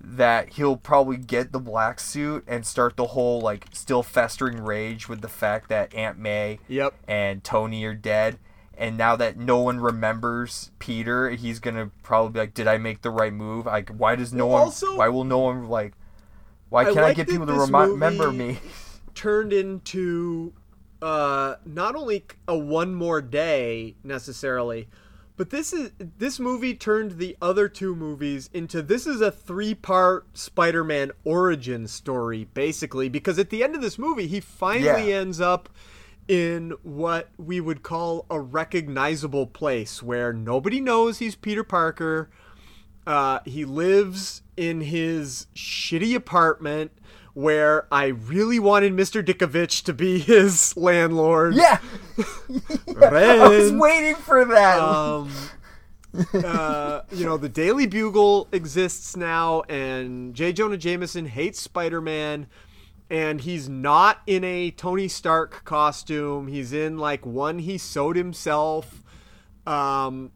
that 0.00 0.50
he'll 0.54 0.76
probably 0.76 1.16
get 1.16 1.50
the 1.52 1.58
black 1.58 1.98
suit 2.00 2.44
and 2.46 2.64
start 2.64 2.96
the 2.96 3.08
whole 3.08 3.40
like 3.40 3.66
still 3.72 4.02
festering 4.02 4.62
rage 4.62 5.08
with 5.08 5.20
the 5.22 5.28
fact 5.28 5.68
that 5.68 5.92
Aunt 5.92 6.18
May 6.18 6.60
Yep. 6.68 6.94
and 7.08 7.42
Tony 7.42 7.84
are 7.84 7.94
dead. 7.94 8.38
And 8.76 8.96
now 8.96 9.16
that 9.16 9.36
no 9.36 9.58
one 9.58 9.80
remembers 9.80 10.70
Peter, 10.78 11.30
he's 11.30 11.58
gonna 11.58 11.90
probably 12.04 12.30
be 12.32 12.38
like, 12.38 12.54
"Did 12.54 12.68
I 12.68 12.78
make 12.78 13.02
the 13.02 13.10
right 13.10 13.32
move? 13.32 13.66
Like, 13.66 13.90
why 13.90 14.14
does 14.14 14.32
no 14.32 14.46
Well, 14.46 14.52
one? 14.54 14.62
also- 14.62 14.96
why 14.96 15.08
will 15.08 15.24
no 15.24 15.38
one 15.38 15.68
like? 15.68 15.94
Why 16.68 16.84
can't 16.84 16.98
I, 16.98 17.02
like 17.02 17.16
get 17.16 17.28
people 17.28 17.46
to 17.46 17.54
remi- 17.54 17.90
remember 17.92 18.30
me? 18.30 18.60
Turned 19.18 19.52
into 19.52 20.52
uh, 21.02 21.56
not 21.66 21.96
only 21.96 22.24
a 22.46 22.56
one 22.56 22.94
more 22.94 23.20
day 23.20 23.96
necessarily, 24.04 24.86
but 25.36 25.50
this 25.50 25.72
is 25.72 25.90
this 25.98 26.38
movie 26.38 26.74
turned 26.74 27.18
the 27.18 27.36
other 27.42 27.68
two 27.68 27.96
movies 27.96 28.48
into 28.52 28.80
this 28.80 29.08
is 29.08 29.20
a 29.20 29.32
three 29.32 29.74
part 29.74 30.26
Spider-Man 30.38 31.10
origin 31.24 31.88
story 31.88 32.44
basically 32.54 33.08
because 33.08 33.40
at 33.40 33.50
the 33.50 33.64
end 33.64 33.74
of 33.74 33.82
this 33.82 33.98
movie 33.98 34.28
he 34.28 34.38
finally 34.38 35.10
Yeah. 35.10 35.16
ends 35.18 35.40
up 35.40 35.68
in 36.28 36.74
what 36.84 37.28
we 37.38 37.60
would 37.60 37.82
call 37.82 38.24
a 38.30 38.38
recognizable 38.40 39.48
place 39.48 40.00
where 40.00 40.32
nobody 40.32 40.80
knows 40.80 41.18
he's 41.18 41.34
Peter 41.34 41.64
Parker. 41.64 42.30
Uh, 43.08 43.40
he 43.46 43.64
lives 43.64 44.42
in 44.54 44.82
his 44.82 45.46
shitty 45.54 46.14
apartment 46.14 46.92
where 47.32 47.86
I 47.90 48.08
really 48.08 48.58
wanted 48.58 48.92
Mr. 48.92 49.24
Ditkovich 49.24 49.82
to 49.84 49.94
be 49.94 50.18
his 50.18 50.76
landlord. 50.76 51.54
Yeah, 51.54 51.78
I 53.00 53.48
was 53.48 53.72
waiting 53.72 54.14
for 54.14 54.44
that. 54.44 54.78
Um, 54.78 55.32
uh, 56.34 57.00
you 57.10 57.24
know, 57.24 57.38
the 57.38 57.48
Daily 57.48 57.86
Bugle 57.86 58.46
exists 58.52 59.16
now, 59.16 59.62
and 59.70 60.34
J. 60.34 60.52
Jonah 60.52 60.76
Jameson 60.76 61.24
hates 61.24 61.58
Spider 61.58 62.02
Man, 62.02 62.46
and 63.08 63.40
he's 63.40 63.70
not 63.70 64.20
in 64.26 64.44
a 64.44 64.70
Tony 64.70 65.08
Stark 65.08 65.64
costume. 65.64 66.46
He's 66.46 66.74
in 66.74 66.98
like 66.98 67.24
one 67.24 67.60
he 67.60 67.78
sewed 67.78 68.16
himself. 68.16 69.02
Um, 69.66 70.32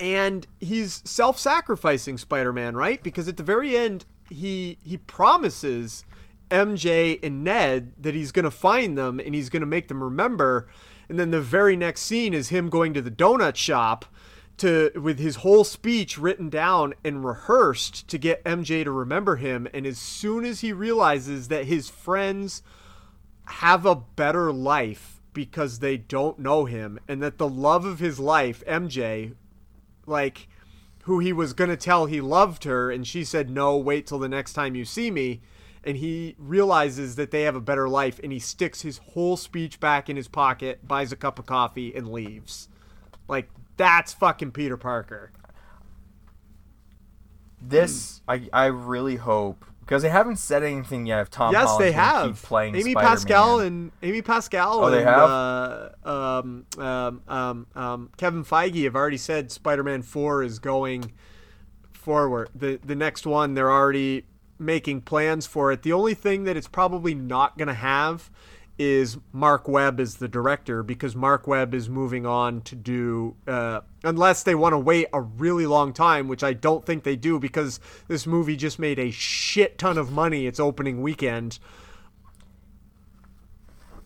and 0.00 0.46
he's 0.60 1.02
self-sacrificing 1.04 2.18
Spider-Man, 2.18 2.76
right? 2.76 3.02
Because 3.02 3.28
at 3.28 3.36
the 3.36 3.42
very 3.42 3.76
end, 3.76 4.04
he 4.30 4.78
he 4.82 4.96
promises 4.96 6.04
MJ 6.50 7.18
and 7.22 7.44
Ned 7.44 7.92
that 8.00 8.14
he's 8.14 8.32
going 8.32 8.44
to 8.44 8.50
find 8.50 8.96
them 8.96 9.20
and 9.20 9.34
he's 9.34 9.50
going 9.50 9.60
to 9.60 9.66
make 9.66 9.88
them 9.88 10.02
remember. 10.02 10.68
And 11.08 11.18
then 11.18 11.30
the 11.30 11.40
very 11.40 11.76
next 11.76 12.02
scene 12.02 12.34
is 12.34 12.50
him 12.50 12.68
going 12.68 12.94
to 12.94 13.02
the 13.02 13.10
donut 13.10 13.56
shop 13.56 14.04
to 14.58 14.90
with 14.94 15.18
his 15.18 15.36
whole 15.36 15.64
speech 15.64 16.18
written 16.18 16.48
down 16.48 16.94
and 17.04 17.24
rehearsed 17.24 18.08
to 18.08 18.18
get 18.18 18.44
MJ 18.44 18.84
to 18.84 18.90
remember 18.90 19.36
him. 19.36 19.68
And 19.72 19.86
as 19.86 19.98
soon 19.98 20.44
as 20.44 20.60
he 20.60 20.72
realizes 20.72 21.48
that 21.48 21.66
his 21.66 21.88
friends 21.88 22.62
have 23.46 23.86
a 23.86 23.94
better 23.94 24.52
life 24.52 25.20
because 25.32 25.78
they 25.78 25.96
don't 25.96 26.38
know 26.38 26.64
him 26.64 26.98
and 27.08 27.22
that 27.22 27.38
the 27.38 27.48
love 27.48 27.84
of 27.84 28.00
his 28.00 28.18
life, 28.18 28.62
MJ, 28.66 29.34
like 30.08 30.48
who 31.04 31.18
he 31.20 31.32
was 31.32 31.52
going 31.52 31.70
to 31.70 31.76
tell 31.76 32.06
he 32.06 32.20
loved 32.20 32.64
her 32.64 32.90
and 32.90 33.06
she 33.06 33.24
said 33.24 33.48
no 33.48 33.76
wait 33.76 34.06
till 34.06 34.18
the 34.18 34.28
next 34.28 34.52
time 34.52 34.74
you 34.74 34.84
see 34.84 35.10
me. 35.10 35.40
And 35.84 35.96
he 35.96 36.34
realizes 36.38 37.16
that 37.16 37.30
they 37.30 37.42
have 37.42 37.54
a 37.56 37.60
better 37.60 37.88
life 37.88 38.20
and 38.22 38.32
he 38.32 38.38
sticks 38.38 38.82
his 38.82 38.98
whole 38.98 39.36
speech 39.36 39.80
back 39.80 40.10
in 40.10 40.16
his 40.16 40.28
pocket 40.28 40.86
buys 40.86 41.12
a 41.12 41.16
cup 41.16 41.38
of 41.38 41.46
coffee 41.46 41.94
and 41.94 42.12
leaves. 42.12 42.68
Like 43.26 43.48
that's 43.76 44.12
fucking 44.12 44.52
peter 44.52 44.76
parker. 44.76 45.30
This 47.60 48.20
I 48.28 48.48
I 48.52 48.66
really 48.66 49.16
hope 49.16 49.64
Because 49.88 50.02
they 50.02 50.10
haven't 50.10 50.36
said 50.36 50.62
anything 50.62 51.06
yet. 51.06 51.20
If 51.20 51.30
Tom 51.30 51.50
yes, 51.50 51.64
Holland's 51.64 51.82
they 51.82 51.92
have. 51.92 52.26
keep 52.26 52.42
playing 52.42 52.74
Amy 52.74 52.90
Spider-Man. 52.90 53.04
Pascal 53.08 53.60
and 53.60 53.90
Amy 54.02 54.20
Pascal 54.20 54.84
Oh, 54.84 54.90
they 54.90 54.98
and 54.98 55.08
have? 55.08 55.30
Uh, 55.30 55.88
um, 56.04 56.66
um, 56.76 57.22
um, 57.26 57.66
um, 57.74 58.10
Kevin 58.18 58.44
Feige 58.44 58.84
have 58.84 58.94
already 58.94 59.16
said 59.16 59.50
Spider-Man 59.50 60.02
Four 60.02 60.42
is 60.42 60.58
going 60.58 61.10
forward. 61.90 62.50
The 62.54 62.78
the 62.84 62.94
next 62.94 63.26
one 63.26 63.54
they're 63.54 63.72
already 63.72 64.26
making 64.58 65.00
plans 65.00 65.46
for 65.46 65.72
it. 65.72 65.82
The 65.82 65.94
only 65.94 66.12
thing 66.12 66.44
that 66.44 66.54
it's 66.54 66.68
probably 66.68 67.14
not 67.14 67.56
going 67.56 67.68
to 67.68 67.74
have 67.74 68.30
is 68.78 69.18
Mark 69.32 69.66
Webb 69.66 69.98
as 69.98 70.16
the 70.16 70.28
director 70.28 70.82
because 70.82 71.16
Mark 71.16 71.46
Webb 71.46 71.74
is 71.74 71.88
moving 71.88 72.24
on 72.24 72.60
to 72.62 72.76
do 72.76 73.34
uh, 73.46 73.80
unless 74.04 74.44
they 74.44 74.54
want 74.54 74.72
to 74.72 74.78
wait 74.78 75.08
a 75.12 75.20
really 75.20 75.66
long 75.66 75.92
time, 75.92 76.28
which 76.28 76.44
I 76.44 76.52
don't 76.52 76.86
think 76.86 77.02
they 77.02 77.16
do 77.16 77.38
because 77.40 77.80
this 78.06 78.26
movie 78.26 78.56
just 78.56 78.78
made 78.78 78.98
a 78.98 79.10
shit 79.10 79.78
ton 79.78 79.98
of 79.98 80.12
money 80.12 80.46
its 80.46 80.60
opening 80.60 81.02
weekend. 81.02 81.58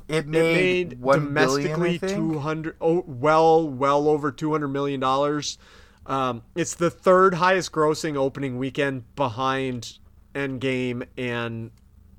It 0.08 0.16
It 0.16 0.26
made, 0.26 0.90
made 0.90 1.00
one 1.00 1.32
billion, 1.34 1.70
domestically 1.70 1.98
two 1.98 2.38
hundred 2.38 2.76
oh 2.80 3.04
well 3.06 3.68
well 3.68 4.08
over 4.08 4.32
two 4.32 4.52
hundred 4.52 4.68
million 4.68 5.00
dollars. 5.00 5.58
Um, 6.06 6.42
it's 6.56 6.74
the 6.74 6.90
third 6.90 7.34
highest 7.34 7.72
grossing 7.72 8.16
opening 8.16 8.58
weekend 8.58 9.14
behind 9.14 9.98
Endgame 10.34 11.06
and 11.16 11.70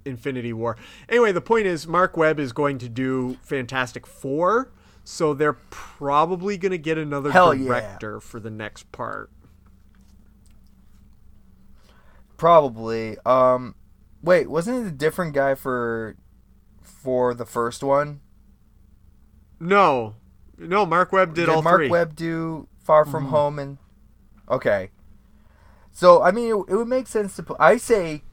Infinity 0.06 0.54
War. 0.54 0.78
Anyway, 1.10 1.32
the 1.32 1.41
point 1.41 1.66
is 1.66 1.88
Mark 1.88 2.18
Webb 2.18 2.39
is 2.39 2.51
going 2.54 2.78
to 2.80 2.89
do 2.89 3.38
Fantastic 3.43 4.06
Four, 4.06 4.72
so 5.04 5.34
they're 5.34 5.58
probably 5.70 6.58
going 6.58 6.72
to 6.72 6.78
get 6.78 6.97
another 6.97 7.32
Hell 7.32 7.54
yeah. 7.54 7.66
director 7.66 8.20
for 8.20 8.39
the 8.39 8.49
next 8.49 8.91
part. 8.91 9.30
Probably. 12.38 13.18
Um, 13.26 13.76
wait, 14.22 14.49
wasn't 14.49 14.86
it 14.86 14.89
a 14.89 14.91
different 14.91 15.34
guy 15.34 15.56
for 15.56 16.16
for 16.82 17.34
the 17.34 17.45
first 17.45 17.84
one? 17.84 18.22
No, 19.60 20.16
no, 20.58 20.86
Mark 20.86 21.12
Webb 21.14 21.36
did, 21.36 21.47
all 21.47 21.62
Mark 21.62 21.78
three. 21.78 21.89
Webb 21.89 22.16
do 22.16 22.68
Far 22.80 23.06
From 23.06 23.28
Home 23.28 23.60
and 23.60 23.78
okay? 24.49 24.89
So 25.91 26.22
I 26.22 26.32
mean, 26.32 26.49
it, 26.49 26.74
it 26.74 26.76
would 26.76 26.88
make 26.88 27.08
sense 27.08 27.36
to 27.38 27.43
put. 27.43 27.58
I 27.60 27.78
say, 27.78 28.24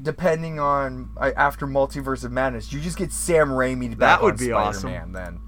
depending 0.00 0.58
on 0.58 1.10
I, 1.16 1.32
after 1.32 1.66
Multiverse 1.66 2.24
of 2.24 2.32
Madness, 2.32 2.72
you 2.72 2.80
just 2.80 2.96
get 2.96 3.12
Sam 3.12 3.48
Raimi 3.48 3.90
back 3.90 3.98
That 3.98 4.22
would 4.22 4.38
be 4.38 4.46
Spider-Man 4.46 5.00
awesome. 5.00 5.12
then. 5.12 5.40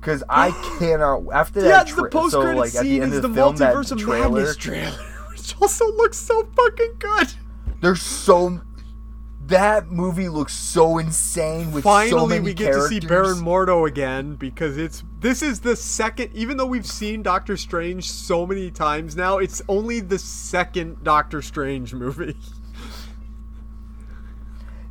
Because 0.00 0.22
I 0.28 0.50
cannot 0.78 1.24
after 1.32 1.60
yeah, 1.60 1.68
that. 1.68 1.82
it's 1.88 1.94
the 1.94 2.02
tra- 2.02 2.10
post 2.10 2.32
so 2.32 2.42
credit 2.42 2.58
like 2.58 2.74
at 2.74 2.82
the 2.82 2.88
scene 2.88 3.02
is 3.02 3.10
the 3.20 3.28
the, 3.28 3.34
film, 3.34 3.56
Multiverse 3.56 3.92
of 3.92 3.98
trailer, 3.98 4.30
Madness 4.30 4.56
trailer, 4.56 4.90
which 5.30 5.54
also 5.60 5.86
looks 5.96 6.18
so 6.18 6.48
fucking 6.56 6.94
good. 6.98 7.28
There's 7.80 8.02
so 8.02 8.60
that 9.48 9.90
movie 9.90 10.28
looks 10.28 10.52
so 10.54 10.98
insane 10.98 11.72
with 11.72 11.84
so 11.84 11.90
Finally, 11.90 12.28
many 12.28 12.40
we 12.40 12.54
get 12.54 12.72
characters. 12.72 12.88
to 12.90 13.00
see 13.02 13.06
Baron 13.06 13.38
Mordo 13.38 13.86
again 13.88 14.36
because 14.36 14.76
it's 14.78 15.02
this 15.20 15.42
is 15.42 15.60
the 15.60 15.74
second. 15.76 16.30
Even 16.34 16.56
though 16.56 16.66
we've 16.66 16.86
seen 16.86 17.22
Doctor 17.22 17.56
Strange 17.56 18.10
so 18.10 18.46
many 18.46 18.70
times 18.70 19.16
now, 19.16 19.38
it's 19.38 19.60
only 19.68 20.00
the 20.00 20.18
second 20.18 21.02
Doctor 21.02 21.42
Strange 21.42 21.92
movie. 21.94 22.36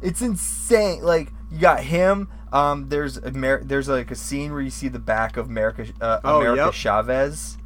It's 0.01 0.21
insane. 0.21 1.01
Like 1.01 1.31
you 1.51 1.59
got 1.59 1.83
him. 1.83 2.29
Um, 2.53 2.87
there's 2.89 3.17
Amer- 3.25 3.63
there's 3.63 3.89
like 3.89 4.11
a 4.11 4.15
scene 4.15 4.51
where 4.51 4.61
you 4.61 4.69
see 4.69 4.87
the 4.87 4.99
back 4.99 5.37
of 5.37 5.47
America 5.47 5.87
uh, 5.99 6.19
Oh, 6.23 6.39
America 6.41 6.65
yep. 6.65 6.73
Chavez. 6.73 7.57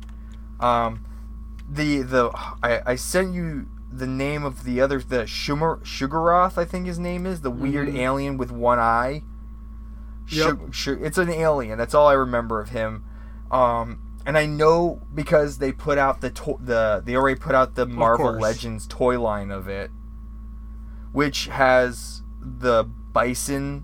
Um, 0.59 1.05
the 1.69 2.01
the 2.03 2.31
I, 2.63 2.81
I 2.91 2.95
sent 2.95 3.33
you 3.33 3.67
the 3.91 4.07
name 4.07 4.43
of 4.43 4.63
the 4.63 4.79
other 4.79 4.99
the 4.99 5.27
Sugar 5.27 5.79
Shuma-Gorath 5.83 6.57
I 6.57 6.65
think 6.65 6.85
his 6.85 6.97
name 6.97 7.25
is 7.25 7.41
the 7.41 7.51
weird 7.51 7.87
Mm-hmm. 7.89 7.97
alien 7.97 8.37
with 8.37 8.51
one 8.51 8.79
eye. 8.79 9.23
Yep. 10.29 10.73
Su- 10.73 10.99
it's 11.03 11.17
an 11.17 11.29
alien. 11.29 11.77
That's 11.77 11.93
all 11.93 12.07
I 12.07 12.13
remember 12.13 12.61
of 12.61 12.69
him. 12.69 13.03
Um, 13.51 13.99
and 14.25 14.37
I 14.37 14.45
know 14.45 15.01
because 15.13 15.57
they 15.57 15.71
put 15.73 15.97
out 15.97 16.21
the 16.21 16.29
to- 16.29 16.57
the 16.61 17.01
they 17.05 17.15
already 17.15 17.39
put 17.39 17.53
out 17.55 17.75
the 17.75 17.85
Marvel. 17.85 18.31
Legends 18.31 18.87
toy 18.87 19.19
line 19.19 19.51
of 19.51 19.67
it, 19.67 19.91
which 21.11 21.47
has 21.47 22.21
the 22.39 22.83
Bison 22.85 23.83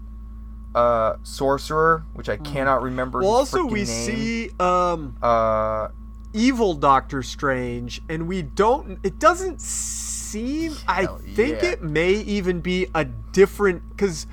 uh, 0.73 1.15
sorcerer, 1.23 2.05
which 2.13 2.29
I 2.29 2.37
cannot 2.37 2.81
remember. 2.81 3.19
Hmm. 3.19 3.25
Well, 3.25 3.33
also 3.35 3.65
we 3.65 3.79
name. 3.79 3.85
see 3.85 4.49
um 4.59 5.17
Uh, 5.21 5.89
evil 6.37 6.73
Doctor 6.75 7.23
Strange, 7.23 8.01
and 8.07 8.27
we 8.27 8.41
don't. 8.41 8.99
It 9.03 9.19
doesn't 9.19 9.59
seem. 9.59 10.75
I 10.87 11.07
think 11.07 11.61
yeah. 11.61 11.71
it 11.71 11.81
may 11.83 12.13
even 12.13 12.61
be 12.61 12.87
a 12.93 13.05
different 13.05 13.89
because 13.89 14.27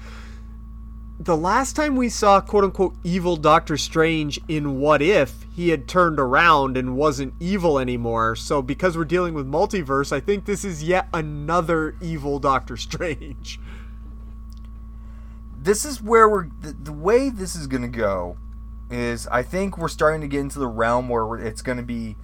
the 1.19 1.37
last 1.37 1.75
time 1.77 1.97
we 1.97 2.09
saw 2.09 2.41
quote 2.41 2.65
unquote 2.65 2.95
evil 3.03 3.37
Doctor 3.37 3.77
Strange 3.77 4.41
in 4.49 4.79
What 4.81 5.01
If, 5.01 5.47
he 5.55 5.71
had 5.71 5.89
turned 5.89 6.21
around 6.21 6.77
and 6.77 6.97
wasn't 6.97 7.35
evil 7.41 7.79
anymore. 7.79 8.37
So 8.37 8.61
because 8.61 8.97
we're 8.97 9.05
dealing 9.05 9.35
with 9.35 9.47
multiverse, 9.47 10.13
I 10.13 10.21
think 10.21 10.45
this 10.45 10.65
is 10.65 10.83
yet 10.83 11.09
another 11.15 11.97
evil 12.01 12.39
Doctor 12.39 12.77
Strange. 12.85 13.59
this 15.57 15.85
is 15.85 16.03
where 16.03 16.29
we're 16.29 16.49
the, 16.61 16.73
the 16.73 16.93
way 16.93 17.31
this 17.31 17.57
is 17.57 17.67
gonna 17.67 17.89
go 17.89 18.37
is 18.91 19.26
I 19.28 19.43
think 19.43 19.78
we're 19.78 19.89
starting 19.89 20.20
to 20.20 20.28
get 20.28 20.41
into 20.41 20.59
the 20.59 20.66
realm 20.68 21.09
where 21.09 21.37
it's 21.37 21.62
gonna 21.62 21.82
be 21.82 22.16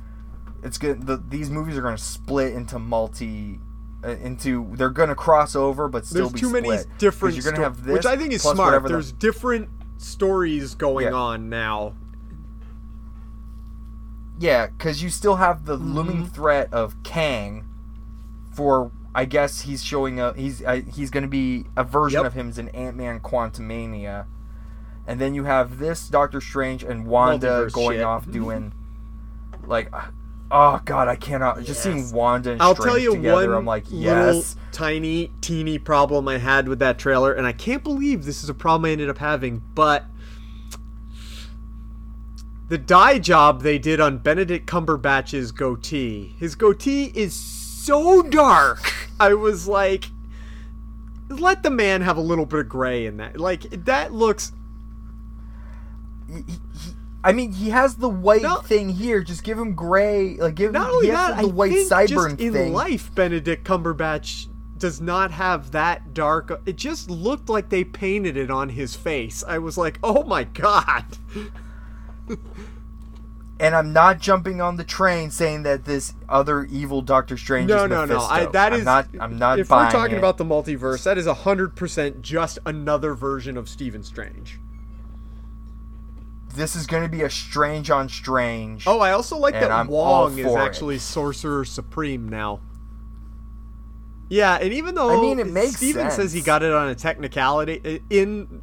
it's 0.62 0.76
good 0.78 1.06
the, 1.06 1.16
these 1.16 1.50
movies 1.50 1.76
are 1.78 1.82
gonna 1.82 1.96
split 1.98 2.52
into 2.52 2.78
multi 2.78 3.58
uh, 4.04 4.08
into 4.10 4.68
they're 4.76 4.90
gonna 4.90 5.14
cross 5.14 5.56
over 5.56 5.88
but 5.88 6.04
still 6.06 6.28
There's 6.28 6.32
be 6.32 6.40
too 6.40 6.48
split. 6.48 6.62
many 6.64 6.82
different 6.98 7.34
you're 7.34 7.44
gonna 7.44 7.56
sto- 7.56 7.62
have 7.64 7.84
this 7.84 7.92
which 7.94 8.06
I 8.06 8.16
think 8.16 8.32
is 8.32 8.42
smart. 8.42 8.58
whatever 8.58 8.88
the- 8.88 8.94
There's 8.94 9.12
different 9.12 9.68
stories 9.98 10.74
going 10.74 11.06
Yeah. 11.06 11.12
on 11.14 11.48
now. 11.48 11.94
Yeah, 14.38 14.68
because 14.68 15.02
you 15.02 15.10
still 15.10 15.36
have 15.36 15.66
the 15.66 15.76
Mm-hmm. 15.76 15.94
looming 15.94 16.26
threat 16.26 16.72
of 16.72 17.02
Kang. 17.02 17.66
For 18.52 18.90
I 19.14 19.24
guess 19.26 19.62
he's 19.62 19.84
showing 19.84 20.18
up. 20.20 20.36
He's 20.36 20.62
uh, 20.62 20.80
he's 20.92 21.10
going 21.10 21.22
to 21.22 21.28
be 21.28 21.66
a 21.76 21.84
version 21.84 22.18
Yep. 22.20 22.26
of 22.26 22.32
him 22.34 22.48
as 22.48 22.58
an 22.58 22.68
Ant 22.70 22.96
Man 22.96 23.20
Quantumania, 23.20 24.26
and 25.10 25.20
then 25.20 25.34
you 25.34 25.42
have 25.42 25.80
this 25.80 26.06
Doctor 26.06 26.40
Strange 26.40 26.84
and 26.84 27.04
Wanda 27.04 27.48
Multiverse 27.48 27.72
going 27.72 27.98
shit. 27.98 28.04
off 28.04 28.30
doing 28.30 28.72
like, 29.66 29.92
oh 30.52 30.80
god, 30.84 31.08
I 31.08 31.16
cannot. 31.16 31.64
Just 31.64 31.82
seeing 31.82 32.12
Wanda 32.12 32.52
and 32.52 32.62
I'll 32.62 32.76
Strange 32.76 32.88
tell 32.88 32.98
you 32.98 33.16
together, 33.16 33.48
one 33.48 33.58
I'm 33.58 33.66
like, 33.66 33.86
yes. 33.88 34.54
tiny, 34.70 35.32
teeny 35.40 35.78
problem 35.78 36.28
I 36.28 36.38
had 36.38 36.68
with 36.68 36.78
that 36.78 37.00
trailer, 37.00 37.32
and 37.32 37.44
I 37.44 37.50
can't 37.50 37.82
believe 37.82 38.24
this 38.24 38.44
is 38.44 38.48
a 38.48 38.54
problem 38.54 38.88
I 38.88 38.92
ended 38.92 39.10
up 39.10 39.18
having, 39.18 39.64
but 39.74 40.04
the 42.68 42.78
dye 42.78 43.18
job 43.18 43.62
they 43.62 43.80
did 43.80 43.98
on 43.98 44.18
Benedict 44.18 44.68
Cumberbatch's 44.68 45.50
goatee. 45.50 46.36
His 46.38 46.54
goatee 46.54 47.10
is 47.16 47.34
so 47.34 48.22
dark. 48.22 48.92
I 49.18 49.34
was 49.34 49.66
like, 49.66 50.04
let 51.28 51.64
the 51.64 51.70
man 51.70 52.02
have 52.02 52.16
a 52.16 52.20
little 52.20 52.46
bit 52.46 52.60
of 52.60 52.68
gray 52.68 53.06
in 53.06 53.16
that. 53.16 53.40
Like 53.40 53.62
that 53.86 54.12
looks 54.12 54.52
He- 56.30 56.44
I 57.22 57.32
mean, 57.32 57.52
he 57.52 57.68
has 57.70 57.96
the 57.96 58.08
white 58.08 58.40
No- 58.42 58.56
thing 58.62 58.88
here. 58.88 59.22
Just 59.22 59.44
give 59.44 59.58
him 59.58 59.74
gray. 59.74 60.36
Like 60.36 60.54
give 60.54 60.72
not 60.72 60.88
him 60.88 60.94
only 60.94 61.10
that. 61.10 61.36
the 61.36 61.42
I 61.42 61.44
white 61.44 61.72
think 61.88 62.08
just 62.08 62.40
in 62.40 62.72
life, 62.72 63.14
Benedict 63.14 63.66
Cumberbatch 63.66 64.46
does 64.78 65.00
not 65.02 65.30
have 65.30 65.72
that 65.72 66.14
dark. 66.14 66.62
It 66.64 66.76
just 66.76 67.10
looked 67.10 67.50
like 67.50 67.68
they 67.68 67.84
painted 67.84 68.38
it 68.38 68.50
on 68.50 68.70
his 68.70 68.94
face. 68.96 69.44
I 69.46 69.58
was 69.58 69.76
like, 69.76 69.98
oh 70.02 70.22
my 70.24 70.44
god. 70.44 71.04
And 73.58 73.74
I'm 73.74 73.92
not 73.92 74.20
jumping 74.20 74.62
on 74.62 74.76
the 74.76 74.84
train 74.84 75.30
saying 75.30 75.64
that 75.64 75.84
this 75.84 76.14
other 76.30 76.64
evil 76.64 77.02
Doctor 77.02 77.36
Strange 77.36 77.68
No, 77.68 77.84
is 77.84 77.90
no, 77.90 78.06
no. 78.06 78.14
Mephisto. 78.14 78.32
I, 78.32 78.46
that 78.46 78.72
I'm 78.72 78.78
is 78.78 78.84
not. 78.86 79.08
I'm 79.20 79.38
not 79.38 79.58
If 79.58 79.68
buying 79.68 79.86
we're 79.88 79.92
talking 79.92 80.14
it. 80.16 80.18
about 80.18 80.38
the 80.38 80.46
multiverse, 80.46 81.02
that 81.04 81.18
is 81.18 81.26
hundred 81.26 81.76
percent 81.76 82.22
just 82.22 82.58
another 82.64 83.12
version 83.14 83.58
of 83.58 83.68
Stephen 83.68 84.02
Strange. 84.02 84.58
This 86.54 86.76
is 86.76 86.86
going 86.86 87.02
to 87.02 87.08
be 87.08 87.22
a 87.22 87.30
strange 87.30 87.90
on 87.90 88.08
strange. 88.08 88.86
Oh, 88.86 89.00
I 89.00 89.12
also 89.12 89.36
like 89.36 89.54
that 89.54 89.70
I'm 89.70 89.88
Wong 89.88 90.38
is 90.38 90.44
for 90.44 90.58
it. 90.58 90.62
actually 90.62 90.98
Sorcerer 90.98 91.64
Supreme 91.64 92.28
now. 92.28 92.60
Yeah, 94.28 94.56
and 94.56 94.72
even 94.72 94.94
though 94.94 95.10
I 95.10 95.20
mean, 95.20 95.40
it 95.40 95.48
makes 95.48 95.76
Steven 95.76 96.10
says 96.10 96.32
he 96.32 96.40
got 96.40 96.62
it 96.62 96.72
on 96.72 96.88
a 96.88 96.94
technicality 96.94 98.00
in 98.10 98.62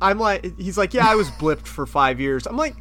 I'm 0.00 0.18
like 0.18 0.58
he's 0.58 0.78
like, 0.78 0.94
"Yeah, 0.94 1.08
I 1.08 1.14
was 1.14 1.30
blipped 1.30 1.66
for 1.66 1.86
5 1.86 2.20
years." 2.20 2.46
I'm 2.46 2.56
like, 2.56 2.76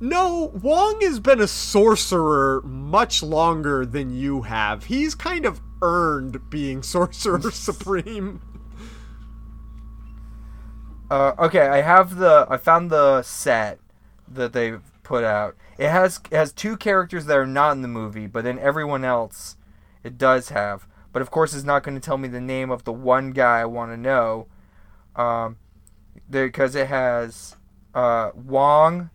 "No, 0.00 0.50
Wong 0.62 1.00
has 1.02 1.20
been 1.20 1.40
a 1.40 1.46
sorcerer 1.46 2.62
much 2.64 3.22
longer 3.22 3.84
than 3.84 4.10
you 4.10 4.42
have. 4.42 4.84
He's 4.84 5.14
kind 5.14 5.44
of 5.44 5.60
earned 5.82 6.48
being 6.50 6.82
Sorcerer 6.82 7.40
Supreme." 7.50 8.40
Uh, 11.10 11.32
okay, 11.38 11.68
I 11.68 11.82
have 11.82 12.16
the. 12.16 12.46
I 12.48 12.56
found 12.56 12.90
the 12.90 13.22
set 13.22 13.80
that 14.28 14.52
they've 14.52 14.82
put 15.02 15.24
out. 15.24 15.56
It 15.78 15.88
has 15.90 16.20
it 16.30 16.36
has 16.36 16.52
two 16.52 16.76
characters 16.76 17.26
that 17.26 17.36
are 17.36 17.46
not 17.46 17.72
in 17.72 17.82
the 17.82 17.88
movie, 17.88 18.26
but 18.26 18.44
then 18.44 18.58
everyone 18.58 19.04
else, 19.04 19.56
it 20.04 20.18
does 20.18 20.48
have 20.50 20.86
but 21.16 21.22
of 21.22 21.30
course, 21.30 21.54
it's 21.54 21.64
not 21.64 21.82
going 21.82 21.94
to 21.94 22.00
tell 22.04 22.18
me 22.18 22.28
the 22.28 22.42
name 22.42 22.70
of 22.70 22.84
the 22.84 22.92
one 22.92 23.30
guy 23.30 23.60
I 23.60 23.64
want 23.64 23.90
to 23.90 23.96
know. 23.96 24.48
Um, 25.14 25.56
because 26.28 26.74
it 26.74 26.88
has 26.88 27.56
uh, 27.94 28.32
Wong. 28.34 29.08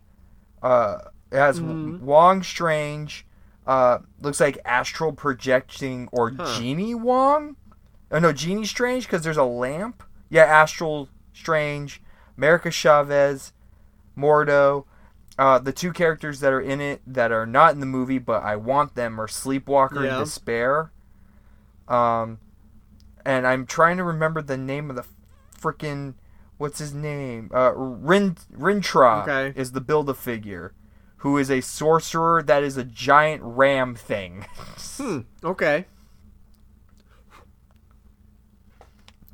Uh, 0.64 0.98
it 1.32 1.38
has 1.38 1.60
Mm-hmm. 1.60 2.04
Wong 2.04 2.42
Strange. 2.42 3.28
Uh, 3.68 4.00
looks 4.20 4.40
like 4.40 4.58
astral 4.66 5.12
projecting 5.14 6.10
or 6.12 6.32
Huh. 6.32 6.58
Genie 6.58 6.96
Wong. 6.96 7.56
Oh 8.12 8.18
no, 8.18 8.34
Genie 8.34 8.66
Strange 8.66 9.06
because 9.06 9.22
there's 9.24 9.38
a 9.38 9.44
lamp. 9.44 10.02
Yeah, 10.28 10.46
Astral 10.46 11.08
Strange, 11.34 12.02
America 12.36 12.72
Chavez, 12.72 13.54
Mordo. 14.18 14.86
Uh, 15.40 15.58
the 15.58 15.72
two 15.72 15.92
characters 15.94 16.40
that 16.42 16.52
are 16.54 16.62
in 16.62 16.82
it 16.82 17.02
that 17.08 17.32
are 17.32 17.46
not 17.46 17.74
in 17.74 17.80
the 17.80 17.86
movie, 17.86 18.20
but 18.20 18.44
I 18.44 18.56
want 18.58 18.96
them 18.96 19.20
are 19.20 19.28
Sleepwalker 19.28 20.04
Yeah. 20.04 20.18
and 20.18 20.26
Despair. 20.26 20.92
Um, 21.88 22.40
and 23.26 23.48
I'm 23.48 23.66
trying 23.66 23.98
to 23.98 24.04
remember 24.04 24.42
the 24.42 24.58
name 24.58 24.90
of 24.90 24.96
the 24.96 25.06
freaking 25.60 26.16
what's 26.58 26.78
his 26.80 26.94
name? 26.94 27.50
Uh, 27.54 27.72
Rin 27.76 28.36
Rintrah 28.54 29.24
Okay. 29.24 29.60
is 29.60 29.72
the 29.72 29.82
build 29.82 30.10
a 30.10 30.14
figure, 30.14 30.74
who 31.18 31.38
is 31.38 31.50
a 31.50 31.62
sorcerer 31.62 32.44
that 32.44 32.62
is 32.62 32.78
a 32.78 32.84
giant 32.84 33.42
ram 33.44 33.96
thing. 33.96 34.46
Hmm. 34.98 35.20
Okay. 35.44 35.86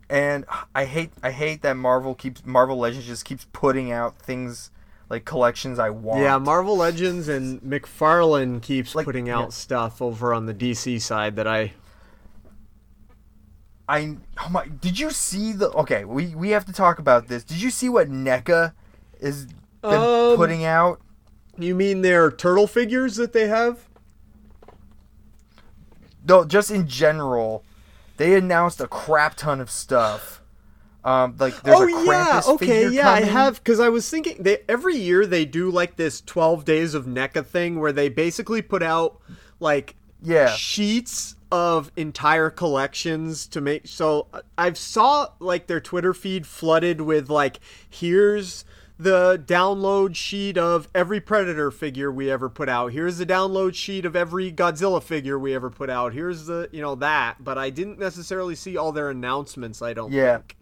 and 0.09 0.45
I 0.73 0.85
hate 0.85 1.11
I 1.21 1.31
hate 1.31 1.61
that 1.63 1.75
Marvel 1.75 2.15
keeps 2.15 2.45
Marvel 2.45 2.77
Legends 2.77 3.05
just 3.07 3.25
keeps 3.25 3.45
putting 3.51 3.91
out 3.91 4.17
things 4.19 4.71
like 5.09 5.25
collections 5.25 5.79
I 5.79 5.89
want. 5.89 6.21
Yeah, 6.21 6.37
Marvel 6.37 6.77
Legends 6.77 7.27
and 7.27 7.61
McFarlane 7.61 8.61
keeps 8.61 8.95
Like, 8.95 9.05
putting 9.05 9.29
out 9.29 9.45
yeah. 9.45 9.49
stuff 9.49 10.01
over 10.01 10.33
on 10.33 10.45
the 10.45 10.53
DC 10.53 11.01
side 11.01 11.35
that 11.37 11.47
I. 11.47 11.73
I 13.89 14.17
oh 14.45 14.49
my 14.49 14.67
did 14.67 14.99
you 14.99 15.11
see 15.11 15.53
the 15.53 15.69
okay, 15.71 16.03
we 16.03 16.35
we 16.35 16.49
have 16.49 16.65
to 16.65 16.73
talk 16.73 16.99
about 16.99 17.29
this. 17.29 17.45
Did 17.45 17.61
you 17.61 17.69
see 17.69 17.87
what 17.87 18.09
NECA 18.09 18.73
is 19.21 19.47
Um, 19.81 20.35
putting 20.35 20.65
out? 20.65 20.99
You 21.57 21.73
mean 21.73 22.01
their 22.01 22.29
turtle 22.29 22.67
figures 22.67 23.15
that 23.15 23.31
they 23.31 23.47
have? 23.47 23.87
No, 26.27 26.43
just 26.43 26.69
in 26.69 26.87
general. 26.87 27.63
They 28.17 28.35
announced 28.35 28.81
a 28.81 28.87
crap 28.87 29.35
ton 29.35 29.61
of 29.61 29.69
stuff. 29.71 30.41
Um 31.07 31.35
like 31.39 31.61
there's 31.63 31.79
oh 31.79 31.83
a 31.83 31.87
Krampus 31.87 32.47
yeah, 32.47 32.53
okay, 32.55 32.87
yeah, 32.89 33.09
I 33.09 33.21
have 33.21 33.63
because 33.63 33.79
I 33.79 33.89
was 33.89 34.09
thinking 34.09 34.43
they 34.43 34.59
every 34.67 34.95
year 34.97 35.25
they 35.25 35.45
do 35.45 35.71
like 35.71 35.95
this 35.95 36.19
twelve 36.21 36.65
days 36.65 36.93
of 36.93 37.05
NECA 37.05 37.45
thing 37.45 37.79
where 37.79 37.93
they 37.93 38.09
basically 38.09 38.61
put 38.61 38.83
out 38.83 39.19
like 39.59 39.95
Yeah. 40.21 40.47
sheets 40.49 41.35
of 41.49 41.93
entire 41.95 42.49
collections 42.49 43.47
to 43.47 43.61
make 43.61 43.87
so 43.87 44.27
I've 44.57 44.77
saw 44.77 45.29
like 45.39 45.67
their 45.67 45.79
Twitter 45.79 46.13
feed 46.13 46.45
flooded 46.45 46.99
with 47.01 47.29
like 47.29 47.59
here's 47.89 48.65
the 48.99 49.41
download 49.45 50.15
sheet 50.15 50.57
of 50.57 50.89
every 50.93 51.21
Predator 51.21 51.71
figure 51.71 52.11
we 52.11 52.29
ever 52.31 52.49
put 52.49 52.67
out. 52.67 52.91
Here's 52.91 53.17
the 53.19 53.25
download 53.27 53.75
sheet 53.75 54.05
of 54.05 54.15
every 54.15 54.51
Godzilla 54.51 55.01
figure 55.01 55.37
we 55.39 55.53
ever 55.55 55.69
put 55.69 55.89
out. 55.89 56.13
Here's 56.13 56.47
the 56.47 56.67
you 56.73 56.81
know 56.81 56.95
that, 56.95 57.43
but 57.43 57.57
I 57.57 57.69
didn't 57.69 57.99
necessarily 57.99 58.55
see 58.55 58.75
all 58.75 58.91
their 58.91 59.09
announcements, 59.09 59.81
I 59.81 59.93
don't 59.93 60.11
Yeah. 60.11 60.39
think. 60.39 60.56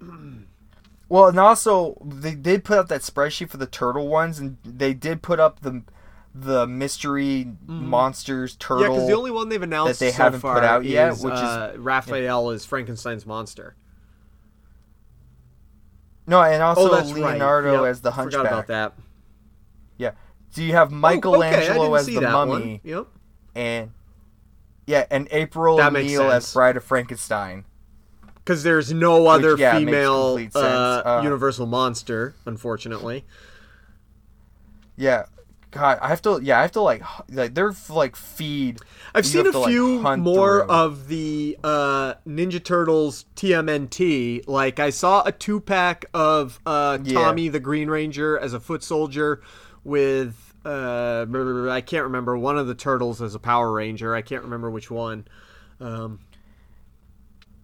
Well, 1.08 1.28
and 1.28 1.38
also 1.38 1.96
they 2.04 2.34
did 2.34 2.64
put 2.64 2.78
up 2.78 2.88
that 2.88 3.02
spreadsheet 3.02 3.48
for 3.48 3.58
the 3.58 3.66
turtle 3.66 4.08
ones, 4.08 4.40
and 4.40 4.56
they 4.64 4.92
did 4.92 5.22
put 5.22 5.38
up 5.38 5.60
the 5.60 5.82
the 6.34 6.66
mystery 6.66 7.52
monsters 7.66 8.56
turtle. 8.56 8.82
Yeah, 8.82 8.88
because 8.88 9.06
the 9.06 9.14
only 9.14 9.30
one 9.30 9.48
they've 9.48 9.62
announced 9.62 10.00
that 10.00 10.04
they 10.04 10.10
so 10.10 10.24
haven't 10.24 10.40
put 10.40 10.64
out 10.64 10.84
yet, 10.84 11.12
is, 11.12 11.24
which 11.24 11.34
is- 11.34 11.40
uh, 11.40 11.74
Raphael 11.78 12.50
is 12.50 12.64
Frankenstein's 12.64 13.24
monster. 13.24 13.76
no, 16.26 16.42
and 16.42 16.62
also 16.62 16.90
oh, 16.90 17.02
Leonardo 17.04 17.74
right. 17.74 17.82
Yep, 17.82 17.90
as 17.90 18.00
the 18.00 18.10
hunchback. 18.10 18.40
Forgot 18.40 18.52
about 18.52 18.66
that. 18.66 18.92
Yeah. 19.96 20.10
So 20.50 20.60
you 20.62 20.72
have 20.72 20.92
Oh, 20.92 20.96
okay, 20.96 21.20
Michelangelo 21.20 21.94
as 21.94 22.06
the 22.06 22.20
mummy, 22.20 22.50
one. 22.50 22.80
Yep. 22.82 23.06
and 23.54 23.90
yeah, 24.86 25.06
and 25.10 25.28
April 25.30 25.80
O'Neil 25.80 26.30
as. 26.30 26.52
Bride 26.52 26.76
of 26.76 26.84
Frankenstein. 26.84 27.64
Because 28.46 28.62
there's 28.62 28.92
no 28.92 29.26
other 29.26 29.56
yeah, 29.58 29.76
female 29.76 30.38
uh, 30.54 30.58
Uh, 30.60 31.20
Universal 31.24 31.66
monster, 31.66 32.36
unfortunately. 32.44 33.24
Yeah. 34.96 35.24
God, 35.72 35.98
I 36.00 36.06
have 36.06 36.22
to. 36.22 36.38
Yeah, 36.40 36.60
I 36.60 36.62
have 36.62 36.70
to 36.72 36.80
like, 36.80 37.02
like 37.28 37.54
they're 37.54 37.74
like 37.88 38.14
feed. 38.14 38.78
I've 39.16 39.26
seen 39.26 39.48
a 39.48 39.52
to, 39.52 39.64
few 39.66 40.00
hunt 40.00 40.22
more 40.22 40.60
through. 40.60 40.70
of 40.70 41.08
the 41.08 41.58
uh, 41.64 42.14
Ninja 42.24 42.62
Turtles 42.62 43.24
TMNT. 43.34 44.46
Like 44.46 44.78
I 44.78 44.90
saw 44.90 45.24
a 45.24 45.32
two 45.32 45.58
pack 45.60 46.04
of 46.14 46.60
uh, 46.64 46.98
Yeah. 47.02 47.14
Tommy 47.14 47.48
the 47.48 47.58
Green 47.60 47.90
Ranger 47.90 48.38
as 48.38 48.54
a 48.54 48.60
foot 48.60 48.84
soldier 48.84 49.42
with 49.82 50.54
uh, 50.64 51.26
I 51.68 51.80
can't 51.80 52.04
remember 52.04 52.38
one 52.38 52.56
of 52.56 52.68
the 52.68 52.74
turtles 52.76 53.20
as 53.20 53.34
a 53.34 53.40
Power 53.40 53.72
Ranger. 53.72 54.14
I 54.14 54.22
can't 54.22 54.44
remember 54.44 54.70
which 54.70 54.88
one. 54.88 55.26
Um, 55.80 56.20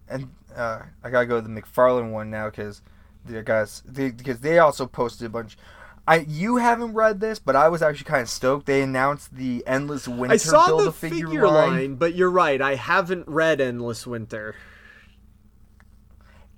and 0.09 0.29
uh, 0.55 0.83
I 1.03 1.09
gotta 1.09 1.25
go 1.25 1.41
to 1.41 1.47
the 1.47 1.61
McFarlane 1.61 2.11
one 2.11 2.29
now 2.29 2.49
because 2.49 2.81
the 3.25 3.41
guys 3.43 3.83
they, 3.85 4.11
because 4.11 4.39
they 4.41 4.59
also 4.59 4.85
posted 4.85 5.27
a 5.27 5.29
bunch. 5.29 5.57
I 6.07 6.25
you 6.27 6.57
haven't 6.57 6.93
read 6.93 7.19
this, 7.21 7.39
but 7.39 7.55
I 7.55 7.69
was 7.69 7.81
actually 7.81 8.05
kind 8.05 8.21
of 8.21 8.29
stoked. 8.29 8.65
They 8.65 8.81
announced 8.81 9.35
the 9.35 9.63
Endless 9.65 10.07
Winter 10.07 10.33
I 10.33 10.37
saw 10.37 10.77
the 10.81 10.91
figure, 10.91 11.27
figure 11.27 11.47
line. 11.47 11.71
line, 11.71 11.95
but 11.95 12.13
you're 12.15 12.29
right. 12.29 12.61
I 12.61 12.75
haven't 12.75 13.27
read 13.27 13.61
Endless 13.61 14.05
Winter. 14.05 14.53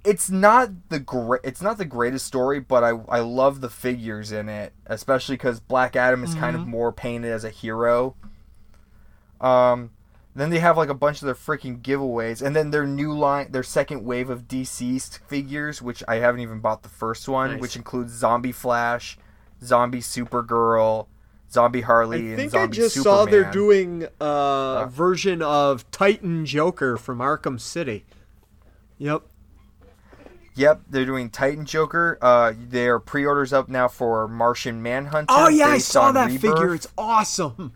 It's 0.04 0.30
not 0.30 0.70
the 0.90 1.00
great. 1.00 1.42
It's 1.44 1.62
not 1.64 1.78
the 1.80 1.86
greatest 1.86 2.26
story, 2.28 2.60
but 2.60 2.84
I 2.84 2.90
I 3.10 3.20
love 3.20 3.62
the 3.62 3.70
figures 3.70 4.32
in 4.32 4.50
it, 4.50 4.74
especially 4.86 5.36
because 5.36 5.60
Black 5.60 5.96
Adam 5.96 6.24
is 6.24 6.34
kind 6.36 6.56
Mm-hmm. 6.56 6.62
of 6.64 6.68
more 6.68 6.92
painted 6.92 7.32
as 7.32 7.44
a 7.44 7.50
hero. 7.50 8.16
Um, 9.42 9.92
then 10.36 10.50
they 10.50 10.60
have 10.60 10.78
like 10.78 10.90
a 10.90 10.94
bunch 10.94 11.22
of 11.22 11.26
their 11.26 11.36
freaking 11.36 11.82
giveaways, 11.82 12.42
and 12.42 12.56
then 12.56 12.72
their 12.72 12.86
new 12.86 13.14
line, 13.14 13.52
their 13.52 13.64
second 13.64 14.04
wave 14.04 14.30
of 14.30 14.48
deceased 14.48 15.20
figures, 15.28 15.82
which 15.82 16.04
I 16.08 16.16
haven't 16.16 16.42
even 16.42 16.60
bought 16.60 16.84
the 16.84 16.90
first 16.90 17.28
one, 17.30 17.52
Nice. 17.54 17.62
which 17.62 17.76
includes 17.76 18.12
Zombie 18.14 18.52
Flash, 18.52 19.18
Zombie 19.64 20.02
Supergirl, 20.02 21.08
Zombie 21.52 21.82
Harley, 21.82 22.34
I 22.34 22.36
think 22.36 22.54
I 22.54 22.68
just 22.68 22.96
Superman. 22.96 23.18
saw 23.18 23.26
they're 23.26 23.52
doing 23.52 24.08
a 24.20 24.88
version 24.92 25.42
of 25.42 25.90
Titan 25.92 26.46
Joker 26.46 26.98
from 26.98 27.20
Arkham 27.20 27.60
City. 27.62 28.06
Yep. 28.98 29.22
Yep, 30.58 30.82
they're 30.90 31.06
doing 31.06 31.30
Titan 31.30 31.66
Joker. 31.66 32.18
Uh, 32.22 32.54
their 32.58 32.98
pre-orders 33.00 33.52
up 33.54 33.68
now 33.70 33.88
for 33.90 34.26
Martian 34.28 34.82
Manhunter. 34.82 35.28
Oh 35.30 35.50
yeah, 35.50 35.68
I 35.68 35.78
saw 35.80 36.12
that 36.14 36.28
Rebirth. 36.28 36.42
figure. 36.42 36.74
It's 36.76 36.88
awesome. 36.98 37.74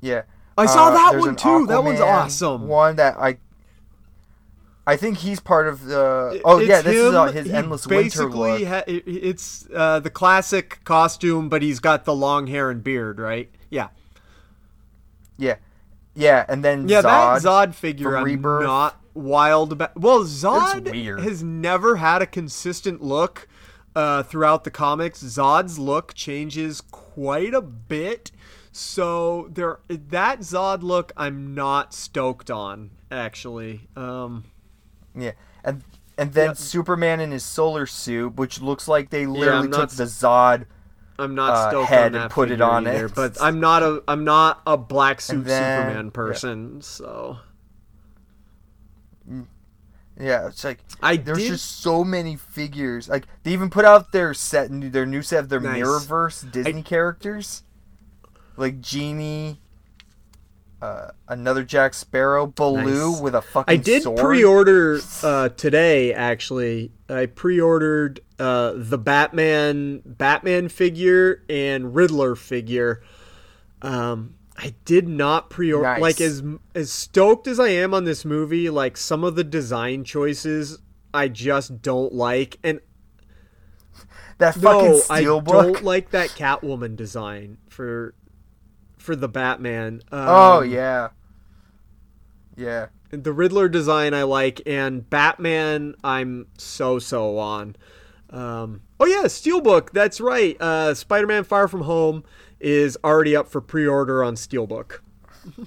Yeah. 0.00 0.22
I 0.56 0.66
saw 0.66 0.90
that 0.90 1.12
there's 1.12 1.24
one 1.24 1.36
too. 1.36 1.66
That 1.66 1.82
one's 1.84 2.00
awesome. 2.00 2.68
One 2.68 2.96
that 2.96 3.16
I 3.18 3.38
I 4.86 4.96
think 4.96 5.18
he's 5.18 5.38
part 5.40 5.68
of 5.68 5.84
the 5.84 6.40
Oh 6.44 6.58
It's 6.58 6.68
yeah, 6.68 6.82
this 6.82 6.96
is 6.96 7.14
uh, 7.14 7.26
his 7.32 7.46
He 7.46 7.52
endless 7.52 7.86
winter 7.86 8.28
look. 8.30 8.62
ha- 8.64 8.82
it's 8.86 9.66
uh, 9.74 10.00
the 10.00 10.10
classic 10.10 10.80
costume, 10.84 11.48
but 11.48 11.62
he's 11.62 11.78
got 11.80 12.04
the 12.04 12.14
long 12.14 12.48
hair 12.48 12.68
and 12.70 12.82
beard, 12.82 13.18
right? 13.20 13.48
Yeah. 13.70 13.88
Yeah. 15.38 15.56
Yeah, 16.14 16.44
and 16.48 16.64
then 16.64 16.88
Yeah, 16.88 17.00
Zod. 17.02 17.02
that 17.02 17.42
Zod 17.42 17.74
figure 17.74 18.16
I'm 18.16 18.24
Rebirth. 18.24 18.64
not 18.64 19.00
wild 19.14 19.72
about. 19.72 19.96
Well, 19.98 20.24
Zod 20.24 20.86
has 21.22 21.42
never 21.42 21.96
had 21.96 22.20
a 22.20 22.26
consistent 22.26 23.02
look 23.02 23.48
uh, 23.96 24.22
throughout 24.24 24.64
the 24.64 24.70
comics. 24.70 25.22
Zod's 25.22 25.78
look 25.78 26.12
changes 26.14 26.80
quite 26.82 27.54
a 27.54 27.62
bit, 27.62 28.30
so 28.72 29.48
there 29.52 29.78
that 29.88 30.40
Zod 30.40 30.82
look 30.82 31.12
I'm 31.16 31.54
not 31.54 31.92
stoked 31.94 32.50
on 32.50 32.90
actually. 33.10 33.88
Um, 33.96 34.44
Yeah. 35.14 35.32
And 35.62 35.82
and 36.18 36.32
then 36.32 36.48
Yeah. 36.48 36.52
Superman 36.54 37.20
in 37.20 37.30
his 37.30 37.44
solar 37.44 37.86
suit, 37.86 38.34
which 38.36 38.60
looks 38.60 38.88
like 38.88 39.10
they 39.10 39.26
literally 39.26 39.68
not 39.68 39.90
took 39.90 39.90
the 39.90 40.04
Zod 40.04 40.64
I'm 41.18 41.34
not 41.34 41.50
Uh, 41.52 41.68
stoked 41.70 41.88
head 41.90 42.06
on 42.06 42.12
that 42.12 42.22
and 42.22 42.30
put 42.30 42.50
it 42.50 42.60
on 42.62 42.86
either, 42.86 43.06
it. 43.06 43.14
but 43.14 43.40
I'm 43.40 43.60
not 43.60 43.82
a 43.82 44.02
I'm 44.08 44.24
not 44.24 44.62
a 44.66 44.76
black 44.78 45.20
suit 45.20 45.44
then- 45.44 45.82
Superman 45.86 46.04
yeah. 46.06 46.10
person, 46.10 46.80
so 46.82 47.38
Yeah, 50.20 50.48
it's 50.48 50.62
like 50.62 50.80
I 51.02 51.16
there's 51.16 51.38
did 51.38 51.48
just 51.48 51.80
so 51.80 52.04
many 52.04 52.36
figures. 52.36 53.08
Like 53.08 53.26
they 53.42 53.52
even 53.52 53.70
put 53.70 53.84
out 53.84 54.12
their 54.12 54.34
set, 54.34 54.68
their 54.92 55.06
new 55.06 55.22
set 55.22 55.40
of 55.40 55.48
their 55.48 55.60
Nice. 55.60 55.82
Mirrorverse 55.82 56.50
Disney 56.50 56.82
characters, 56.82 57.62
like 58.56 58.80
Genie, 58.80 59.60
uh, 60.80 61.08
another 61.28 61.62
Jack 61.62 61.94
Sparrow, 61.94 62.46
Baloo 62.46 63.12
Nice. 63.12 63.20
with 63.20 63.34
a 63.34 63.42
fucking 63.42 63.72
I 63.72 63.76
did 63.76 64.02
sword. 64.02 64.18
pre-order 64.18 65.00
uh, 65.22 65.48
today. 65.50 66.12
Actually, 66.12 66.92
I 67.08 67.26
pre-ordered 67.26 68.20
uh, 68.38 68.72
the 68.76 68.98
Batman 68.98 70.02
Batman 70.04 70.68
figure 70.68 71.44
and 71.48 71.94
Riddler 71.94 72.34
figure. 72.34 73.02
Um, 73.80 74.34
I 74.56 74.74
did 74.84 75.08
not 75.08 75.50
pre-order 75.50 75.88
Nice. 75.88 76.00
like 76.00 76.20
as 76.20 76.42
as 76.74 76.92
stoked 76.92 77.46
as 77.46 77.58
I 77.58 77.68
am 77.68 77.94
on 77.94 78.04
this 78.04 78.24
movie, 78.24 78.68
like 78.70 78.96
some 78.96 79.24
of 79.24 79.34
the 79.34 79.44
design 79.44 80.04
choices 80.04 80.78
I 81.14 81.28
just 81.28 81.82
don't 81.82 82.12
like 82.12 82.58
and 82.62 82.80
That 84.38 84.54
fucking 84.54 84.90
no, 84.90 85.02
I 85.10 85.22
don't 85.22 85.84
like 85.84 86.10
that 86.10 86.30
Catwoman 86.30 86.96
design 86.96 87.58
for 87.68 88.14
for 89.02 89.14
the 89.16 89.28
Batman. 89.28 90.02
Um, 90.10 90.26
oh 90.28 90.60
yeah. 90.62 91.08
Yeah. 92.56 92.86
the 93.10 93.32
Riddler 93.32 93.68
design 93.68 94.14
I 94.14 94.22
like, 94.24 94.60
and 94.66 95.08
Batman 95.08 95.94
I'm 96.04 96.46
so 96.58 96.98
so 96.98 97.38
on. 97.38 97.76
Um, 98.30 98.82
oh 99.00 99.06
yeah, 99.06 99.24
Steelbook. 99.24 99.90
That's 99.90 100.20
right. 100.20 100.56
Uh, 100.60 100.94
Spider-Man: 100.94 101.44
Far 101.44 101.68
From 101.68 101.82
Home 101.82 102.24
is 102.60 102.96
already 103.04 103.34
up 103.36 103.48
for 103.48 103.60
pre-order 103.60 104.22
on 104.24 104.34
Steelbook. 104.36 105.00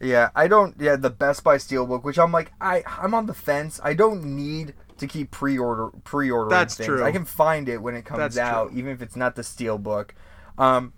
Yeah, 0.00 0.30
I 0.34 0.48
don't. 0.48 0.74
Yeah, 0.80 0.96
the 0.96 1.10
Best 1.10 1.44
Buy 1.44 1.56
Steelbook, 1.58 2.02
which 2.02 2.18
I'm 2.18 2.32
like, 2.32 2.52
I 2.60 2.82
I'm 2.86 3.14
on 3.14 3.26
the 3.26 3.34
fence. 3.34 3.80
I 3.84 3.94
don't 3.94 4.24
need 4.24 4.74
to 4.98 5.06
keep 5.06 5.30
pre-order 5.30 5.90
pre-ordering 6.02 6.50
That's 6.50 6.76
things. 6.76 6.86
true. 6.88 7.04
I 7.04 7.12
can 7.12 7.24
find 7.24 7.68
it 7.68 7.78
when 7.80 7.94
it 7.94 8.04
comes 8.04 8.18
That's 8.18 8.38
out, 8.38 8.70
true. 8.70 8.78
even 8.78 8.90
if 8.92 9.00
it's 9.00 9.14
not 9.14 9.36
the 9.36 9.42
Steelbook. 9.42 10.10
Um, 10.58 10.92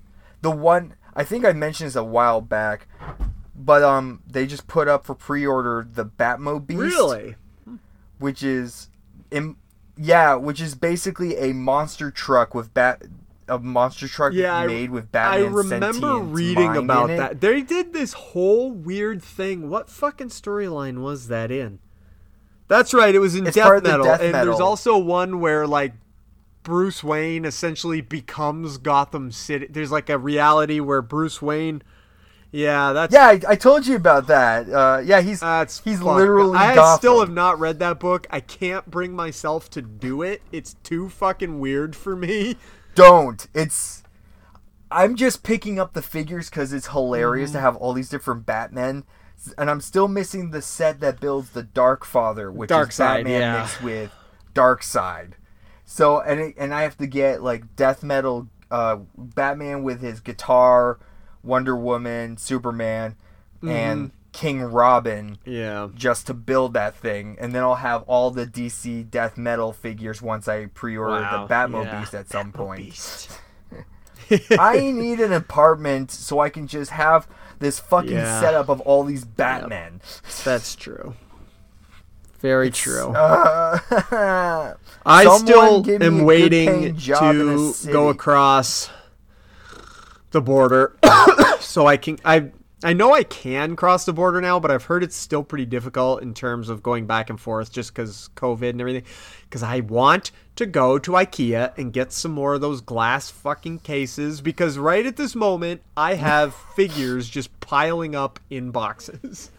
the 0.45 0.51
one 0.51 0.95
I 1.17 1.25
think 1.25 1.45
I 1.45 1.53
mentioned 1.53 1.89
this 1.89 1.97
a 1.97 2.05
while 2.05 2.41
back, 2.41 2.87
but 3.57 3.83
um, 3.83 4.23
they 4.27 4.47
just 4.47 4.67
put 4.69 4.89
up 4.89 5.05
for 5.07 5.15
pre-order 5.15 5.87
the 5.91 6.05
Batmobile. 6.05 6.79
Really? 6.79 7.35
which 8.19 8.43
is 8.45 8.89
im- 9.33 9.57
yeah, 9.97 10.35
which 10.35 10.61
is 10.61 10.75
basically 10.75 11.37
a 11.37 11.53
monster 11.53 12.11
truck 12.11 12.55
with 12.55 12.73
bat 12.75 13.03
a 13.49 13.59
monster 13.59 14.07
truck 14.09 14.33
Yeah, 14.33 14.55
I- 14.57 14.67
made 14.67 14.91
with 14.91 15.05
I 15.07 15.41
Batman. 15.41 15.53
remember 15.53 16.19
reading 16.19 16.77
about 16.77 17.09
that. 17.09 17.41
They 17.41 17.61
did 17.63 17.93
this 17.93 18.13
whole 18.13 18.71
weird 18.71 19.23
thing. 19.23 19.69
What 19.69 19.91
fucking 19.91 20.29
storyline 20.29 20.99
was 21.03 21.29
that 21.29 21.51
in? 21.51 21.79
That's 22.69 22.95
right. 22.95 23.15
It 23.15 23.19
was 23.19 23.35
in 23.35 23.47
It's 23.47 23.57
Death 23.57 23.65
part 23.65 23.77
of 23.79 23.83
the 23.85 23.91
Metal, 23.91 24.07
and 24.13 24.35
there's 24.35 24.61
also 24.61 24.97
one 24.97 25.41
where 25.41 25.67
like 25.67 25.93
Bruce 26.65 27.05
Wayne 27.05 27.45
essentially 27.45 28.01
becomes 28.01 28.79
Gotham 28.79 29.31
City. 29.31 29.69
There's 29.71 29.93
like 29.93 30.09
a 30.11 30.19
reality 30.19 30.81
where 30.81 31.03
Bruce 31.03 31.41
Wayne. 31.41 31.83
Yeah, 32.51 32.93
that's 32.93 33.13
Yeah, 33.13 33.27
I, 33.27 33.41
I 33.49 33.55
told 33.57 33.87
you 33.87 33.97
about 33.97 34.29
that. 34.29 34.69
Uh, 34.71 35.01
yeah, 35.05 35.21
he's 35.21 35.41
That's 35.41 35.81
he's 35.81 35.99
fucked. 35.99 36.17
literally. 36.17 36.57
I 36.57 36.75
Gotham. 36.75 36.99
still 37.01 37.21
have 37.21 37.31
not 37.31 37.59
read 37.61 37.79
that 37.81 37.99
book. 38.01 38.27
I 38.31 38.41
can't 38.41 38.89
bring 38.91 39.15
myself 39.15 39.69
to 39.71 39.83
do 39.83 40.23
it. 40.23 40.41
It's 40.53 40.75
too 40.83 41.09
fucking 41.09 41.59
weird 41.61 41.95
for 41.97 42.17
me. 42.17 42.57
Don't. 42.95 43.47
It's. 43.55 44.03
I'm 44.91 45.17
just 45.17 45.43
picking 45.43 45.81
up 45.81 45.95
the 45.95 46.03
figures 46.03 46.49
because 46.49 46.73
it's 46.73 46.89
hilarious 46.89 47.51
Mm-hmm. 47.51 47.57
to 47.59 47.61
have 47.63 47.77
all 47.77 47.93
these 47.93 48.09
different 48.09 48.47
Batmen, 48.47 49.03
and 49.59 49.69
I'm 49.69 49.81
still 49.81 50.07
missing 50.07 50.51
the 50.51 50.63
set 50.63 51.01
that 51.01 51.19
builds 51.19 51.51
the 51.51 51.65
Dark 51.65 52.05
Father, 52.05 52.53
which 52.53 52.71
is 52.71 52.77
Darkseid, 52.77 52.99
Batman 52.99 53.41
yeah. 53.41 53.59
mixed 53.63 53.83
with 53.83 54.13
Darkseid. 54.55 55.33
So 55.85 56.21
and 56.21 56.41
it, 56.41 56.55
and 56.59 56.73
I 56.75 56.83
have 56.83 56.97
to 56.99 57.07
get 57.07 57.43
like 57.43 57.77
death 57.77 58.03
metal 58.03 58.49
uh, 58.71 58.99
Batman 59.17 59.83
with 59.83 60.01
his 60.01 60.21
guitar, 60.21 60.99
Wonder 61.43 61.77
Woman, 61.77 62.37
Superman, 62.37 63.17
Mm-hmm. 63.57 63.69
and 63.71 64.11
King 64.33 64.61
Robin 64.63 65.39
Yeah. 65.47 65.89
just 65.95 66.27
to 66.27 66.35
build 66.35 66.75
that 66.75 66.95
thing, 66.95 67.37
and 67.41 67.55
then 67.55 67.63
I'll 67.63 67.77
have 67.77 68.03
all 68.03 68.31
the 68.31 68.47
DC 68.47 69.09
death 69.11 69.39
metal 69.39 69.73
figures 69.73 70.21
once 70.21 70.49
I 70.49 70.67
pre-order 70.67 71.23
Wow, 71.23 71.47
the 71.47 71.55
Batmobile 71.55 72.13
yeah. 72.13 72.19
at 72.19 72.29
some 72.29 72.53
point. 72.53 73.29
I 74.59 74.91
need 74.91 75.21
an 75.21 75.33
apartment 75.33 76.11
so 76.11 76.41
I 76.41 76.49
can 76.51 76.67
just 76.67 76.91
have 76.91 77.29
this 77.59 77.79
fucking 77.79 78.11
Yeah. 78.11 78.41
setup 78.41 78.69
of 78.69 78.81
all 78.83 79.05
these 79.05 79.25
Batmen. 79.25 80.01
That's 80.45 80.75
true. 80.75 81.15
Very 82.45 82.71
true. 82.71 83.09
Uh, 83.09 83.79
I 85.07 85.39
still 85.39 85.81
give 85.81 86.01
me 86.03 86.07
a 86.07 86.11
am 86.11 86.25
waiting 86.27 86.69
paying 86.69 86.97
job 86.99 87.37
in 87.37 87.49
a 87.49 87.73
to 87.73 87.91
go 87.91 88.11
across 88.11 88.91
the 90.31 90.43
border 90.43 90.95
so 91.61 91.87
I 91.87 91.97
can 91.97 92.19
I 92.23 92.51
I 92.83 92.93
know 92.93 93.15
I 93.15 93.23
can 93.23 93.77
cross 93.77 94.05
the 94.05 94.13
border 94.13 94.43
now, 94.43 94.61
but 94.61 94.71
I've 94.71 94.85
heard 94.85 95.03
it's 95.03 95.17
still 95.17 95.43
pretty 95.43 95.65
difficult 95.65 96.21
in 96.21 96.35
terms 96.35 96.69
of 96.69 96.83
going 96.83 97.07
back 97.07 97.31
and 97.31 97.41
forth 97.41 97.73
just 97.73 97.95
cuz 97.95 98.29
COVID 98.37 98.69
and 98.69 98.81
everything 98.83 99.05
cuz 99.49 99.63
I 99.63 99.81
want 99.81 100.31
to 100.57 100.67
go 100.67 100.99
to 100.99 101.13
IKEA 101.13 101.73
and 101.79 101.95
get 101.95 102.13
some 102.13 102.33
more 102.33 102.57
of 102.57 102.61
those 102.61 102.83
glass 102.83 103.31
fucking 103.31 103.79
cases 103.79 104.43
because 104.43 104.77
right 104.77 105.07
at 105.07 105.17
this 105.17 105.35
moment 105.35 105.81
I 105.97 106.17
have 106.17 106.55
figures 106.77 107.27
just 107.27 107.59
piling 107.61 108.15
up 108.15 108.39
in 108.51 108.71
boxes. 108.71 109.51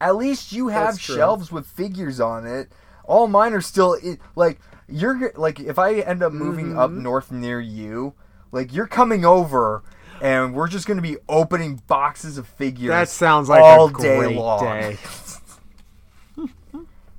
At 0.00 0.16
least 0.16 0.52
you 0.52 0.68
have 0.68 0.98
shelves 1.00 1.52
with 1.52 1.66
figures 1.66 2.20
on 2.20 2.46
it. 2.46 2.72
All 3.04 3.26
mine 3.28 3.52
are 3.52 3.60
still 3.60 3.96
like 4.36 4.58
you're 4.88 5.32
like 5.36 5.60
if 5.60 5.78
I 5.78 5.94
end 6.00 6.22
up 6.22 6.32
moving 6.32 6.76
up 6.76 6.90
Mm-hmm. 6.90 7.02
north 7.02 7.30
near 7.30 7.60
you, 7.60 8.14
like 8.52 8.72
you're 8.72 8.86
coming 8.86 9.24
over 9.24 9.82
and 10.22 10.54
we're 10.54 10.68
just 10.68 10.86
gonna 10.86 11.02
be 11.02 11.16
opening 11.28 11.82
boxes 11.86 12.38
of 12.38 12.46
figures. 12.46 12.88
That 12.88 13.08
sounds 13.08 13.48
like 13.48 13.62
all 13.62 13.88
a 13.88 13.92
day 14.02 14.34
long. 14.36 14.60
day. 14.64 14.98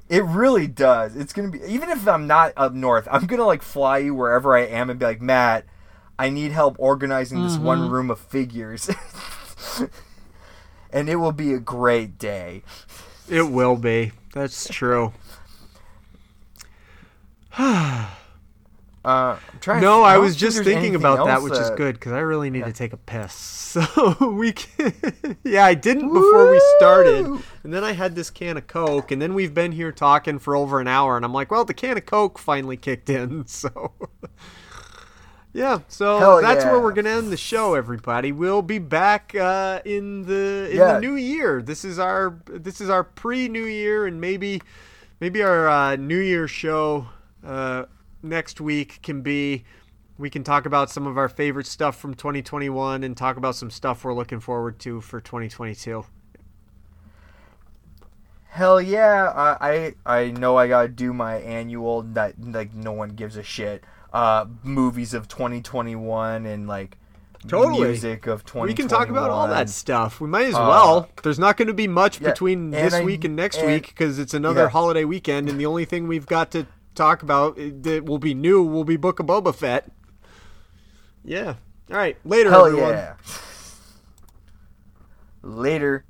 It 0.09 0.25
really 0.25 0.67
does. 0.67 1.15
It's 1.15 1.31
gonna 1.31 1.49
be 1.49 1.61
even 1.65 1.89
if 1.89 2.05
I'm 2.05 2.27
not 2.27 2.51
up 2.57 2.73
north, 2.73 3.07
I'm 3.09 3.25
gonna 3.27 3.45
like 3.45 3.61
fly 3.61 3.99
you 3.99 4.13
wherever 4.13 4.57
I 4.57 4.65
am 4.65 4.89
and 4.89 4.99
be 4.99 5.05
like, 5.05 5.21
Matt, 5.21 5.65
I 6.19 6.29
need 6.29 6.51
help 6.51 6.75
organizing 6.79 7.41
this 7.43 7.57
one 7.57 7.79
Mm-hmm. 7.79 7.89
room 7.89 8.11
of 8.11 8.19
figures. 8.19 8.89
and 10.93 11.09
it 11.09 11.15
will 11.15 11.31
be 11.31 11.53
a 11.53 11.59
great 11.59 12.17
day. 12.17 12.63
It 13.29 13.49
will 13.49 13.75
be. 13.75 14.11
That's 14.33 14.67
true. 14.67 15.13
Uh, 19.03 19.35
No, 19.65 20.01
to, 20.01 20.03
I 20.03 20.13
don't 20.13 20.23
was 20.23 20.35
just 20.35 20.63
thinking 20.63 20.93
about 20.93 21.25
that, 21.25 21.41
which 21.41 21.53
is 21.53 21.71
good 21.71 21.95
because 21.95 22.11
I 22.11 22.19
really 22.19 22.51
need 22.51 22.65
to 22.65 22.73
take 22.73 22.93
a 22.93 22.97
piss. 22.97 23.57
So 23.71 24.33
we 24.35 24.51
can. 24.51 24.93
yeah, 25.45 25.63
I 25.63 25.75
didn't 25.75 26.09
before 26.09 26.51
we 26.51 26.61
started, 26.77 27.25
and 27.63 27.73
then 27.73 27.85
I 27.85 27.93
had 27.93 28.15
this 28.15 28.29
can 28.29 28.57
of 28.57 28.67
Coke, 28.67 29.11
and 29.11 29.21
then 29.21 29.33
we've 29.33 29.53
been 29.53 29.71
here 29.71 29.93
talking 29.93 30.39
for 30.39 30.57
over 30.57 30.81
an 30.81 30.89
hour, 30.89 31.15
and 31.15 31.23
I'm 31.23 31.31
like, 31.31 31.51
well, 31.51 31.63
the 31.63 31.73
can 31.73 31.97
of 31.97 32.05
Coke 32.05 32.37
finally 32.37 32.75
kicked 32.75 33.09
in, 33.09 33.47
so. 33.47 33.93
Yeah, 35.53 35.79
so 35.89 36.17
Hell 36.17 36.41
that's 36.41 36.63
where 36.63 36.79
we're 36.79 36.93
gonna 36.93 37.09
end 37.09 37.31
the 37.31 37.37
show, 37.37 37.73
everybody. 37.73 38.31
We'll 38.31 38.61
be 38.61 38.79
back 38.79 39.35
uh, 39.35 39.81
in 39.83 40.23
the 40.23 40.69
in 40.71 40.77
Yeah. 40.77 40.93
the 40.93 41.01
new 41.01 41.15
year. 41.15 41.61
This 41.61 41.83
is 41.83 41.99
our 41.99 42.37
this 42.47 42.79
is 42.79 42.89
our 42.89 43.03
pre-New 43.03 43.65
Year, 43.65 44.05
and 44.07 44.21
maybe 44.21 44.61
maybe 45.19 45.43
our 45.43 45.67
uh, 45.67 45.95
New 45.97 46.19
Year 46.19 46.47
show 46.47 47.07
uh, 47.45 47.83
next 48.23 48.61
week 48.61 49.01
can 49.03 49.21
be 49.21 49.65
we 50.17 50.29
can 50.29 50.43
talk 50.45 50.65
about 50.65 50.89
some 50.89 51.05
of 51.05 51.17
our 51.17 51.27
favorite 51.27 51.67
stuff 51.67 51.97
from 51.97 52.13
2021 52.13 53.03
and 53.03 53.17
talk 53.17 53.35
about 53.35 53.55
some 53.55 53.69
stuff 53.71 54.05
we're 54.05 54.13
looking 54.13 54.39
forward 54.39 54.79
to 54.79 55.01
for 55.01 55.19
2022. 55.19 56.05
Hell 58.47 58.81
yeah! 58.81 59.31
I 59.35 59.93
I, 60.05 60.19
I 60.19 60.31
know 60.31 60.57
I 60.57 60.67
gotta 60.67 60.87
do 60.87 61.11
my 61.11 61.35
annual 61.37 62.03
that 62.13 62.35
like 62.41 62.73
no 62.73 62.91
one 62.93 63.09
gives 63.09 63.35
a 63.35 63.43
shit. 63.43 63.83
Uh, 64.13 64.45
movies 64.63 65.13
of 65.13 65.27
2021 65.27 66.45
and 66.45 66.67
like 66.67 66.97
Totally. 67.47 67.87
music 67.87 68.27
of 68.27 68.43
2021. 68.43 68.67
We 68.67 68.73
can 68.73 68.87
talk 68.87 69.07
about 69.09 69.29
all 69.29 69.47
that 69.47 69.69
stuff. 69.69 70.19
We 70.19 70.27
might 70.27 70.47
as 70.47 70.55
Uh, 70.55 70.59
well. 70.67 71.09
There's 71.23 71.39
not 71.39 71.55
going 71.57 71.69
to 71.69 71.73
be 71.73 71.87
much 71.87 72.19
yeah, 72.19 72.29
between 72.29 72.71
this 72.71 72.93
I- 72.93 73.03
week 73.03 73.23
and 73.23 73.35
next 73.35 73.57
and- 73.57 73.67
week 73.67 73.87
because 73.87 74.19
it's 74.19 74.33
another 74.33 74.63
yeah. 74.63 74.69
holiday 74.69 75.05
weekend, 75.05 75.47
and 75.49 75.57
the 75.59 75.65
only 75.65 75.85
thing 75.85 76.07
we've 76.07 76.25
got 76.27 76.51
to 76.51 76.67
talk 76.93 77.23
about 77.23 77.57
uh, 77.57 77.69
that 77.81 78.03
will 78.05 78.19
be 78.19 78.33
new 78.33 78.61
will 78.61 78.83
be 78.83 78.97
Book 78.97 79.19
of 79.21 79.25
Boba 79.27 79.55
Fett. 79.55 79.89
Yeah. 81.23 81.55
All 81.89 81.97
right. 81.97 82.17
Later, 82.25 82.49
Hell 82.49 82.65
everyone. 82.65 82.89
yeah! 82.91 83.13
Later. 85.41 86.03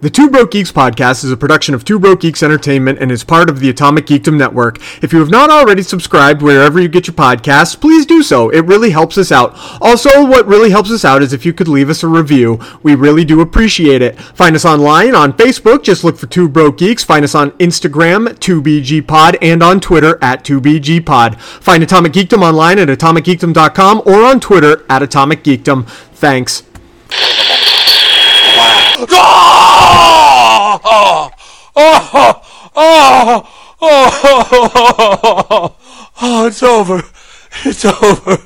The 0.00 0.10
Two 0.10 0.30
Broke 0.30 0.52
Geeks 0.52 0.70
podcast 0.70 1.24
is 1.24 1.32
a 1.32 1.36
production 1.36 1.74
of 1.74 1.84
Two 1.84 1.98
Broke 1.98 2.20
Geeks 2.20 2.40
Entertainment 2.40 3.00
and 3.00 3.10
is 3.10 3.24
part 3.24 3.50
of 3.50 3.58
the 3.58 3.68
Atomic 3.68 4.06
Geekdom 4.06 4.38
Network. 4.38 4.78
If 5.02 5.12
you 5.12 5.18
have 5.18 5.28
not 5.28 5.50
already 5.50 5.82
subscribed 5.82 6.40
wherever 6.40 6.80
you 6.80 6.86
get 6.86 7.08
your 7.08 7.14
podcasts, 7.14 7.78
please 7.78 8.06
do 8.06 8.22
so. 8.22 8.48
It 8.48 8.60
really 8.60 8.90
helps 8.90 9.18
us 9.18 9.32
out. 9.32 9.54
Also, 9.80 10.24
what 10.24 10.46
really 10.46 10.70
helps 10.70 10.92
us 10.92 11.04
out 11.04 11.20
is 11.20 11.32
if 11.32 11.44
you 11.44 11.52
could 11.52 11.66
leave 11.66 11.90
us 11.90 12.04
a 12.04 12.06
review. 12.06 12.60
We 12.84 12.94
really 12.94 13.24
do 13.24 13.40
appreciate 13.40 14.00
it. 14.00 14.16
Find 14.20 14.54
us 14.54 14.64
online 14.64 15.16
on 15.16 15.32
Facebook, 15.32 15.82
just 15.82 16.04
look 16.04 16.16
for 16.16 16.28
Two 16.28 16.48
Broke 16.48 16.78
Geeks. 16.78 17.02
Find 17.02 17.24
us 17.24 17.34
on 17.34 17.50
Instagram, 17.52 18.28
2BGPod, 18.38 19.38
and 19.42 19.64
on 19.64 19.80
Twitter 19.80 20.16
at 20.22 20.44
2BGPod. 20.44 21.40
Find 21.40 21.82
Atomic 21.82 22.12
Geekdom 22.12 22.42
online 22.42 22.78
at 22.78 22.86
atomicgeekdom.com 22.86 24.02
or 24.06 24.22
on 24.22 24.38
Twitter 24.38 24.84
at 24.88 25.02
Atomic 30.58 30.82
Geekdom. 30.82 31.30
Thanks. 31.30 31.44
Oh, 31.76 32.42
oh, 32.76 33.44
oh, 33.80 34.14
oh, 35.22 35.76
oh, 36.22 36.46
it's 36.46 36.62
over. 36.62 37.02
It's 37.64 37.84
over. 37.84 38.38